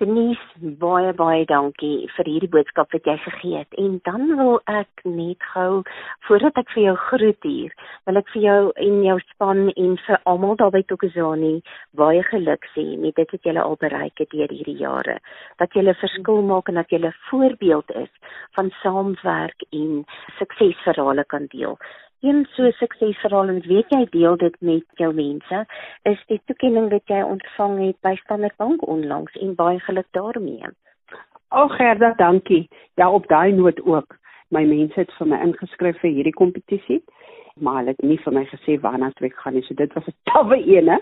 Denise, 0.03 0.43
baie 0.83 1.13
baie 1.15 1.45
dankie 1.47 2.09
vir 2.17 2.27
hierdie 2.27 2.49
boodskap 2.51 2.91
wat 2.97 3.05
jy 3.07 3.15
gegee 3.23 3.61
het. 3.61 3.77
En 3.79 4.01
dan 4.09 4.25
wil 4.41 4.57
ek 4.67 5.05
net 5.07 5.45
gou 5.53 5.85
voordat 6.27 6.57
ek 6.59 6.73
vir 6.75 6.83
jou 6.83 6.95
groet 7.03 7.47
hier, 7.47 7.77
wil 8.11 8.19
ek 8.19 8.33
vir 8.35 8.43
jou 8.43 8.57
en 8.87 8.97
jou 9.07 9.15
span 9.29 9.61
en 9.71 9.93
vir 10.07 10.19
almal 10.33 10.59
daar 10.59 10.73
by 10.75 10.83
Tokozani 10.91 11.53
baie 12.01 12.25
geluk 12.33 12.67
sê 12.73 12.89
met 13.05 13.15
dit 13.21 13.37
wat 13.37 13.47
julle 13.47 13.63
al 13.63 13.79
bereik 13.85 14.19
het 14.25 14.35
deur 14.35 14.51
hierdie 14.51 14.81
jare. 14.83 15.21
Dat 15.63 15.79
julle 15.79 15.95
verskil 16.03 16.43
maak 16.43 16.73
en 16.73 16.83
dat 16.83 16.91
julle 16.91 17.15
voorbeeld 17.29 17.95
is 18.03 18.11
van 18.59 18.75
saamwerk 18.83 19.63
en 19.71 20.03
suksesverhale 20.41 21.23
kan 21.31 21.47
deel 21.55 21.79
een 22.25 22.47
so 22.57 22.71
suksesverhaal 22.81 23.53
en 23.53 23.61
weet 23.69 23.91
jy 23.93 24.05
deel 24.17 24.37
dit 24.41 24.55
met 24.61 25.01
jou 25.01 25.11
mense 25.15 25.65
is 26.11 26.21
die 26.33 26.41
toekenning 26.51 26.89
wat 26.93 27.13
jy 27.13 27.21
ontvang 27.23 27.75
het 27.87 27.99
by 28.07 28.15
Standard 28.23 28.57
Bank 28.57 28.87
onlangs 28.89 29.37
en 29.47 29.55
baie 29.59 29.81
geluk 29.87 30.09
daarmee. 30.17 30.73
O 31.51 31.69
Gerda, 31.69 32.15
dankie. 32.17 32.69
Ja, 32.95 33.11
op 33.11 33.27
daai 33.29 33.53
noot 33.53 33.83
ook. 33.87 34.17
My 34.49 34.65
mense 34.65 34.99
het 35.01 35.13
vir 35.19 35.29
my 35.31 35.39
ingeskryf 35.45 36.01
vir 36.03 36.11
hierdie 36.17 36.35
kompetisie, 36.35 37.03
maar 37.61 37.77
hulle 37.81 37.95
het 37.95 38.03
nie 38.03 38.19
vir 38.25 38.35
my 38.35 38.45
gesê 38.51 38.79
waarna 38.81 39.13
ek 39.29 39.37
gaan 39.43 39.55
nie. 39.55 39.63
So 39.63 39.75
dit 39.75 39.93
was 39.95 40.09
'n 40.09 40.17
tawwe 40.31 40.59
ene. 40.77 40.99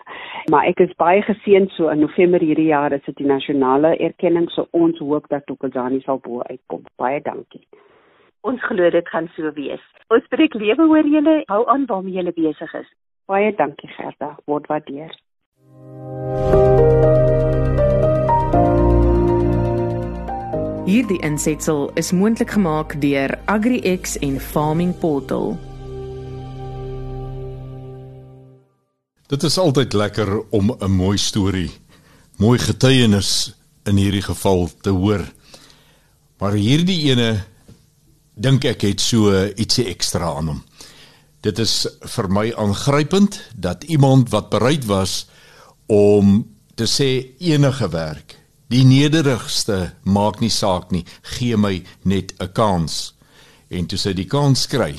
Maar 0.51 0.67
ek 0.67 0.81
is 0.81 0.97
baie 0.97 1.23
geseën 1.23 1.71
so 1.71 1.89
in 1.89 2.01
November 2.01 2.41
hierdie 2.41 2.73
jaar 2.75 2.93
is 2.93 3.05
dit 3.07 3.17
die 3.17 3.27
nasionale 3.27 3.97
erkenning, 3.97 4.51
so 4.51 4.67
ons 4.73 4.99
hoop 4.99 5.29
dat 5.29 5.47
Tokozani 5.47 6.01
sal 6.01 6.19
bo 6.19 6.43
uitkom. 6.43 6.85
Baie 6.97 7.21
dankie. 7.21 7.67
Ons 8.43 8.63
glo 8.67 8.91
dit 8.91 9.09
gaan 9.09 9.29
so 9.37 9.53
wees. 9.55 9.83
Ons 10.11 10.25
spreek 10.27 10.57
lewe 10.59 10.83
oor 10.91 11.07
julle. 11.07 11.35
Hou 11.47 11.63
aan 11.71 11.85
waarmee 11.87 12.17
julle 12.17 12.33
besig 12.35 12.73
is. 12.75 12.89
Baie 13.31 13.53
dankie 13.55 13.91
Gerda. 13.95 14.33
Word 14.51 14.67
waardeer. 14.67 15.13
Hierdie 20.89 21.21
insetsel 21.23 21.93
is 21.95 22.11
moontlik 22.11 22.51
gemaak 22.57 22.97
deur 23.05 23.37
AgriX 23.47 24.19
en 24.27 24.41
Farming 24.43 24.97
Portal. 24.99 25.55
Dit 29.31 29.47
is 29.47 29.59
altyd 29.59 29.95
lekker 29.95 30.43
om 30.51 30.75
'n 30.75 30.91
mooi 30.91 31.17
storie, 31.17 31.71
mooi 32.43 32.59
getuienis 32.59 33.55
in 33.87 33.97
hierdie 33.97 34.27
geval 34.27 34.69
te 34.83 34.91
hoor. 34.91 35.23
Maar 36.39 36.53
hierdie 36.59 37.11
ene 37.11 37.52
dink 38.35 38.65
ek 38.65 38.83
het 38.83 39.01
so 39.01 39.33
ietsie 39.33 39.89
ekstra 39.91 40.33
aan 40.37 40.49
hom. 40.49 40.63
Dit 41.43 41.59
is 41.59 41.87
vir 42.15 42.29
my 42.31 42.53
aangrypend 42.55 43.41
dat 43.55 43.85
iemand 43.85 44.31
wat 44.31 44.51
bereid 44.51 44.87
was 44.87 45.27
om 45.87 46.45
te 46.75 46.87
sê 46.87 47.37
enige 47.43 47.89
werk, 47.93 48.37
die 48.73 48.85
nederigste 48.89 49.95
maak 50.03 50.41
nie 50.41 50.51
saak 50.51 50.93
nie, 50.93 51.05
gee 51.37 51.57
my 51.57 51.83
net 52.05 52.33
'n 52.41 52.53
kans. 52.53 53.15
En 53.71 53.87
toe 53.87 53.99
sy 53.99 54.13
die 54.13 54.29
kans 54.29 54.67
kry, 54.67 54.95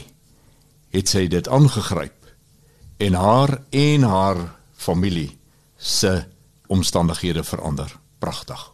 het 0.92 1.08
sy 1.10 1.28
dit 1.28 1.48
aangegryp 1.48 2.20
en 2.98 3.14
haar 3.14 3.62
en 3.72 4.04
haar 4.04 4.56
familie 4.74 5.38
se 5.78 6.26
omstandighede 6.68 7.44
verander. 7.44 8.00
Pragtig. 8.20 8.73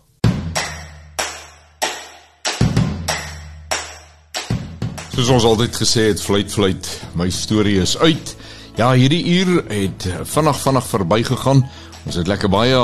Soos 5.19 5.33
ons 5.35 5.45
altyd 5.49 5.75
gesê 5.75 6.03
het, 6.07 6.21
fluit 6.23 6.47
fluit, 6.47 6.85
my 7.19 7.25
storie 7.27 7.81
is 7.83 7.97
uit. 7.99 8.29
Ja, 8.77 8.93
hierdie 8.95 9.19
uur 9.33 9.49
het 9.67 10.05
vinnig 10.31 10.61
vinnig 10.61 10.85
verbygegaan. 10.87 11.63
Ons 12.07 12.19
het 12.21 12.31
lekker 12.31 12.47
baie 12.47 12.77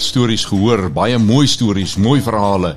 stories 0.00 0.46
gehoor, 0.48 0.86
baie 0.88 1.18
mooi 1.20 1.44
stories, 1.44 1.98
mooi 2.00 2.22
verhale. 2.24 2.70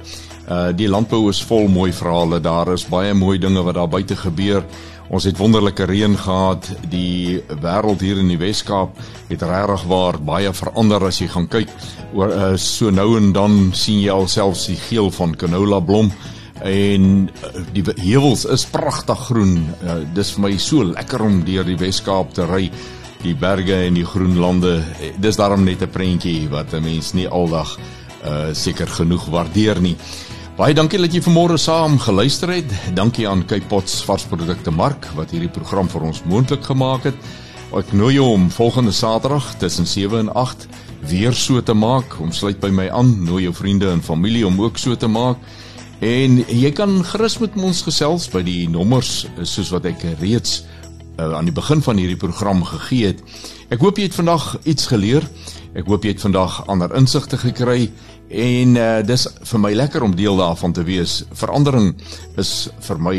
Uh 0.52 0.76
die 0.76 0.92
landbou 0.92 1.30
is 1.32 1.40
vol 1.48 1.72
mooi 1.72 1.94
verhale. 1.96 2.42
Daar 2.44 2.74
is 2.74 2.84
baie 2.92 3.16
mooi 3.16 3.38
dinge 3.40 3.64
wat 3.64 3.80
daar 3.80 3.88
buite 3.88 4.20
gebeur. 4.20 4.68
Ons 5.08 5.30
het 5.32 5.40
wonderlike 5.40 5.88
reën 5.88 6.20
gehad. 6.20 6.68
Die 6.92 7.40
wêreld 7.64 8.04
hier 8.04 8.20
in 8.20 8.36
die 8.36 8.42
Wes-Kaap 8.44 9.00
het 9.32 9.48
regtig 9.48 9.88
waar 9.88 10.20
baie 10.20 10.52
verander 10.52 11.08
as 11.08 11.24
jy 11.24 11.32
gaan 11.32 11.48
kyk. 11.48 11.72
Oor 12.12 12.36
uh, 12.36 12.54
so 12.60 12.92
nou 12.92 13.14
en 13.16 13.32
dan 13.32 13.62
sien 13.72 14.04
jy 14.04 14.12
alselfs 14.12 14.68
die 14.68 14.82
geel 14.90 15.08
van 15.08 15.40
canola 15.40 15.80
blom 15.80 16.12
en 16.64 17.30
uh, 17.30 17.64
die 17.74 17.84
heuwels 18.00 18.46
is 18.46 18.66
pragtig 18.66 19.20
groen. 19.28 19.58
Uh, 19.84 19.98
dis 20.16 20.32
vir 20.36 20.46
my 20.48 20.54
so 20.58 20.84
lekker 20.84 21.26
om 21.26 21.42
deur 21.48 21.68
die 21.68 21.78
Wes-Kaap 21.80 22.34
te 22.34 22.46
ry. 22.48 22.70
Die 23.26 23.36
berge 23.36 23.82
en 23.88 23.98
die 23.98 24.06
groen 24.06 24.38
lande. 24.38 24.78
Eh, 25.02 25.12
dis 25.18 25.36
daarom 25.36 25.64
net 25.66 25.82
'n 25.82 25.90
prentjie 25.90 26.48
wat 26.50 26.74
'n 26.74 26.84
mens 26.84 27.14
nie 27.14 27.28
aldag 27.28 27.78
uh 28.26 28.54
seker 28.54 28.88
genoeg 28.88 29.26
waardeer 29.30 29.82
nie. 29.82 29.96
Baie 30.58 30.74
dankie 30.74 31.00
dat 31.00 31.12
jy 31.12 31.20
vanmôre 31.20 31.58
saam 31.60 32.00
geluister 32.00 32.50
het. 32.50 32.72
Dankie 32.96 33.28
aan 33.28 33.46
Kypots 33.46 34.04
varsprodukte 34.08 34.72
Mark 34.72 35.10
wat 35.16 35.32
hierdie 35.32 35.52
program 35.52 35.90
vir 35.92 36.02
ons 36.02 36.22
moontlik 36.24 36.64
gemaak 36.64 37.04
het. 37.04 37.16
Ek 37.76 37.92
nooi 37.92 38.14
jou 38.16 38.30
om 38.32 38.48
volgende 38.50 38.94
Saterdag 38.96 39.56
tussen 39.60 39.86
7 39.86 40.20
en 40.20 40.30
8 40.34 40.68
weer 41.10 41.34
so 41.34 41.62
te 41.62 41.74
maak. 41.74 42.16
Om 42.22 42.32
sluit 42.32 42.60
by 42.60 42.70
my 42.70 42.88
aan. 42.90 43.24
Nooi 43.26 43.44
jou 43.44 43.54
vriende 43.54 43.90
en 43.92 44.02
familie 44.02 44.46
om 44.48 44.62
ook 44.62 44.78
so 44.78 44.96
te 44.96 45.08
maak. 45.08 45.38
En 46.04 46.40
jy 46.52 46.72
kan 46.76 46.98
gerus 47.08 47.38
met 47.40 47.56
ons 47.56 47.82
gesels 47.88 48.28
by 48.34 48.42
die 48.44 48.66
nommers 48.68 49.26
soos 49.48 49.72
wat 49.72 49.86
ek 49.88 50.04
reeds 50.20 50.64
uh, 51.20 51.38
aan 51.38 51.48
die 51.48 51.56
begin 51.56 51.82
van 51.86 52.00
hierdie 52.02 52.20
program 52.20 52.64
gegee 52.68 53.14
het. 53.14 53.24
Ek 53.72 53.80
hoop 53.80 53.98
jy 53.98 54.10
het 54.10 54.18
vandag 54.18 54.58
iets 54.68 54.90
geleer. 54.92 55.24
Ek 55.76 55.88
hoop 55.88 56.04
jy 56.04 56.16
het 56.16 56.24
vandag 56.24 56.62
ander 56.72 56.92
insigte 57.00 57.40
gekry 57.40 57.90
en 58.30 58.76
uh, 58.76 59.02
dis 59.06 59.28
vir 59.52 59.62
my 59.62 59.72
lekker 59.76 60.04
om 60.04 60.16
deel 60.18 60.40
daarvan 60.40 60.76
te 60.76 60.84
wees. 60.84 61.24
Verandering 61.32 61.94
is 62.42 62.68
vir 62.88 63.00
my 63.00 63.18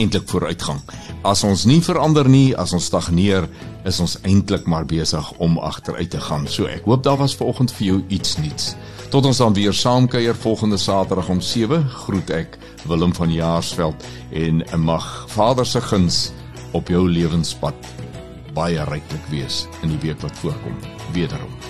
eintlik 0.00 0.24
vooruitgang. 0.32 0.80
As 1.28 1.44
ons 1.44 1.66
nie 1.68 1.82
verander 1.84 2.28
nie, 2.28 2.54
as 2.56 2.72
ons 2.72 2.86
stagneer, 2.88 3.44
is 3.84 4.00
ons 4.00 4.16
eintlik 4.24 4.64
maar 4.70 4.86
besig 4.88 5.26
om 5.44 5.58
agteruit 5.60 6.10
te 6.10 6.20
gaan. 6.20 6.48
So 6.48 6.70
ek 6.70 6.88
hoop 6.88 7.04
daar 7.04 7.20
was 7.20 7.36
vanoggend 7.36 7.74
vir 7.76 7.86
jou 7.90 8.00
iets 8.08 8.38
nuuts. 8.40 8.72
Tot 9.10 9.26
ons 9.26 9.40
dan 9.42 9.54
weer 9.54 9.74
saamkuier 9.74 10.36
volgende 10.38 10.76
Saterdag 10.78 11.28
om 11.28 11.40
7, 11.42 11.82
groet 11.88 12.30
ek 12.30 12.54
Willem 12.86 13.10
van 13.14 13.32
Jaarsveld 13.34 14.06
en 14.30 14.62
mag 14.78 15.08
Vader 15.34 15.66
se 15.66 15.82
guns 15.82 16.28
op 16.78 16.88
jou 16.88 17.02
lewenspad 17.10 17.74
baie 18.54 18.86
ryklik 18.86 19.26
wees 19.34 19.64
in 19.82 19.96
die 19.96 20.02
week 20.06 20.22
wat 20.22 20.38
voorkom. 20.42 20.78
Wederom. 21.14 21.69